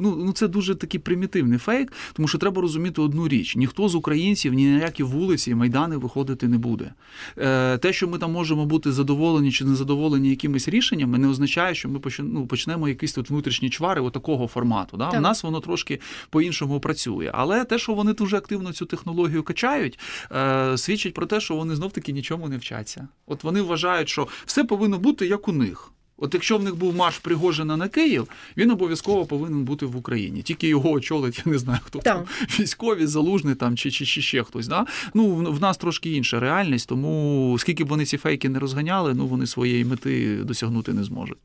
ну 0.01 0.15
ну 0.25 0.31
це 0.33 0.47
дуже 0.47 0.75
такий 0.75 0.99
примітивний 0.99 1.59
фейк, 1.59 1.93
тому 2.13 2.27
що 2.27 2.37
треба 2.37 2.61
розуміти 2.61 3.01
одну 3.01 3.27
річ: 3.27 3.55
ніхто 3.55 3.89
з 3.89 3.95
українців 3.95 4.53
ні 4.53 4.67
на 4.69 4.79
які 4.79 5.03
вулиці, 5.03 5.55
майдани 5.55 5.97
виходити 5.97 6.47
не 6.47 6.57
буде. 6.57 6.93
Е, 7.37 7.77
Те, 7.77 7.93
що 7.93 8.07
ми 8.07 8.17
там 8.17 8.31
можемо 8.31 8.65
бути 8.65 8.91
задоволені 8.91 9.51
чи 9.51 9.65
не 9.65 9.75
задоволені 9.75 10.29
якимись 10.29 10.67
рішеннями, 10.67 11.17
не 11.17 11.27
означає, 11.27 11.75
що 11.75 11.89
ми 11.89 11.99
почнемо, 11.99 12.20
ну, 12.21 12.47
почнемо 12.47 12.89
якісь 12.89 13.13
тут 13.13 13.29
внутрішні 13.29 13.69
чвари 13.69 14.01
такого 14.11 14.47
формату. 14.47 14.97
Да? 14.97 15.09
У 15.09 15.19
нас 15.19 15.43
воно 15.43 15.59
трошки 15.59 15.99
по-іншому 16.29 16.79
працює. 16.79 17.31
Але 17.33 17.65
те, 17.65 17.79
що 17.79 17.93
вони 17.93 18.13
дуже 18.13 18.37
активно 18.37 18.73
цю 18.73 18.85
технологію 18.85 19.43
качають, 19.43 19.99
е, 20.31 20.77
свідчить 20.77 21.13
про 21.13 21.25
те, 21.25 21.39
що 21.39 21.55
вони 21.55 21.75
знов 21.75 21.91
таки 21.91 22.11
нічому 22.11 22.49
не 22.49 22.57
вчаться. 22.57 23.07
От 23.25 23.43
вони 23.43 23.61
вважають, 23.61 24.09
що 24.09 24.27
все 24.45 24.63
повинно 24.63 24.99
бути 24.99 25.27
як 25.27 25.47
у 25.47 25.51
них. 25.51 25.91
От 26.21 26.33
якщо 26.33 26.57
в 26.57 26.63
них 26.63 26.75
був 26.75 26.95
марш 26.95 27.17
Пригожина 27.17 27.77
на 27.77 27.87
Київ, 27.87 28.27
він 28.57 28.71
обов'язково 28.71 29.25
повинен 29.25 29.63
бути 29.63 29.85
в 29.85 29.95
Україні. 29.97 30.41
Тільки 30.41 30.67
його 30.67 30.91
очолить, 30.91 31.41
я 31.45 31.51
не 31.51 31.57
знаю, 31.57 31.79
хто 31.83 31.99
Так. 31.99 32.15
там 32.15 32.25
військові, 32.59 33.05
залужний 33.05 33.55
там 33.55 33.77
чи, 33.77 33.91
чи, 33.91 34.05
чи 34.05 34.21
ще 34.21 34.43
хтось. 34.43 34.67
Да? 34.67 34.85
Ну 35.13 35.27
в, 35.27 35.43
в 35.55 35.61
нас 35.61 35.77
трошки 35.77 36.11
інша 36.11 36.39
реальність, 36.39 36.89
тому 36.89 37.57
скільки 37.59 37.83
б 37.83 37.87
вони 37.87 38.05
ці 38.05 38.17
фейки 38.17 38.49
не 38.49 38.59
розганяли, 38.59 39.13
ну 39.13 39.27
вони 39.27 39.47
своєї 39.47 39.85
мети 39.85 40.37
досягнути 40.43 40.93
не 40.93 41.03
зможуть. 41.03 41.37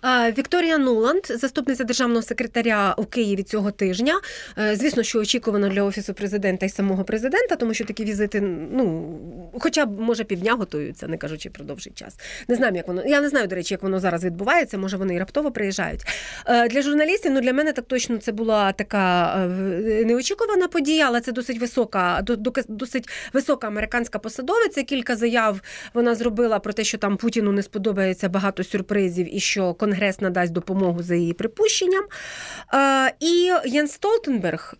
А, 0.00 0.30
Вікторія 0.30 0.78
Нуланд, 0.78 1.22
заступниця 1.30 1.84
державного 1.84 2.22
секретаря 2.22 2.94
у 2.98 3.04
Києві 3.04 3.42
цього 3.42 3.70
тижня. 3.70 4.20
Е, 4.58 4.76
Звісно, 4.76 5.02
що 5.02 5.20
очікувано 5.20 5.68
для 5.68 5.82
офісу 5.82 6.14
президента 6.14 6.66
і 6.66 6.68
самого 6.68 7.04
президента, 7.04 7.56
тому 7.56 7.74
що 7.74 7.84
такі 7.84 8.04
візити, 8.04 8.40
ну 8.72 9.18
хоча 9.60 9.86
б 9.86 10.00
може 10.00 10.24
півдня 10.24 10.54
готуються, 10.54 11.08
не 11.08 11.16
кажучи 11.16 11.50
про 11.50 11.64
довший 11.64 11.92
час. 11.94 12.16
Не 12.48 12.56
знаю, 12.56 12.74
як 12.76 12.88
воно. 12.88 13.04
Я 13.06 13.20
не 13.20 13.28
знаю, 13.28 13.46
до 13.46 13.54
речі, 13.56 13.74
як 13.74 13.82
воно 13.82 14.00
зараз 14.00 14.09
відбувається. 14.18 14.78
Може, 14.78 14.96
вони 14.96 15.14
і 15.14 15.18
раптово 15.18 15.50
приїжджають. 15.50 16.00
Е, 16.46 16.68
Для 16.68 16.82
журналістів, 16.82 17.32
ну 17.32 17.40
для 17.40 17.52
мене 17.52 17.72
так 17.72 17.84
точно 17.84 18.18
це 18.18 18.32
була 18.32 18.72
така 18.72 19.34
е, 19.44 20.04
неочікувана 20.06 20.68
подія, 20.68 21.06
але 21.06 21.20
це 21.20 21.32
досить 21.32 21.58
висока, 21.60 22.20
до- 22.22 22.36
до- 22.36 22.52
досить 22.68 23.08
висока 23.32 23.66
американська 23.66 24.18
посадовиця. 24.18 24.82
Кілька 24.82 25.16
заяв 25.16 25.60
вона 25.94 26.14
зробила 26.14 26.58
про 26.58 26.72
те, 26.72 26.84
що 26.84 26.98
там 26.98 27.16
Путіну 27.16 27.52
не 27.52 27.62
сподобається 27.62 28.28
багато 28.28 28.64
сюрпризів 28.64 29.36
і 29.36 29.40
що 29.40 29.74
Конгрес 29.74 30.20
надасть 30.20 30.52
допомогу 30.52 31.02
за 31.02 31.14
її 31.14 31.32
припущенням. 31.32 32.04
Е, 32.74 33.12
І 33.20 33.52
Ян 33.64 33.88
Столтенберг 33.88 34.74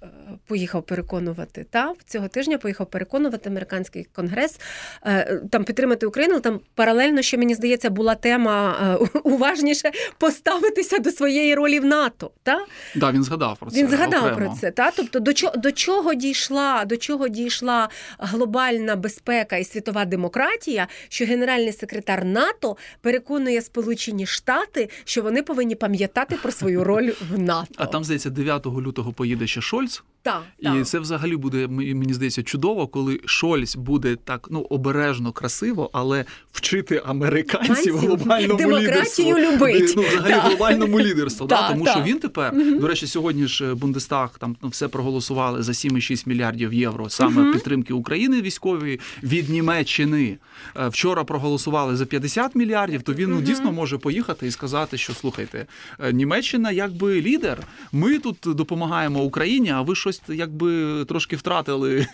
поїхав 0.47 0.83
переконувати 0.83 1.67
та 1.71 1.95
цього 2.07 2.29
тижня 2.29 2.59
поїхав 2.59 2.91
переконувати 2.91 3.49
американський 3.49 4.07
конгрес 4.13 4.61
е, 5.07 5.41
там 5.51 5.65
підтримати 5.65 6.07
Україну. 6.07 6.35
але 6.35 6.41
Там 6.41 6.61
паралельно, 6.75 7.23
що 7.23 7.39
мені 7.39 7.55
здається, 7.55 7.91
була 7.91 8.15
тема 8.15 8.77
е, 9.15 9.21
уважніше 9.25 9.91
поставитися 10.19 10.99
до 10.99 11.11
своєї 11.11 11.55
ролі 11.55 11.81
в 11.81 11.85
НАТО. 11.85 12.31
Та? 12.43 12.67
Да, 12.95 13.13
він 13.13 13.25
згадав 13.25 13.59
про 13.59 13.71
це. 13.71 13.79
Він 13.79 13.89
згадав 13.89 14.25
окремо. 14.25 14.51
про 14.51 14.59
це. 14.61 14.71
Та? 14.71 14.91
Тобто, 14.91 15.21
до 15.21 15.33
чого, 15.33 15.57
до 15.57 15.73
чого 15.73 16.15
дійшла, 16.15 16.85
до 16.85 16.97
чого 16.97 17.29
дійшла 17.29 17.89
глобальна 18.19 18.97
безпека 18.97 19.57
і 19.57 19.65
світова 19.65 20.05
демократія, 20.05 20.89
що 21.09 21.25
генеральний 21.25 21.73
секретар 21.73 22.25
НАТО 22.25 22.77
переконує 23.01 23.63
Сполучені 23.63 24.27
Штати, 24.27 24.91
що 25.05 25.23
вони 25.23 25.43
повинні 25.43 25.75
пам'ятати 25.75 26.39
про 26.43 26.53
свою 26.53 26.85
роль 26.85 27.13
в 27.31 27.39
НАТО. 27.39 27.75
А 27.77 27.87
там, 27.87 28.05
здається, 28.05 28.31
9 28.31 28.67
лютого 28.67 29.13
поїде 29.13 29.47
ще 29.47 29.61
Шольц, 29.61 30.03
та, 30.23 30.43
і 30.59 30.65
та. 30.65 30.85
це 30.85 30.99
взагалі 30.99 31.37
буде 31.37 31.67
мені 31.69 32.15
здається 32.15 32.43
чудово, 32.43 32.87
коли 32.87 33.21
Шольц 33.25 33.77
буде 33.77 34.17
так 34.25 34.49
ну 34.51 34.61
обережно 34.61 35.33
красиво, 35.33 35.91
але 35.93 36.25
вчити 36.53 37.03
американців 37.07 37.99
глобальному 37.99 38.59
демократію 38.59 39.37
лідерству. 39.37 39.67
любить. 39.67 39.93
Ну, 39.97 40.03
взагалі 40.03 40.33
Так. 40.33 40.45
глобальному 40.45 41.01
лідерству. 41.01 41.47
Так, 41.47 41.61
да? 41.61 41.69
Тому 41.69 41.85
так. 41.85 41.95
що 41.95 42.05
він 42.05 42.19
тепер, 42.19 42.55
до 42.81 42.89
речі, 42.89 43.07
сьогодні 43.07 43.47
ж 43.47 43.75
Бундестаг 43.75 44.39
там 44.39 44.57
ну, 44.63 44.69
все 44.69 44.89
проголосували 44.89 45.63
за 45.63 45.73
7,6 45.73 46.29
мільярдів 46.29 46.73
євро 46.73 47.11
саме 47.11 47.53
підтримки 47.53 47.95
України 47.95 48.43
військової 48.43 49.01
від 49.23 49.49
Німеччини. 49.49 50.39
Е, 50.77 50.89
Вчора 50.89 51.25
проголосували 51.25 51.97
за 51.97 52.07
50 52.07 52.55
мільярдів. 52.55 53.03
То 53.03 53.13
він 53.13 53.31
ну, 53.31 53.41
дійсно 53.41 53.73
може 53.73 53.99
поїхати 53.99 54.47
і 54.47 54.51
сказати, 54.51 54.99
що 54.99 55.15
слухайте, 55.15 55.67
е, 56.01 56.13
Німеччина 56.13 56.71
якби 56.71 57.23
лідер. 57.23 57.59
Ми 57.93 58.19
тут 58.19 58.37
допомагаємо 58.45 59.23
Україні, 59.23 59.71
а 59.71 59.81
ви 59.83 59.95
щось 60.13 60.39
якби 60.39 61.05
трошки 61.05 61.37
втратили 61.37 62.07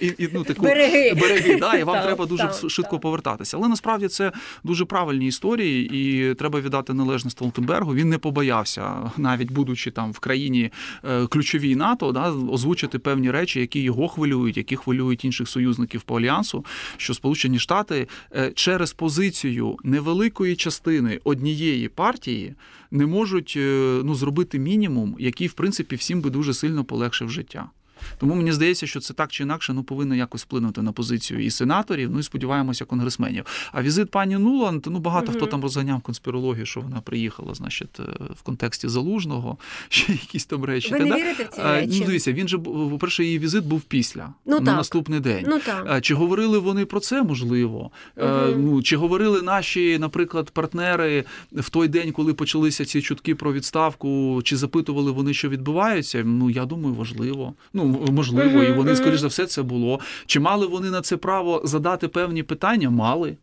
і, 0.00 0.24
і, 0.24 0.28
ну, 0.32 0.44
таку 0.44 0.62
Береги. 0.62 1.14
береги 1.20 1.56
да, 1.56 1.74
і 1.74 1.84
вам 1.84 2.02
треба 2.02 2.26
дуже 2.26 2.42
так, 2.42 2.70
швидко 2.70 2.98
повертатися. 2.98 3.56
Але 3.56 3.68
насправді 3.68 4.08
це 4.08 4.32
дуже 4.64 4.84
правильні 4.84 5.26
історії, 5.26 5.90
і 5.92 6.34
треба 6.34 6.60
віддати 6.60 6.92
належне 6.92 7.30
Столтенбергу. 7.30 7.94
Він 7.94 8.08
не 8.08 8.18
побоявся, 8.18 9.10
навіть 9.16 9.50
будучи 9.50 9.90
там 9.90 10.12
в 10.12 10.18
країні 10.18 10.70
е, 11.04 11.26
ключовій 11.26 11.76
НАТО, 11.76 12.12
да, 12.12 12.30
озвучити 12.30 12.98
певні 12.98 13.30
речі, 13.30 13.60
які 13.60 13.80
його 13.80 14.08
хвилюють, 14.08 14.56
які 14.56 14.76
хвилюють 14.76 15.24
інших 15.24 15.48
союзників 15.48 16.02
по 16.02 16.18
альянсу. 16.18 16.64
Що 16.96 17.14
Сполучені 17.14 17.58
Штати 17.58 18.08
е, 18.36 18.52
через 18.54 18.92
позицію 18.92 19.76
невеликої 19.84 20.56
частини 20.56 21.20
однієї 21.24 21.88
партії 21.88 22.54
не 22.92 23.06
можуть 23.06 23.54
е, 23.56 24.00
ну, 24.04 24.14
зробити 24.14 24.58
мінімум, 24.58 25.16
який 25.18 25.46
в 25.46 25.52
принципі 25.52 25.96
всім 25.96 26.20
би 26.20 26.30
дуже 26.30 26.54
сильно 26.54 26.84
полегшив 26.84 27.30
життя. 27.30 27.70
Тому 28.18 28.34
мені 28.34 28.52
здається, 28.52 28.86
що 28.86 29.00
це 29.00 29.14
так 29.14 29.32
чи 29.32 29.42
інакше 29.42 29.72
ну, 29.72 29.82
повинно 29.82 30.14
якось 30.14 30.42
вплинути 30.42 30.82
на 30.82 30.92
позицію 30.92 31.44
і 31.44 31.50
сенаторів, 31.50 32.10
ну 32.12 32.18
і 32.18 32.22
сподіваємося, 32.22 32.84
конгресменів. 32.84 33.44
А 33.72 33.82
візит 33.82 34.10
пані 34.10 34.38
Нуланд, 34.38 34.86
ну 34.90 34.98
багато 34.98 35.32
хто 35.32 35.46
там 35.46 35.62
розганяв 35.62 36.00
конспірологію, 36.00 36.66
що 36.66 36.80
вона 36.80 37.00
приїхала, 37.00 37.54
значить, 37.54 38.00
е, 38.00 38.02
в 38.34 38.42
контексті 38.42 38.88
залужного, 38.88 39.58
ще 39.88 40.12
якісь 40.12 40.44
там 40.46 40.64
речі. 40.64 40.92
Ви 40.92 40.98
не 40.98 41.06
да? 41.10 41.16
вірите 41.16 41.44
в 41.44 41.48
ці 41.48 41.60
Е, 41.60 41.64
речі? 41.72 41.98
Ну, 42.00 42.06
дивіться, 42.06 42.32
він 42.32 42.48
же 42.48 42.56
був- 42.58 42.90
по-перше, 42.90 43.24
її 43.24 43.38
візит 43.38 43.64
був 43.64 43.80
після 43.80 44.28
Ну, 44.46 44.60
на 44.60 44.66
так. 44.66 44.76
наступний 44.76 45.20
день. 45.20 45.44
Ну 45.48 45.58
так. 45.58 46.00
Чи 46.02 46.14
говорили 46.14 46.58
вони 46.58 46.84
про 46.84 47.00
це? 47.00 47.22
Можливо. 47.22 47.90
Мгм. 48.16 48.54
Ну 48.64 48.82
чи 48.82 48.96
говорили 48.96 49.42
наші, 49.42 49.98
наприклад, 49.98 50.50
партнери 50.50 51.24
в 51.52 51.70
той 51.70 51.88
день, 51.88 52.12
коли 52.12 52.34
почалися 52.34 52.84
ці 52.84 53.02
чутки 53.02 53.34
про 53.34 53.52
відставку, 53.52 54.40
чи 54.44 54.56
запитували 54.56 55.10
вони, 55.10 55.34
що 55.34 55.48
відбувається? 55.48 56.22
Ну 56.26 56.50
я 56.50 56.64
думаю, 56.66 56.94
важливо. 56.94 57.54
Ну 57.74 57.91
можливо, 58.12 58.62
і 58.62 58.72
вони, 58.72 58.96
скоріш 58.96 59.20
за 59.20 59.26
все, 59.26 59.46
це 59.46 59.62
було. 59.62 60.00
Чи 60.26 60.40
мали 60.40 60.66
вони 60.66 60.90
на 60.90 61.00
це 61.00 61.16
право 61.16 61.60
задати 61.64 62.08
певні 62.08 62.42
питання? 62.42 62.90
Мали. 62.90 63.36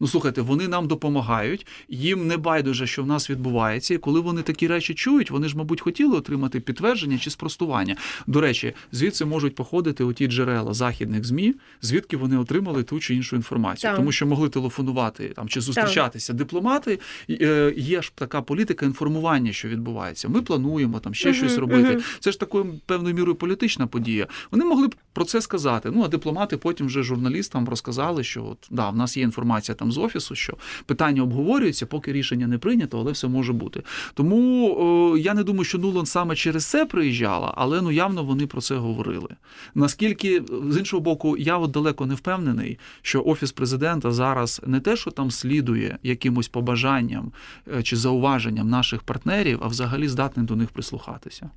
Ну, 0.00 0.06
слухайте, 0.06 0.40
вони 0.42 0.68
нам 0.68 0.86
допомагають, 0.88 1.66
їм 1.88 2.26
не 2.26 2.36
байдуже, 2.36 2.86
що 2.86 3.02
в 3.02 3.06
нас 3.06 3.30
відбувається. 3.30 3.94
І 3.94 3.98
коли 3.98 4.20
вони 4.20 4.42
такі 4.42 4.66
речі 4.66 4.94
чують, 4.94 5.30
вони 5.30 5.48
ж, 5.48 5.56
мабуть, 5.56 5.80
хотіли 5.80 6.16
отримати 6.16 6.60
підтвердження 6.60 7.18
чи 7.18 7.30
спростування. 7.30 7.96
До 8.26 8.40
речі, 8.40 8.72
звідси 8.92 9.24
можуть 9.24 9.54
походити 9.54 10.04
оті 10.04 10.26
джерела 10.26 10.74
західних 10.74 11.24
змі, 11.24 11.54
звідки 11.82 12.16
вони 12.16 12.38
отримали 12.38 12.82
ту 12.82 13.00
чи 13.00 13.14
іншу 13.14 13.36
інформацію, 13.36 13.90
Так. 13.90 13.96
тому 13.98 14.12
що 14.12 14.26
могли 14.26 14.48
телефонувати 14.48 15.28
там 15.28 15.48
чи 15.48 15.60
зустрічатися 15.60 16.32
дипломати. 16.32 17.00
Е, 17.30 17.74
Є 17.76 18.02
ж 18.02 18.12
така 18.14 18.42
політика 18.42 18.86
інформування, 18.86 19.52
що 19.52 19.68
відбувається. 19.68 20.28
Ми 20.28 20.42
плануємо 20.42 21.00
там 21.00 21.14
ще 21.14 21.28
Мгм, 21.28 21.36
щось 21.38 21.58
робити. 21.58 21.88
мгм. 21.90 22.02
Це 22.20 22.32
ж 22.32 22.40
такою 22.40 22.74
певною 22.86 23.14
мірою 23.14 23.34
політична 23.34 23.86
подія. 23.86 24.26
Вони 24.50 24.64
могли 24.64 24.88
б 24.88 24.94
про 25.12 25.24
це 25.24 25.40
сказати. 25.40 25.90
Ну 25.94 26.02
а 26.04 26.08
дипломати 26.08 26.56
потім 26.56 26.86
вже 26.86 27.02
журналістам 27.02 27.68
розказали, 27.68 28.24
що 28.24 28.44
от 28.44 28.58
да, 28.70 28.90
в 28.90 28.96
нас 28.96 29.16
є 29.16 29.22
інформація 29.22 29.74
там 29.74 29.87
там 29.88 29.92
з 29.92 29.98
офісу, 29.98 30.34
що 30.34 30.56
питання 30.86 31.22
обговорюється, 31.22 31.86
поки 31.86 32.12
рішення 32.12 32.46
не 32.46 32.58
прийнято, 32.58 33.00
але 33.00 33.12
все 33.12 33.28
може 33.28 33.52
бути. 33.52 33.82
Тому 34.14 34.76
о, 34.78 35.16
я 35.16 35.34
не 35.34 35.42
думаю, 35.44 35.64
що 35.64 35.78
Нуланд 35.78 36.08
саме 36.08 36.36
через 36.36 36.66
це 36.66 36.86
приїжджала, 36.86 37.54
але 37.56 37.82
ну 37.82 37.90
явно 37.90 38.24
вони 38.24 38.46
про 38.46 38.60
це 38.60 38.76
говорили. 38.76 39.28
Наскільки 39.74 40.42
з 40.70 40.78
іншого 40.78 41.00
боку, 41.00 41.36
я 41.36 41.58
от 41.58 41.70
далеко 41.70 42.06
не 42.06 42.14
впевнений, 42.14 42.78
що 43.02 43.22
офіс 43.26 43.52
президента 43.52 44.10
зараз 44.10 44.60
не 44.66 44.80
те, 44.80 44.96
що 44.96 45.10
там 45.10 45.30
слідує 45.30 45.98
якимось 46.02 46.48
побажанням 46.48 47.32
е, 47.76 47.82
чи 47.82 47.96
зауваженням 47.96 48.68
наших 48.68 49.02
партнерів, 49.02 49.58
а 49.62 49.68
взагалі 49.68 50.08
здатний 50.08 50.46
до 50.46 50.56
них 50.56 50.68
прислухатися. 50.68 51.50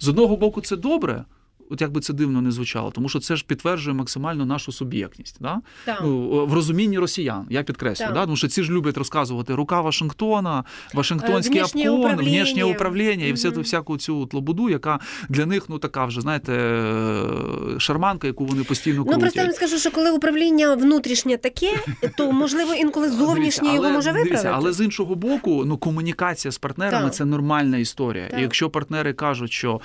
З 0.00 0.08
одного 0.08 0.36
боку, 0.36 0.60
це 0.60 0.76
добре. 0.76 1.24
От 1.72 1.80
як 1.80 1.92
би 1.92 2.00
це 2.00 2.12
дивно 2.12 2.42
не 2.42 2.50
звучало, 2.50 2.90
тому 2.90 3.08
що 3.08 3.20
це 3.20 3.36
ж 3.36 3.44
підтверджує 3.46 3.96
максимально 3.96 4.46
нашу 4.46 4.72
суб'єктність. 4.72 5.36
Да? 5.40 5.60
Ну, 6.02 6.46
в 6.46 6.54
розумінні 6.54 6.98
росіян, 6.98 7.46
я 7.50 7.62
підкреслюю, 7.62 8.08
Так. 8.08 8.14
да? 8.14 8.24
тому 8.24 8.36
що 8.36 8.48
ці 8.48 8.62
ж 8.62 8.72
люблять 8.72 8.96
розказувати 8.96 9.54
рука 9.54 9.80
Вашингтона, 9.80 10.64
Вашингтонський 10.94 11.58
Е, 11.58 11.62
внішнє 11.62 11.90
обкон, 11.90 12.04
управління. 12.04 12.30
внішнє 12.30 12.64
управління 12.64 13.26
і 13.26 13.32
всяку 13.32 13.96
цю 13.96 14.20
от 14.20 14.34
лабуду, 14.34 14.70
яка 14.70 15.00
для 15.28 15.46
них 15.46 15.68
ну 15.68 15.78
така 15.78 16.04
вже, 16.04 16.20
знаєте, 16.20 16.52
е, 16.52 17.78
шарманка, 17.78 18.26
яку 18.26 18.44
вони 18.44 18.64
постійно 18.64 19.04
Ну 19.06 19.18
просто 19.18 19.40
я 19.40 19.46
вам 19.46 19.54
скажу, 19.54 19.78
що 19.78 19.90
коли 19.90 20.10
управління 20.10 20.74
внутрішнє 20.74 21.36
таке, 21.36 21.72
то 22.16 22.32
можливо 22.32 22.74
інколи 22.74 23.08
зовнішнє 23.10 23.38
Дивіться, 23.40 23.64
його 23.74 23.84
але, 23.86 23.92
може 23.92 24.10
виправити. 24.10 24.30
Дивіться, 24.30 24.52
але 24.54 24.72
з 24.72 24.84
іншого 24.84 25.14
боку, 25.14 25.64
ну 25.64 25.76
комунікація 25.76 26.52
з 26.52 26.58
партнерами 26.58 27.04
Так. 27.04 27.14
це 27.14 27.24
нормальна 27.24 27.78
історія. 27.78 28.28
Так. 28.28 28.38
І 28.38 28.42
якщо 28.42 28.70
партнери 28.70 29.12
кажуть, 29.12 29.52
що. 29.52 29.80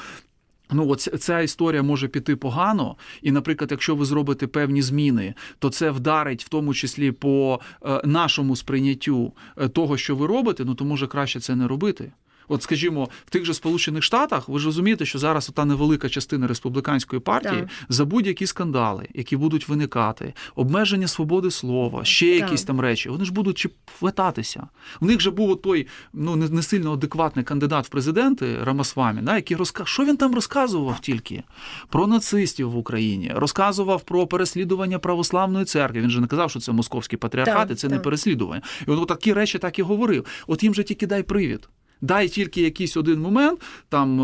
Ну, 0.71 0.89
от 0.89 1.01
ця- 1.01 1.41
історія 1.41 1.83
може 1.83 2.07
піти 2.07 2.35
погано, 2.35 2.95
і, 3.21 3.31
наприклад, 3.31 3.71
якщо 3.71 3.95
ви 3.95 4.05
зробите 4.05 4.47
певні 4.47 4.81
зміни, 4.81 5.33
то 5.59 5.69
це 5.69 5.91
вдарить 5.91 6.43
в 6.43 6.49
тому 6.49 6.73
числі 6.73 7.11
по 7.11 7.59
е, 7.85 8.01
нашому 8.05 8.55
сприйняттю 8.55 9.33
е, 9.57 9.67
того, 9.67 9.97
що 9.97 10.15
ви 10.15 10.27
робите, 10.27 10.65
ну 10.65 10.75
то 10.75 10.85
може 10.85 11.07
краще 11.07 11.39
це 11.39 11.55
не 11.55 11.67
робити. 11.67 12.11
От, 12.47 12.63
скажімо, 12.63 13.09
в 13.25 13.29
тих 13.29 13.45
же 13.45 13.53
Сполучених 13.53 14.03
Штатах 14.03 14.49
ви 14.49 14.59
ж 14.59 14.65
розумієте, 14.65 15.05
що 15.05 15.19
зараз 15.19 15.51
та 15.53 15.65
невелика 15.65 16.09
частина 16.09 16.47
республіканської 16.47 17.19
партії 17.19 17.61
Так. 17.61 17.69
за 17.89 18.05
будь-які 18.05 18.47
скандали, 18.47 19.07
які 19.13 19.37
будуть 19.37 19.67
виникати, 19.67 20.33
обмеження 20.55 21.07
свободи 21.07 21.51
слова, 21.51 22.05
ще 22.05 22.25
Так. 22.25 22.41
якісь 22.41 22.63
там 22.63 22.79
речі, 22.79 23.09
вони 23.09 23.25
ж 23.25 23.33
будуть 23.33 23.57
чи 23.57 23.69
хвататися. 23.99 24.67
У 25.01 25.05
них 25.05 25.21
же 25.21 25.31
був 25.31 25.61
той 25.61 25.87
ну 26.13 26.35
не, 26.35 26.49
не 26.49 26.61
сильно 26.61 26.93
адекватний 26.93 27.45
кандидат 27.45 27.85
в 27.85 27.89
президенти 27.89 28.63
Рамасвамі, 28.63 29.21
да, 29.21 29.35
який 29.35 29.57
розка... 29.57 29.85
що 29.85 30.05
він 30.05 30.17
там 30.17 30.35
розказував 30.35 30.99
тільки 30.99 31.43
про 31.89 32.07
нацистів 32.07 32.71
в 32.71 32.77
Україні, 32.77 33.31
розказував 33.35 34.01
про 34.01 34.27
переслідування 34.27 34.99
православної 34.99 35.65
церкви. 35.65 36.01
Він 36.01 36.09
же 36.09 36.21
не 36.21 36.27
казав, 36.27 36.49
що 36.49 36.59
це 36.59 36.71
московський 36.71 37.19
патріархат, 37.19 37.67
Так, 37.67 37.77
це 37.77 37.89
не 37.89 37.99
переслідування. 37.99 38.61
І 38.87 38.91
він 38.91 39.05
такі 39.05 39.33
речі 39.33 39.59
так 39.59 39.79
і 39.79 39.81
говорив. 39.81 40.25
От 40.47 40.63
їм 40.63 40.73
же 40.73 40.83
тільки 40.83 41.07
дай 41.07 41.23
привід. 41.23 41.69
Дай 42.01 42.29
тільки 42.29 42.61
якийсь 42.61 42.97
один 42.97 43.19
момент, 43.19 43.61
там, 43.89 44.21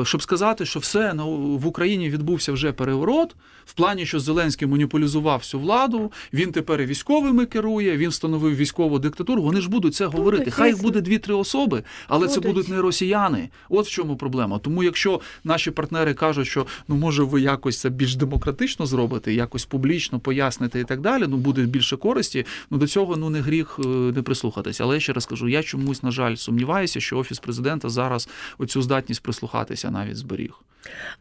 е, 0.00 0.04
щоб 0.04 0.22
сказати, 0.22 0.66
що 0.66 0.80
все 0.80 1.14
ну, 1.14 1.36
в 1.56 1.66
Україні 1.66 2.10
відбувся 2.10 2.52
вже 2.52 2.72
переворот, 2.72 3.34
в 3.66 3.72
плані, 3.72 4.06
що 4.06 4.20
Зеленський 4.20 4.68
монополізував 4.68 5.38
всю 5.38 5.60
владу, 5.60 6.12
він 6.32 6.52
тепер 6.52 6.80
і 6.80 6.86
військовими 6.86 7.46
керує, 7.46 7.96
він 7.96 8.10
встановив 8.10 8.56
військову 8.56 8.98
диктатуру. 8.98 9.42
Вони 9.42 9.60
ж 9.60 9.70
будуть 9.70 9.94
це 9.94 10.06
говорити. 10.06 10.50
Хай 10.50 10.70
їх 10.70 10.82
буде 10.82 11.00
дві-три 11.00 11.34
особи, 11.34 11.82
але 12.08 12.28
це 12.28 12.34
Будуть. 12.40 12.54
будуть 12.54 12.68
не 12.68 12.82
росіяни. 12.82 13.48
От 13.68 13.86
в 13.86 13.90
чому 13.90 14.16
проблема. 14.16 14.58
Тому, 14.58 14.82
якщо 14.82 15.20
наші 15.44 15.70
партнери 15.70 16.14
кажуть, 16.14 16.46
що 16.46 16.66
ну 16.88 16.96
може 16.96 17.22
ви 17.22 17.40
якось 17.40 17.80
це 17.80 17.90
більш 17.90 18.16
демократично 18.16 18.86
зробите, 18.86 19.34
якось 19.34 19.64
публічно 19.64 20.20
поясните 20.20 20.80
і 20.80 20.84
так 20.84 21.00
далі, 21.00 21.24
ну 21.28 21.36
буде 21.36 21.62
більше 21.62 21.96
користі. 21.96 22.46
Ну 22.70 22.78
до 22.78 22.86
цього 22.86 23.16
ну 23.16 23.30
не 23.30 23.40
гріх 23.40 23.80
е, 23.84 23.88
не 23.88 24.22
прислухатися. 24.22 24.84
Але 24.84 24.94
я 24.94 25.00
ще 25.00 25.12
раз 25.12 25.26
кажу, 25.26 25.48
я 25.48 25.62
чомусь 25.62 26.02
на 26.02 26.10
жаль 26.10 26.34
сумніваюся, 26.34 27.00
що 27.00 27.18
офіс 27.18 27.38
президента 27.38 27.88
зараз 27.88 28.28
оцю 28.58 28.82
здатність 28.82 29.22
прислухатися 29.22 29.90
навіть 29.90 30.16
зберіг. 30.16 30.52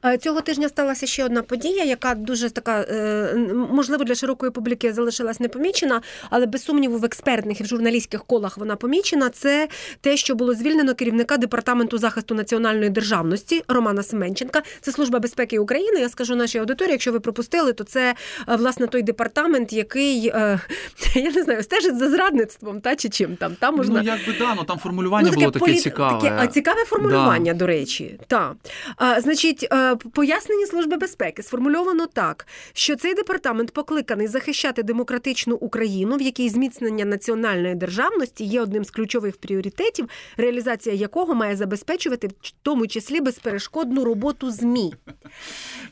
Е, 0.05 0.17
Цього 0.17 0.41
тижня 0.41 0.69
сталася 0.69 1.07
ще 1.07 1.25
одна 1.25 1.41
подія, 1.41 1.83
яка 1.83 2.15
дуже 2.15 2.49
така, 2.49 2.81
е, 2.81 3.35
можливо, 3.71 4.03
для 4.03 4.15
широкої 4.15 4.51
публіки 4.51 4.93
залишилась 4.93 5.39
непомічена, 5.39 6.01
але 6.29 6.45
без 6.45 6.63
сумніву 6.63 6.97
в 6.97 7.05
експертних 7.05 7.59
і 7.59 7.63
в 7.63 7.67
журналістських 7.67 8.23
колах 8.23 8.57
вона 8.57 8.75
помічена. 8.75 9.29
Це 9.29 9.67
те, 10.01 10.17
що 10.17 10.35
було 10.35 10.53
звільнено 10.53 10.95
керівника 10.95 11.37
департаменту 11.37 11.97
захисту 11.97 12.35
національної 12.35 12.89
державності 12.89 13.63
Романа 13.67 14.03
Семенченка. 14.03 14.61
Це 14.81 14.91
служба 14.91 15.19
безпеки 15.19 15.59
України. 15.59 15.99
Я 15.99 16.09
скажу 16.09 16.35
нашій 16.35 16.57
аудиторії, 16.57 16.91
якщо 16.91 17.11
ви 17.11 17.19
пропустили, 17.19 17.73
то 17.73 17.83
це 17.83 18.15
е, 18.49 18.55
власне 18.55 18.87
той 18.87 19.01
департамент, 19.01 19.73
який 19.73 20.21
я 21.15 21.31
не 21.35 21.43
знаю, 21.43 21.63
стежить 21.63 21.97
за 21.97 22.09
зрадництвом, 22.09 22.81
та 22.81 22.95
чи 22.95 23.09
чим 23.09 23.35
там. 23.35 23.55
Там 23.59 23.75
можна 23.75 24.01
Ну 24.01 24.05
якби 24.05 24.33
да, 24.39 24.55
ну 24.55 24.63
там 24.63 24.77
формулювання 24.77 25.29
Ну, 25.29 25.35
було 25.35 25.51
таке 25.51 25.65
полі- 25.65 25.75
цікаве. 25.75 26.21
Таке, 26.21 26.35
а, 26.39 26.47
цікаве 26.47 26.85
формулювання, 26.85 27.53
до 27.53 27.67
речі. 27.67 28.19
Так. 28.27 28.53
А, 28.97 29.21
значить, 29.59 29.73
е, 29.73 30.09
пояснення 30.09 30.65
Служби 30.65 30.97
безпеки 30.97 31.43
сформульовано 31.43 32.07
так, 32.07 32.47
що 32.73 32.95
цей 32.95 33.13
департамент 33.13 33.71
покликаний 33.71 34.27
захищати 34.27 34.83
демократичну 34.83 35.55
Україну, 35.55 36.17
в 36.17 36.21
якій 36.21 36.49
зміцнення 36.49 37.05
національної 37.05 37.75
державності 37.75 38.43
є 38.43 38.61
одним 38.61 38.85
з 38.85 38.91
ключових 38.91 39.37
пріоритетів, 39.37 40.09
реалізація 40.37 40.95
якого 40.95 41.35
має 41.35 41.55
забезпечувати 41.55 42.27
в 42.27 42.51
тому 42.61 42.87
числі 42.87 43.21
безперешкодну 43.21 44.03
роботу 44.03 44.51
ЗМІ. 44.51 44.93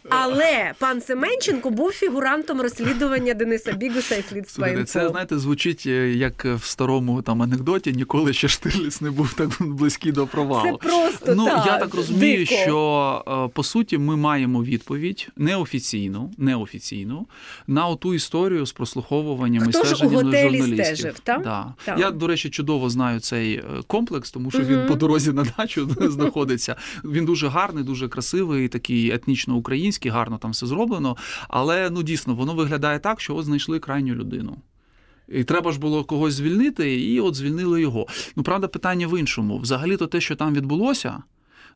Але 0.10 0.74
пан 0.80 1.02
Семенченко 1.02 1.70
був 1.70 1.92
фігурантом 1.92 2.62
розслідування 2.62 3.34
Дениса 3.34 3.72
Бігуса 3.72 4.16
і 4.16 4.22
слідства. 4.22 4.68
Слухайте, 4.68 4.86
це 4.86 5.10
знаєте, 5.10 5.40
звучить 5.40 5.84
е, 5.86 6.10
як 6.10 6.46
в 6.46 6.64
старому 6.64 7.22
там 7.22 7.42
анекдоті. 7.42 7.92
Ніколи 7.92 8.34
ще 8.34 8.48
Штирліц 8.48 9.02
не 9.02 9.12
був 9.12 9.34
так 9.34 9.50
близький 9.60 10.12
до 10.12 10.28
провалу. 10.28 10.80
Це 10.82 10.90
просто 10.90 11.36
ну 11.36 11.46
так, 11.46 11.66
я 11.66 11.78
так 11.78 11.94
розумію, 11.94 12.46
дико. 12.46 12.62
що 12.62 13.24
е, 13.28 13.53
по 13.54 13.64
суті 13.64 13.98
ми 13.98 14.16
маємо 14.16 14.64
відповідь 14.64 15.28
неофіційну, 15.38 16.32
неофіційну 16.38 17.28
на 17.68 17.88
оту 17.88 18.14
історію 18.14 18.66
з 18.66 18.72
прослуховуванням 18.72 19.64
і 19.70 19.74
Хто 19.74 19.84
ж 19.84 20.06
у 20.06 20.10
готелі 20.10 20.58
журналістів. 20.58 20.86
стежив, 20.86 21.20
так? 21.20 21.44
Да. 21.44 21.74
Так. 21.86 22.00
Я, 22.00 22.12
до 22.12 22.28
речі, 22.28 22.50
чудово 22.50 22.90
знаю 22.90 23.20
цей 23.20 23.54
е, 23.56 23.64
комплекс, 23.88 24.32
тому 24.32 24.52
що 24.52 24.60
він 24.64 24.78
Мгм. 24.78 24.88
по 24.88 24.96
дорозі 24.96 25.32
на 25.32 25.46
дачу 25.58 25.90
знаходиться. 26.12 26.76
Він 27.04 27.26
дуже 27.26 27.48
гарний, 27.48 27.84
дуже 27.84 28.08
красивий, 28.08 28.68
такий 28.68 29.12
етнічно-український, 29.12 30.12
гарно 30.12 30.38
там 30.38 30.52
все 30.52 30.66
зроблено. 30.68 31.18
Але 31.48 31.90
ну 31.90 32.04
дійсно 32.04 32.36
воно 32.36 32.54
виглядає 32.54 33.00
так, 33.00 33.22
що 33.22 33.36
от 33.36 33.46
знайшли 33.46 33.80
крайню 33.80 34.16
людину. 34.16 34.58
І 35.30 35.44
треба 35.44 35.72
ж 35.72 35.80
було 35.80 36.04
когось 36.04 36.34
звільнити, 36.34 37.02
і 37.02 37.20
от 37.20 37.36
звільнили 37.36 37.82
його. 37.82 38.08
Ну, 38.36 38.44
правда, 38.44 38.68
питання 38.68 39.08
в 39.08 39.20
іншому. 39.20 39.58
Взагалі-то 39.58 40.08
те, 40.08 40.22
що 40.22 40.36
там 40.36 40.54
відбулося, 40.54 41.24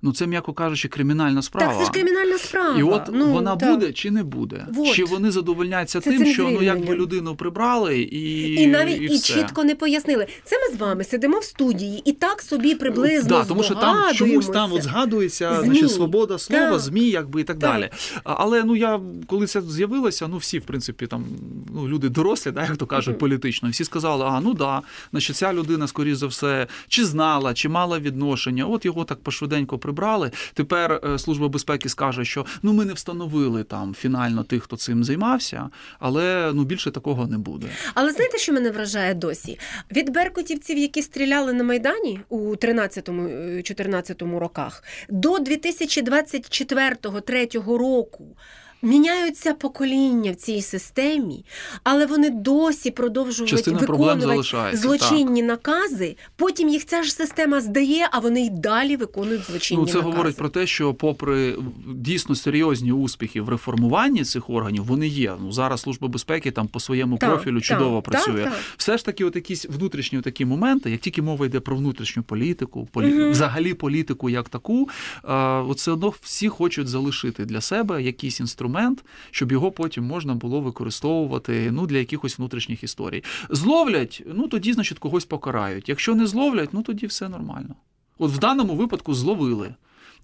ну 0.02 0.14
це, 0.14 0.28
м'яко 0.28 0.54
кажучи, 0.54 0.88
кримінальна 0.88 1.42
справа. 1.42 1.72
Так, 1.74 1.80
це 1.80 1.86
ж 1.86 1.92
кримінальна 1.92 2.38
справа. 2.38 2.80
І 2.80 2.84
от 2.84 3.02
ну, 3.14 3.26
вона 3.26 3.56
так. 3.56 3.70
буде 3.72 3.94
чи 3.94 4.12
не 4.12 4.24
буде? 4.24 4.66
Вот. 4.70 4.94
Чи 4.94 5.04
вони 5.04 5.32
задовольняться 5.32 6.02
Це 6.02 6.12
тим, 6.12 6.26
що 6.26 6.44
ну 6.50 6.62
якби 6.62 6.96
людину 6.96 7.36
прибрали 7.36 8.00
і 8.00 8.54
І 8.64 8.68
навіть 8.68 9.02
і, 9.02 9.08
все. 9.08 9.34
чітко 9.34 9.64
не 9.64 9.76
пояснили. 9.76 10.28
Це 10.44 10.56
ми 10.58 10.78
з 10.78 10.80
вами 10.80 11.04
сидимо 11.04 11.40
в 11.40 11.44
студії 11.44 12.02
і 12.06 12.12
так 12.12 12.42
собі 12.42 12.76
приблизно 12.76 13.30
Да, 13.30 13.46
тому 13.46 13.64
що 13.64 13.76
там 13.76 14.14
чомусь 14.16 14.48
там 14.48 14.74
от 14.74 14.84
згадується 14.84 15.56
ЗМІ. 15.56 15.66
значить, 15.66 15.92
свобода 15.92 16.38
слова, 16.38 16.72
Так. 16.72 16.80
ЗМІ, 16.80 17.10
якби 17.10 17.42
і 17.42 17.44
так, 17.44 17.60
Так. 17.60 17.72
далі. 17.72 17.90
Але 18.24 18.64
ну 18.64 18.76
я 18.76 19.00
коли 19.28 19.48
це 19.48 19.62
з'явилося, 19.62 20.28
ну 20.28 20.38
всі, 20.38 20.60
в 20.60 20.66
принципі, 20.66 21.08
там 21.08 21.26
ну 21.74 21.88
люди 21.88 22.10
дорослі, 22.10 22.52
да, 22.52 22.62
як 22.64 22.78
то 22.78 22.86
кажуть, 22.86 23.12
Мгм. 23.12 23.20
політично, 23.20 23.70
всі 23.70 23.84
сказали, 23.84 24.26
а 24.28 24.42
ну 24.42 24.54
да, 24.54 24.82
значить, 25.12 25.36
ця 25.36 25.54
людина, 25.54 25.88
скоріш 25.88 26.18
за 26.18 26.28
все, 26.28 26.68
чи 26.88 27.06
знала, 27.06 27.54
чи 27.54 27.70
мала 27.70 28.00
відношення. 28.00 28.66
От 28.66 28.86
його 28.86 29.04
так 29.04 29.20
пошвиденько 29.24 29.78
прибрали. 29.88 30.32
Тепер 30.54 31.02
е, 31.04 31.20
служба 31.20 31.48
безпеки 31.48 31.90
скаже, 31.90 32.26
що 32.26 32.46
ну 32.64 32.74
ми 32.74 32.86
не 32.86 32.94
встановили 32.94 33.64
там 33.64 33.94
фінально 33.94 34.44
тих, 34.44 34.64
хто 34.64 34.78
цим 34.78 35.04
займався, 35.04 35.70
але 36.00 36.52
ну 36.54 36.64
більше 36.64 36.92
такого 36.92 37.28
не 37.28 37.38
буде. 37.38 37.68
Але 37.94 38.12
знаєте, 38.12 38.38
що 38.38 38.54
мене 38.54 38.72
вражає 38.72 39.14
досі? 39.14 39.60
Від 39.92 40.10
беркутівців, 40.10 40.78
які 40.78 41.02
стріляли 41.02 41.54
на 41.54 41.64
Майдані 41.64 42.20
у 42.30 42.56
13-14 42.56 44.40
роках, 44.40 44.84
до 45.10 45.38
2024-2023 45.38 47.78
року. 47.78 48.38
Міняються 48.82 49.54
покоління 49.54 50.32
в 50.32 50.36
цій 50.36 50.62
системі, 50.62 51.46
але 51.84 52.06
вони 52.06 52.30
досі 52.30 52.92
продовжують 52.92 53.50
Частина 53.50 53.78
виконувати 53.78 54.78
злочинні 54.78 55.44
накази. 55.44 56.16
Потім 56.36 56.70
їх 56.70 56.86
ця 56.86 57.04
ж 57.04 57.12
система 57.14 57.62
здає, 57.62 58.10
а 58.12 58.20
вони 58.20 58.42
й 58.42 58.50
далі 58.50 58.96
виконують 58.96 59.42
злочинні 59.44 59.82
Ну, 59.82 59.88
це 59.88 59.94
накази. 59.94 60.12
говорить 60.12 60.38
про 60.38 60.50
те, 60.50 60.68
що, 60.68 60.94
попри 60.94 61.56
дійсно 61.88 62.36
серйозні 62.36 62.92
успіхи 62.92 63.42
в 63.42 63.50
реформуванні 63.50 64.24
цих 64.24 64.50
органів, 64.50 64.84
вони 64.84 65.08
є. 65.08 65.34
Ну 65.42 65.52
зараз 65.52 65.82
служба 65.82 66.08
безпеки 66.08 66.52
там 66.52 66.68
по 66.68 66.80
своєму 66.80 67.18
Так, 67.18 67.30
профілю 67.30 67.62
чудово 67.62 68.02
так, 68.02 68.12
працює. 68.12 68.44
так. 68.44 68.54
Все 68.78 68.98
ж 68.98 69.06
таки, 69.06 69.26
от 69.26 69.36
якісь 69.36 69.66
внутрішні 69.66 70.22
такі 70.22 70.46
моменти, 70.46 70.92
як 70.92 71.00
тільки 71.00 71.22
мова 71.22 71.46
йде 71.46 71.60
про 71.60 71.76
внутрішню 71.76 72.24
політику, 72.24 72.88
полі... 72.92 73.06
Мгм. 73.14 73.32
взагалі 73.32 73.74
політику 73.74 74.30
як 74.30 74.50
таку, 74.50 74.90
е, 75.24 75.34
от 75.44 75.78
все 75.78 75.92
одно 75.92 76.14
всі 76.22 76.50
хочуть 76.50 76.88
залишити 76.88 77.46
для 77.46 77.62
себе 77.62 78.04
якісь 78.04 78.40
інструменти. 78.40 78.67
Інструмент, 78.68 79.06
щоб 79.32 79.52
його 79.52 79.72
потім 79.72 80.04
можна 80.04 80.36
було 80.36 80.62
використовувати 80.62 81.72
ну, 81.72 81.88
для 81.88 81.98
якихось 81.98 82.40
внутрішніх 82.40 82.84
історій. 82.84 83.24
Зловлять, 83.50 84.24
ну 84.36 84.48
тоді, 84.48 84.74
значить, 84.74 85.00
когось 85.00 85.26
покарають. 85.26 85.90
Якщо 85.90 86.16
не 86.16 86.28
зловлять, 86.28 86.70
ну 86.74 86.84
тоді 86.84 87.08
все 87.08 87.30
нормально. 87.30 87.76
От 88.18 88.32
в 88.32 88.40
даному 88.40 88.76
випадку 88.76 89.14
зловили. 89.14 89.76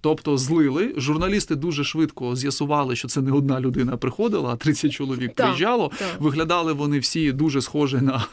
Тобто 0.02 0.38
злили. 0.38 0.94
Журналісти 0.98 1.56
дуже 1.56 1.84
швидко 1.84 2.36
з'ясували, 2.36 2.96
що 2.96 3.08
це 3.08 3.22
не 3.22 3.32
одна 3.32 3.60
людина 3.60 3.98
приходила, 3.98 4.50
а 4.54 4.56
30 4.56 4.92
чоловік 4.92 5.36
приїжджало. 5.36 5.92
Виглядали 6.20 6.74
вони 6.74 7.00
всі 7.00 7.32
дуже 7.32 7.62
схожі 7.62 7.98
на 7.98 8.26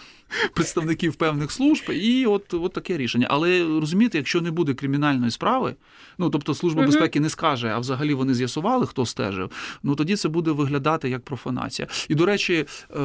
представників 0.55 1.15
певних 1.15 1.53
служб, 1.53 1.91
і 1.91 2.27
от, 2.27 2.55
от 2.55 2.73
таке 2.73 2.97
рішення. 2.97 3.27
Але 3.31 3.65
розумієте, 3.81 4.19
якщо 4.19 4.41
не 4.41 4.51
буде 4.51 4.75
кримінальної 4.75 5.31
справи, 5.31 5.75
ну 6.19 6.31
тобто 6.31 6.55
служба 6.55 6.87
безпеки 6.87 7.21
не 7.21 7.29
скаже, 7.29 7.69
а 7.69 7.79
взагалі 7.79 8.15
вони 8.15 8.35
з'ясували, 8.35 8.87
хто 8.87 9.07
стежив. 9.07 9.51
Ну 9.83 9.95
тоді 9.95 10.17
це 10.17 10.29
буде 10.29 10.51
виглядати 10.51 11.09
як 11.09 11.25
профанація. 11.25 11.89
І 12.09 12.15
до 12.15 12.27
речі, 12.27 12.67
е, 12.91 13.01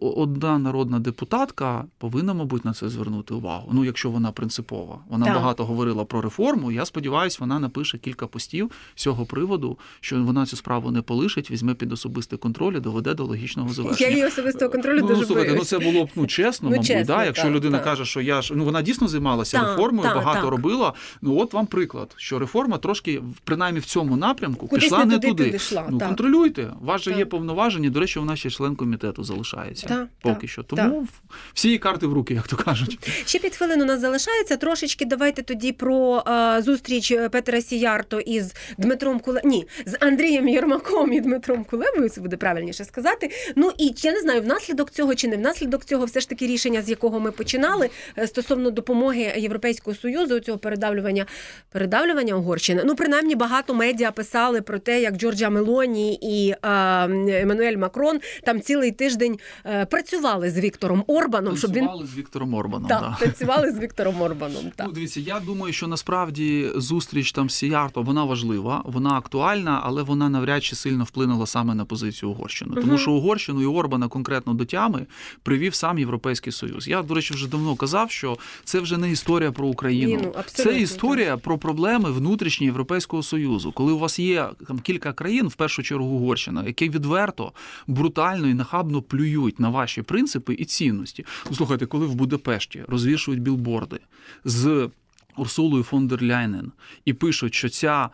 одна 0.00 0.58
народна 0.58 0.98
депутатка 0.98 1.84
повинна, 1.98 2.34
мабуть, 2.34 2.64
на 2.64 2.72
це 2.72 2.88
звернути 2.88 3.34
увагу. 3.34 3.70
Ну, 3.72 3.84
якщо 3.84 4.10
вона 4.10 4.32
принципова. 4.32 4.98
Вона 5.08 5.26
Так. 5.26 5.34
багато 5.34 5.64
говорила 5.64 6.04
про 6.04 6.20
реформу. 6.20 6.72
Я 6.72 6.84
сподіваюся, 6.84 7.36
вона 7.40 7.58
напише 7.58 7.98
кілька 7.98 8.26
постів 8.26 8.70
з 8.94 9.02
цього 9.02 9.26
приводу, 9.26 9.78
що 10.00 10.24
вона 10.24 10.46
цю 10.46 10.56
справу 10.56 10.90
не 10.90 11.02
полишить, 11.02 11.50
візьме 11.50 11.74
під 11.74 11.92
особистий 11.92 12.38
контроль 12.38 12.72
і 12.72 12.80
доведе 12.80 13.14
до 13.14 13.24
логічного 13.24 13.94
Я 13.98 14.10
її 14.10 14.24
особистого 14.24 14.70
контролю 14.70 14.98
Ну, 15.00 15.08
дуже 15.08 15.20
ну, 15.20 15.26
слухайте, 15.26 15.54
ну 15.54 15.64
це 15.64 15.78
було 15.78 16.04
б 16.04 16.08
ну 16.16 16.23
чесно, 16.26 16.68
Ну, 16.68 16.70
мабуть, 16.76 16.86
чесно, 16.86 17.14
да? 17.16 17.24
якщо 17.24 17.44
так, 17.44 17.52
людина 17.52 17.78
так. 17.78 17.84
каже, 17.84 18.04
що 18.04 18.20
я 18.20 18.42
ж 18.42 18.54
ну 18.56 18.64
вона 18.64 18.82
дійсно 18.82 19.08
займалася 19.08 19.58
Так, 19.58 19.68
реформою, 19.68 20.08
так, 20.08 20.16
багато 20.16 20.40
так. 20.40 20.50
робила. 20.50 20.92
Ну 21.22 21.38
от 21.38 21.52
вам 21.52 21.66
приклад, 21.66 22.14
що 22.16 22.38
реформа 22.38 22.78
трошки, 22.78 23.22
принаймні 23.44 23.80
в 23.80 23.84
цьому 23.84 24.16
напрямку, 24.16 24.66
Кудись 24.68 24.84
пішла 24.84 24.98
не 24.98 25.04
не 25.04 25.14
туди 25.14 25.28
туди. 25.28 25.44
підійшла, 25.44 25.86
ну 25.90 25.98
контролюйте. 25.98 26.70
У 26.82 26.84
вас 26.84 27.02
же 27.02 27.12
є 27.12 27.24
повноваження. 27.24 27.90
До 27.90 28.00
речі, 28.00 28.18
вона 28.18 28.36
ще 28.36 28.50
член 28.50 28.76
комітету 28.76 29.24
залишається. 29.24 29.86
Так, 29.86 30.08
поки 30.22 30.40
так, 30.40 30.50
що. 30.50 30.62
Тому 30.62 31.06
всі 31.54 31.78
карти 31.78 32.06
в 32.06 32.12
руки, 32.12 32.34
як 32.34 32.48
то 32.48 32.56
кажуть. 32.56 32.98
Ще 33.26 33.38
під 33.38 33.56
хвилину 33.56 33.84
нас 33.84 34.00
залишається. 34.00 34.56
Трошечки 34.56 35.04
давайте 35.04 35.42
тоді 35.42 35.72
про 35.72 36.22
е, 36.28 36.62
зустріч 36.62 37.12
Петра 37.30 37.60
Сіярто 37.60 38.20
із 38.20 38.54
Дмитром 38.78 39.20
Куле... 39.20 39.40
Ні, 39.44 39.66
з 39.86 39.96
Андрієм 40.00 40.48
Єрмаком 40.48 41.12
і 41.12 41.20
Дмитром 41.20 41.64
Кулебою, 41.64 42.08
це 42.08 42.20
буде 42.20 42.36
правильніше 42.36 42.84
сказати. 42.84 43.30
Ну 43.56 43.72
і 43.78 43.94
я 43.96 44.12
не 44.12 44.20
знаю, 44.20 44.42
внаслідок 44.42 44.90
цього 44.90 45.14
чи 45.14 45.28
не 45.28 45.36
внаслідок 45.36 45.84
цього, 45.84 46.04
все 46.14 46.20
ж 46.20 46.28
таки 46.28 46.46
рішення, 46.46 46.82
з 46.82 46.88
якого 46.88 47.20
ми 47.20 47.30
починали 47.30 47.90
е, 48.18 48.26
стосовно 48.26 48.70
допомоги 48.70 49.34
Європейського 49.36 49.96
союзу, 49.96 50.40
цього 50.40 50.58
передавлювання 50.58 51.26
передавлювання 51.72 52.34
Угорщини. 52.34 52.82
Ну, 52.86 52.94
принаймні, 52.94 53.34
багато 53.34 53.74
медіа 53.74 54.10
писали 54.10 54.62
про 54.62 54.78
те, 54.78 55.02
як 55.02 55.16
Джорджа 55.16 55.50
Мелоні 55.50 56.18
і 56.22 56.54
Еммануель 56.62 57.76
Макрон 57.76 58.20
там 58.44 58.60
цілий 58.60 58.92
тиждень 58.92 59.38
е, 59.66 59.86
працювали 59.86 60.50
з 60.50 60.58
Віктором 60.58 61.04
Орбаном, 61.06 61.56
щоб 61.56 61.72
він 61.72 61.88
з 62.04 62.16
Віктором 62.16 62.54
Орбаном. 62.54 62.88
так, 62.88 63.00
да. 63.00 63.16
танцювали 63.26 63.72
з 63.72 63.78
Віктором 63.78 64.22
Орбаном. 64.22 64.64
Так. 64.76 64.86
Ну, 64.86 64.92
дивіться, 64.92 65.20
я 65.20 65.40
думаю, 65.40 65.72
що 65.72 65.86
насправді 65.86 66.70
зустріч 66.76 67.32
там 67.32 67.50
з 67.50 67.54
Сіярто 67.54 68.02
вона 68.02 68.24
важлива, 68.24 68.82
вона 68.84 69.10
актуальна, 69.10 69.80
але 69.84 70.02
вона 70.02 70.28
навряд 70.28 70.64
чи 70.64 70.76
сильно 70.76 71.04
вплинула 71.04 71.46
саме 71.46 71.74
на 71.74 71.84
позицію 71.84 72.30
Угорщини. 72.30 72.74
Тому 72.74 72.98
що 72.98 73.12
Угорщину 73.12 73.62
і 73.62 73.66
Орбана 73.66 74.08
конкретно 74.08 74.54
до 74.54 74.64
тями 74.64 75.06
привів 75.42 75.74
сам 75.74 76.03
Європейський 76.04 76.52
Союз. 76.52 76.88
Я, 76.88 77.02
до 77.02 77.14
речі, 77.14 77.34
вже 77.34 77.48
давно 77.48 77.76
казав, 77.76 78.10
що 78.10 78.38
це 78.64 78.80
вже 78.80 78.98
не 78.98 79.10
історія 79.10 79.52
про 79.52 79.66
Україну. 79.66 80.16
Ні, 80.16 80.28
ну, 80.36 80.42
це 80.46 80.80
історія 80.80 81.36
про 81.36 81.58
проблеми 81.58 82.10
внутрішньої 82.10 82.68
Європейського 82.68 83.22
Союзу, 83.22 83.72
коли 83.72 83.92
у 83.92 83.98
вас 83.98 84.18
є 84.18 84.48
там 84.68 84.78
кілька 84.78 85.12
країн, 85.12 85.48
в 85.48 85.54
першу 85.54 85.82
чергу 85.82 86.06
Угорщина, 86.06 86.64
які 86.66 86.88
відверто, 86.88 87.52
брутально 87.86 88.48
і 88.48 88.54
нахабно 88.54 89.02
плюють 89.02 89.60
на 89.60 89.68
ваші 89.68 90.02
принципи 90.02 90.54
і 90.58 90.64
цінності. 90.64 91.24
Ну, 91.50 91.56
слухайте, 91.56 91.86
коли 91.86 92.06
в 92.06 92.14
Будапешті 92.14 92.84
розвішують 92.88 93.40
білборди 93.40 93.98
з 94.44 94.90
Урсулою 95.36 95.82
фон 95.82 96.08
дер 96.08 96.22
Ляйнен 96.22 96.72
і 97.04 97.12
пишуть, 97.12 97.54
що 97.54 97.68
ця. 97.68 98.10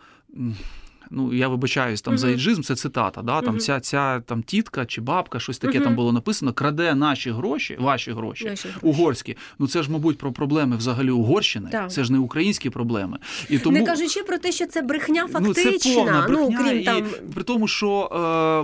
Ну, 1.13 1.33
я 1.33 1.47
вибачаюсь 1.47 2.01
там 2.01 2.17
за 2.17 2.29
іджизм, 2.29 2.61
це 2.61 2.75
цитата. 2.75 3.21
Да? 3.21 3.41
Там 3.41 3.49
Мгм. 3.49 3.59
ця, 3.59 3.79
ця 3.79 4.19
там 4.19 4.43
тітка 4.43 4.85
чи 4.85 5.01
бабка, 5.01 5.39
щось 5.39 5.57
таке 5.59 5.77
Мгм. 5.77 5.83
там 5.87 5.95
було 5.95 6.11
написано, 6.11 6.53
краде 6.53 6.95
наші 6.95 7.31
гроші, 7.31 7.77
ваші 7.79 8.11
гроші, 8.11 8.45
Наші 8.45 8.67
гроші. 8.67 8.79
угорські. 8.87 9.37
Ну 9.59 9.67
це 9.67 9.83
ж, 9.83 9.91
мабуть, 9.91 10.17
про 10.17 10.31
проблеми 10.31 10.75
взагалі 10.77 11.11
Угорщини. 11.11 11.69
Так. 11.71 11.91
Це 11.91 12.03
ж 12.03 12.11
не 12.11 12.17
українські 12.19 12.69
проблеми. 12.69 13.17
І 13.49 13.59
тому 13.59 13.77
Не 13.77 13.85
кажучи 13.85 14.23
про 14.23 14.37
те, 14.37 14.51
що 14.51 14.67
це 14.67 14.81
брехня 14.81 15.27
фактична, 15.27 15.71
Ну, 15.71 15.77
це 15.79 15.95
повна 15.95 16.27
ну 16.29 16.51
крім 16.57 16.79
і 16.79 16.83
там 16.83 17.03
при 17.33 17.43
тому, 17.43 17.67
що 17.67 18.09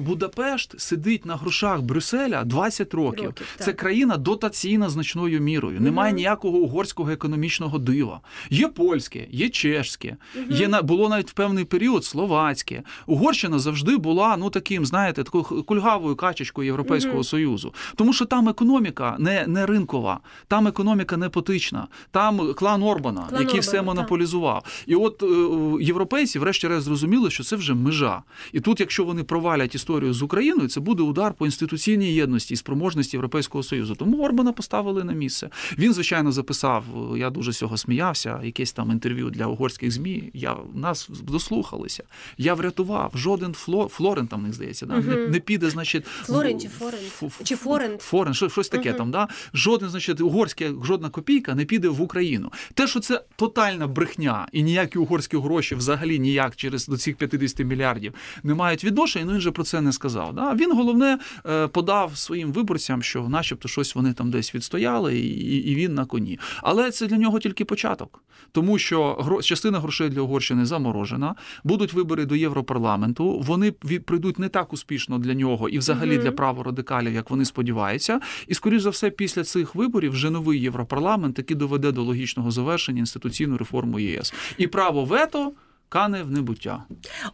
е, 0.02 0.06
Будапешт 0.06 0.80
сидить 0.80 1.26
на 1.26 1.36
грошах 1.36 1.82
Брюсселя 1.82 2.44
20 2.44 2.94
років. 2.94 3.26
Років, 3.26 3.48
так. 3.58 3.66
це 3.66 3.74
країна 3.74 4.18
дотаційна 4.18 4.90
значною 4.90 5.42
мірою. 5.42 5.82
Немає 5.82 6.14
ніякого 6.14 6.58
угорського 6.58 7.12
економічного 7.12 7.78
дива. 7.80 8.22
Є 8.50 8.68
польське, 8.68 9.28
є 9.32 9.50
чешське, 9.50 10.16
є 10.50 10.68
на 10.68 10.82
було 10.82 11.10
навіть 11.10 11.30
в 11.30 11.34
певний 11.34 11.66
період 11.66 12.06
словацьке. 12.38 12.84
Угорщина 13.06 13.60
завжди 13.60 13.98
була 13.98 14.38
ну 14.38 14.50
таким, 14.50 14.86
знаєте, 14.86 15.24
такою 15.24 15.64
кульгавою 15.64 16.16
качечкою 16.16 16.66
Європейського 16.66 17.16
Мгм. 17.16 17.24
союзу, 17.24 17.74
тому 17.96 18.14
що 18.14 18.26
там 18.26 18.50
економіка 18.50 19.16
не, 19.20 19.48
не 19.48 19.66
ринкова, 19.66 20.20
там 20.48 20.68
економіка 20.68 21.18
не 21.18 21.30
потична, 21.30 21.88
там 22.12 22.54
клан 22.54 22.84
Орбана, 22.84 23.26
Клан 23.30 23.42
який 23.42 23.60
все 23.60 23.80
Орбана, 23.80 23.88
так. 23.88 23.96
монополізував. 23.96 24.84
І 24.88 24.96
от 24.96 25.24
е, 25.24 25.84
європейці, 25.84 26.40
врешті-решт, 26.40 26.86
зрозуміли, 26.86 27.30
що 27.32 27.44
це 27.44 27.56
вже 27.56 27.74
межа. 27.74 28.24
І 28.54 28.60
тут, 28.60 28.80
якщо 28.80 29.04
вони 29.04 29.24
провалять 29.24 29.76
історію 29.76 30.14
з 30.14 30.22
Україною, 30.22 30.70
це 30.70 30.80
буде 30.80 31.04
удар 31.04 31.34
по 31.34 31.46
інституційній 31.46 32.14
єдності 32.14 32.54
і 32.54 32.58
спроможності 32.58 33.18
Європейського 33.18 33.64
Союзу. 33.64 33.96
Тому 33.96 34.24
Орбана 34.24 34.52
поставили 34.52 35.04
на 35.04 35.14
місце. 35.14 35.50
Він, 35.78 35.94
звичайно, 35.94 36.32
записав. 36.32 36.84
Я 37.18 37.30
дуже 37.30 37.52
з 37.52 37.58
цього 37.58 37.78
сміявся. 37.78 38.40
Якесь 38.44 38.72
там 38.72 38.92
інтерв'ю 38.92 39.30
для 39.30 39.46
угорських 39.46 39.92
змі. 39.92 40.30
Я 40.34 40.58
нас 40.74 41.10
дослухалися. 41.24 42.04
Я 42.38 42.54
врятував. 42.54 43.12
Жоден 43.16 43.54
фло, 43.54 43.88
Флорен 43.88 44.28
там 44.28 44.44
не 44.44 44.54
здається. 44.54 44.86
Да? 44.86 44.98
Не, 44.98 45.28
не 45.28 45.40
піде, 45.40 45.70
значить, 45.70 46.06
Флорен 46.06 46.60
чи 46.60 46.68
Форен? 46.68 47.00
Чи 47.44 47.56
Форен? 47.56 47.98
Форен, 47.98 48.34
щось 48.34 48.70
таке 48.70 48.94
там. 48.94 49.12
Да? 49.12 49.28
Жоден, 49.54 49.90
значить, 49.90 50.22
угорське, 50.22 50.72
жодна 50.84 51.10
копійка 51.10 51.56
не 51.56 51.66
піде 51.66 51.90
в 51.90 52.02
Україну. 52.02 52.52
Те, 52.74 52.88
що 52.88 53.00
це 53.00 53.24
тотальна 53.36 53.88
брехня, 53.88 54.48
і 54.52 54.64
ніякі 54.64 55.00
угорські 55.00 55.38
гроші 55.38 55.76
взагалі 55.76 56.20
ніяк 56.20 56.56
через 56.56 56.88
до 56.88 56.98
цих 56.98 57.16
50 57.16 57.60
мільярдів 57.60 58.14
не 58.44 58.54
мають 58.54 58.84
відношення, 58.84 59.26
ну 59.26 59.34
він 59.34 59.42
же 59.42 59.52
про 59.52 59.64
це 59.64 59.82
не 59.82 59.92
сказав. 59.92 60.34
Да? 60.36 60.54
Він 60.54 60.76
головне 60.76 61.20
е, 61.46 61.68
подав 61.68 62.18
своїм 62.18 62.52
виборцям, 62.52 63.04
що, 63.04 63.30
начебто, 63.30 63.68
щось 63.68 63.96
вони 63.96 64.14
там 64.14 64.32
десь 64.32 64.56
відстояли, 64.56 65.20
і, 65.20 65.58
і 65.72 65.76
він 65.76 65.94
на 65.94 66.06
коні. 66.06 66.40
Але 66.62 66.92
це 66.92 67.08
для 67.08 67.18
нього 67.18 67.40
тільки 67.40 67.66
початок, 67.66 68.24
тому 68.52 68.80
що 68.80 69.40
частина 69.44 69.80
грошей 69.80 70.10
для 70.10 70.22
Угорщини 70.22 70.66
заморожена. 70.66 71.36
Будуть 71.64 71.94
вибори 71.94 72.17
до 72.26 72.36
Європарламенту. 72.36 73.40
Вони 73.40 73.72
прийдуть 74.06 74.40
не 74.40 74.50
так 74.50 74.74
успішно 74.74 75.18
для 75.20 75.34
нього 75.34 75.70
і 75.70 75.78
взагалі 75.78 76.14
Мгм. 76.14 76.24
для 76.24 76.32
праворадикалів, 76.32 77.14
як 77.14 77.30
вони 77.30 77.46
сподіваються. 77.46 78.20
І 78.48 78.54
скоріш 78.54 78.82
за 78.82 78.90
все, 78.90 79.10
після 79.10 79.44
цих 79.44 79.76
виборів 79.76 80.12
вже 80.12 80.30
новий 80.30 80.62
європарламент, 80.62 81.38
який 81.38 81.58
доведе 81.58 81.92
до 81.92 82.04
логічного 82.04 82.52
завершення 82.52 83.00
інституційну 83.00 83.58
реформу 83.58 84.00
ЄС. 84.00 84.34
І 84.58 84.68
право 84.68 85.06
вето 85.06 85.52
кане 85.90 86.24
в 86.24 86.32
небуття. 86.32 86.84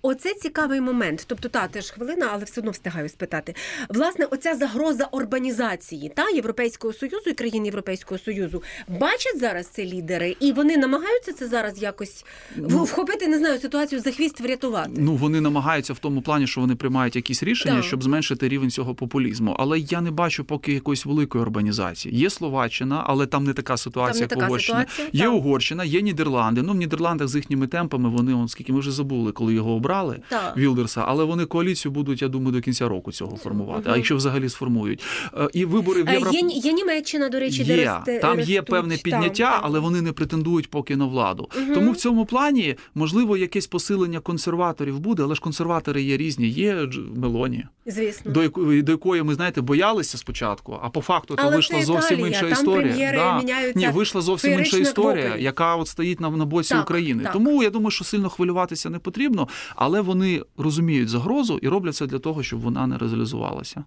Оце 0.01 0.34
цікавий 0.34 0.82
момент. 0.82 1.24
Тобто, 1.28 1.49
та 1.49 1.68
теж 1.68 1.91
хвилина, 1.91 2.30
але 2.34 2.43
все 2.43 2.62
одно 2.62 2.72
встигаю 2.72 3.10
спитати. 3.10 3.56
Власне, 3.89 4.26
оця 4.26 4.56
загроза 4.56 5.08
урбанізації 5.12 6.12
та 6.16 6.30
Європейського 6.30 6.93
союзу 6.93 7.30
і 7.30 7.34
країн 7.34 7.66
Європейського 7.66 8.20
союзу 8.20 8.64
бачать 8.88 9.39
зараз 9.39 9.68
це 9.68 9.86
лідери, 9.86 10.36
і 10.39 10.51
вони 10.51 10.78
намагаються 10.78 11.34
це 11.34 11.47
зараз 11.47 11.82
якось 11.82 12.26
Ну, 12.56 12.84
вхопити, 12.84 13.28
не 13.28 13.38
знаю, 13.38 13.60
ситуацію 13.60 14.01
за 14.01 14.12
хвіст 14.12 14.39
врятувати. 14.41 14.91
Ну 14.97 15.16
вони 15.16 15.41
намагаються 15.41 15.93
в 15.93 15.99
тому 15.99 16.22
плані, 16.22 16.47
що 16.47 16.62
вони 16.62 16.76
приймають 16.76 17.16
якісь 17.16 17.43
рішення, 17.43 17.76
Так. 17.76 17.84
щоб 17.84 18.04
зменшити 18.04 18.49
рівень 18.49 18.70
цього 18.72 18.95
популізму. 18.95 19.56
Але 19.60 19.80
я 19.80 20.01
не 20.01 20.12
бачу 20.12 20.43
поки 20.43 20.74
якоїсь 20.74 21.06
великої 21.06 21.41
урбанізації. 21.41 22.16
Є 22.20 22.30
Словаччина, 22.30 23.04
але 23.08 23.26
там 23.26 23.43
не 23.43 23.54
така 23.54 23.78
ситуація, 23.78 24.12
Там 24.14 24.18
не 24.18 24.22
як 24.22 24.30
така 24.30 24.45
Угорщина. 24.47 24.80
ситуація, 24.80 25.10
Є 25.14 25.24
так. 25.26 25.34
Угорщина, 25.34 25.84
є 25.84 26.01
Нідерланди. 26.01 26.62
Ну 26.62 26.74
в 26.74 26.76
Нідерландах 26.76 27.28
з 27.28 27.36
їхніми 27.36 27.68
темпами 27.68 28.10
вони 28.10 28.34
он 28.43 28.49
скільки 28.49 28.73
ми 28.73 28.79
вже 28.79 28.91
забули, 28.91 29.31
коли 29.31 29.53
його 29.53 29.71
обрали. 29.75 30.19
Так. 30.29 30.57
Вілдерса, 30.57 31.03
але 31.07 31.23
вони 31.23 31.45
коаліцію 31.45 31.91
будуть, 31.91 32.21
я 32.21 32.27
думаю, 32.27 32.51
до 32.51 32.61
кінця 32.61 32.87
року 32.87 33.11
цього 33.11 33.37
формувати. 33.37 33.81
Мгм. 33.81 33.91
А 33.93 33.95
якщо 33.97 34.15
взагалі 34.15 34.49
сформують. 34.49 35.03
Е, 35.37 35.47
І 35.53 35.65
вибори 35.65 36.03
в 36.03 36.09
Е, 36.09 36.13
Євро... 36.13 36.31
Є, 36.31 36.39
є 36.49 36.73
Німеччина, 36.73 37.29
до 37.29 37.39
речі, 37.39 37.63
де 37.63 37.77
Є. 37.77 37.93
росте, 37.95 38.19
Там 38.19 38.39
є 38.39 38.45
ростуть, 38.45 38.65
певне 38.65 38.97
підняття, 38.97 39.51
там. 39.51 39.59
але 39.63 39.79
вони 39.79 40.01
не 40.01 40.11
претендують 40.11 40.69
поки 40.69 40.95
на 40.95 41.05
владу. 41.05 41.49
Мгм. 41.57 41.73
Тому 41.73 41.91
в 41.91 41.97
цьому 41.97 42.25
плані 42.25 42.75
можливо 42.95 43.37
якесь 43.37 43.67
посилення 43.67 44.19
консерваторів 44.19 44.99
буде, 44.99 45.23
але 45.23 45.35
ж 45.35 45.41
консерватори 45.41 46.01
є 46.03 46.17
різні. 46.17 46.47
Є 46.49 46.87
Мелоні, 47.15 47.65
звісно. 47.85 48.31
до 48.31 48.43
якої 48.43 48.81
до 48.81 48.91
якої 48.91 49.23
ми 49.23 49.33
знаєте 49.35 49.61
боялися 49.61 50.17
спочатку, 50.17 50.79
а 50.83 50.89
по 50.89 51.01
факту 51.01 51.35
то 51.35 51.49
вийшла 51.49 51.81
зовсім 51.81 52.19
Італія, 52.19 52.27
інша 52.39 52.47
історія. 52.47 53.37
міняються 53.37 53.79
Ні, 53.79 53.87
вийшла 53.87 54.21
зовсім 54.21 54.53
інша 54.59 54.77
історія, 54.77 55.23
квопель. 55.25 55.41
яка 55.43 55.75
от 55.75 55.87
стоїть 55.87 56.19
на, 56.19 56.29
на 56.29 56.45
боці 56.45 56.69
Так, 56.69 56.83
України. 56.83 57.23
так. 57.23 57.33
Тому 57.33 57.63
я 57.63 57.69
думаю, 57.69 57.91
що 57.91 58.03
сильно 58.03 58.29
хвилюватися 58.34 58.89
не 58.89 58.99
потрібно, 58.99 59.47
але 59.75 60.01
вони 60.01 60.41
розуміють 60.57 61.09
загрозу 61.09 61.59
і 61.61 61.67
роблять 61.67 61.95
це 61.95 62.07
для 62.07 62.19
того, 62.19 62.43
щоб 62.43 62.59
вона 62.59 62.88
не 62.88 62.97
реалізувалася. 62.97 63.84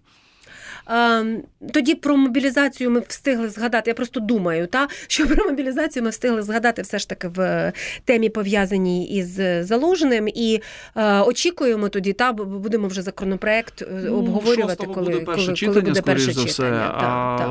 Ем, 0.89 1.43
Тоді 1.73 1.95
про 1.95 2.17
мобілізацію 2.17 2.91
ми 2.91 3.03
встигли 3.07 3.49
згадати. 3.49 3.89
Я 3.89 3.93
просто 3.93 4.19
думаю, 4.19 4.67
та 4.67 4.87
що 5.07 5.27
про 5.27 5.45
мобілізацію 5.45 6.03
ми 6.03 6.09
встигли 6.09 6.41
згадати 6.41 6.81
все 6.81 6.99
ж 6.99 7.09
таки 7.09 7.27
в 7.27 7.71
темі 8.05 8.29
пов'язаній 8.29 9.07
із 9.09 9.39
залужним. 9.67 10.27
І 10.27 10.61
е, 10.95 11.21
очікуємо 11.21 11.89
тоді, 11.89 12.13
та 12.13 12.33
будемо 12.33 12.87
вже 12.87 13.01
законопроект 13.01 13.81
е, 13.81 14.09
обговорювати, 14.09 14.85
Ну, 14.87 14.93
коли, 14.93 15.05
буде 15.11 15.25
перше 15.25 15.45
коли, 15.45 15.55
читання, 15.55 15.73
коли 15.73 15.85
буде 15.85 15.99
скоріш 16.01 16.25
перше 16.25 16.39
за 16.39 16.45
все, 16.45 16.63
читання. 16.63 16.93
а 16.97 17.37
Та, 17.37 17.47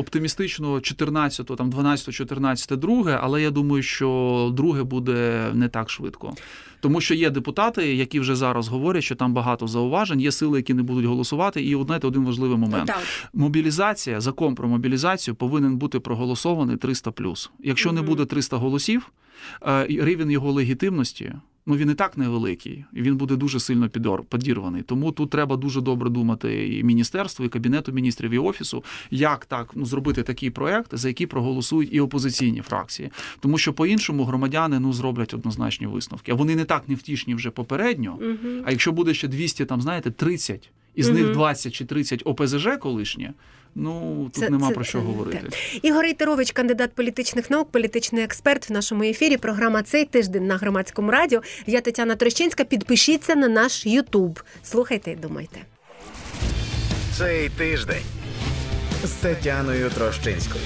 оптимістично 0.00 0.80
14, 0.80 1.46
там 1.46 1.70
12, 1.70 2.14
14, 2.14 2.78
друге, 2.78 3.18
але 3.22 3.42
я 3.42 3.50
думаю, 3.50 3.82
що 3.82 4.50
друге 4.52 4.82
буде 4.82 5.46
не 5.54 5.68
так 5.68 5.90
швидко. 5.90 6.34
Тому 6.80 7.00
що 7.00 7.14
є 7.14 7.30
депутати, 7.30 7.94
які 7.94 8.20
вже 8.20 8.36
зараз 8.36 8.68
говорять, 8.68 9.04
що 9.04 9.14
там 9.14 9.34
багато 9.34 9.66
зауважень, 9.66 10.20
є 10.20 10.32
сили, 10.32 10.58
які 10.58 10.74
не 10.74 10.82
будуть 10.82 11.04
голосувати. 11.04 11.62
І 11.62 11.84
знаєте, 11.84 12.06
один 12.06 12.24
важливий 12.24 12.58
момент. 12.58 12.86
Так. 12.86 13.02
Мобілізація, 13.34 14.20
закон 14.20 14.54
про 14.54 14.68
мобілізацію 14.68 15.34
повинен 15.34 15.76
бути 15.76 16.00
проголосований 16.00 16.76
300 16.76 17.12
Якщо 17.60 17.92
не 17.92 18.02
буде 18.02 18.24
300 18.24 18.56
голосів, 18.56 19.12
рівень 19.88 20.30
його 20.30 20.52
легітимності. 20.52 21.32
Ну 21.68 21.76
він 21.76 21.90
і 21.90 21.94
так 21.94 22.18
невеликий, 22.18 22.84
і 22.92 23.02
він 23.02 23.16
буде 23.16 23.36
дуже 23.36 23.60
сильно 23.60 23.88
підірваний. 24.28 24.82
Тому 24.82 25.12
тут 25.12 25.30
треба 25.30 25.56
дуже 25.56 25.80
добре 25.80 26.10
думати 26.10 26.76
і 26.78 26.84
міністерству, 26.84 27.44
і 27.44 27.48
кабінету 27.48 27.92
міністрів, 27.92 28.30
і 28.30 28.38
офісу, 28.38 28.84
як 29.10 29.46
так 29.46 29.70
ну 29.74 29.86
зробити 29.86 30.22
такий 30.22 30.50
проект, 30.50 30.90
за 30.94 31.08
який 31.08 31.26
проголосують 31.26 31.88
і 31.92 32.00
опозиційні 32.00 32.60
фракції. 32.60 33.10
Тому 33.40 33.58
що 33.58 33.72
по-іншому 33.72 34.24
громадяни 34.24 34.80
ну 34.80 34.92
зроблять 34.92 35.34
однозначні 35.34 35.86
висновки. 35.86 36.32
А 36.32 36.34
вони 36.34 36.56
не 36.56 36.64
так 36.64 36.88
невтішні 36.88 37.34
вже 37.34 37.50
попередньо. 37.50 38.18
Мгм. 38.20 38.62
А 38.64 38.70
якщо 38.70 38.92
буде 38.92 39.14
ще 39.14 39.28
200, 39.28 39.64
там 39.64 39.80
знаєте, 39.82 40.10
30, 40.10 40.70
із 40.94 41.08
Мгм. 41.08 41.18
них 41.18 41.32
20 41.32 41.74
чи 41.74 41.84
30 41.84 42.22
ОПЗЖ 42.24 42.68
колишнє, 42.80 43.34
ну 43.76 44.24
тут 44.34 44.44
Це- 44.44 44.50
нема 44.50 44.68
це- 44.68 44.74
про 44.74 44.84
що 44.84 44.98
це 44.98 45.04
говорити. 45.04 45.48
Ігор 45.82 46.02
Рейтерович, 46.02 46.52
кандидат 46.52 46.92
політичних 46.92 47.50
наук, 47.50 47.70
політичний 47.70 48.24
експерт 48.24 48.70
в 48.70 48.72
нашому 48.72 49.02
ефірі. 49.02 49.36
Програма 49.36 49.82
цей 49.82 50.04
тиждень 50.04 50.46
на 50.46 50.56
громадському 50.56 51.10
радіо. 51.10 51.42
Я 51.66 51.80
Тетяна 51.80 52.14
Трощинська. 52.16 52.64
Підпишіться 52.64 53.34
на 53.34 53.48
наш 53.48 53.86
Ютуб. 53.86 54.40
Слухайте 54.62 55.10
і 55.10 55.16
думайте. 55.16 55.58
Цей 57.18 57.48
тиждень 57.48 58.02
з 59.04 59.10
Тетяною 59.10 59.90
Трощинською. 59.90 60.64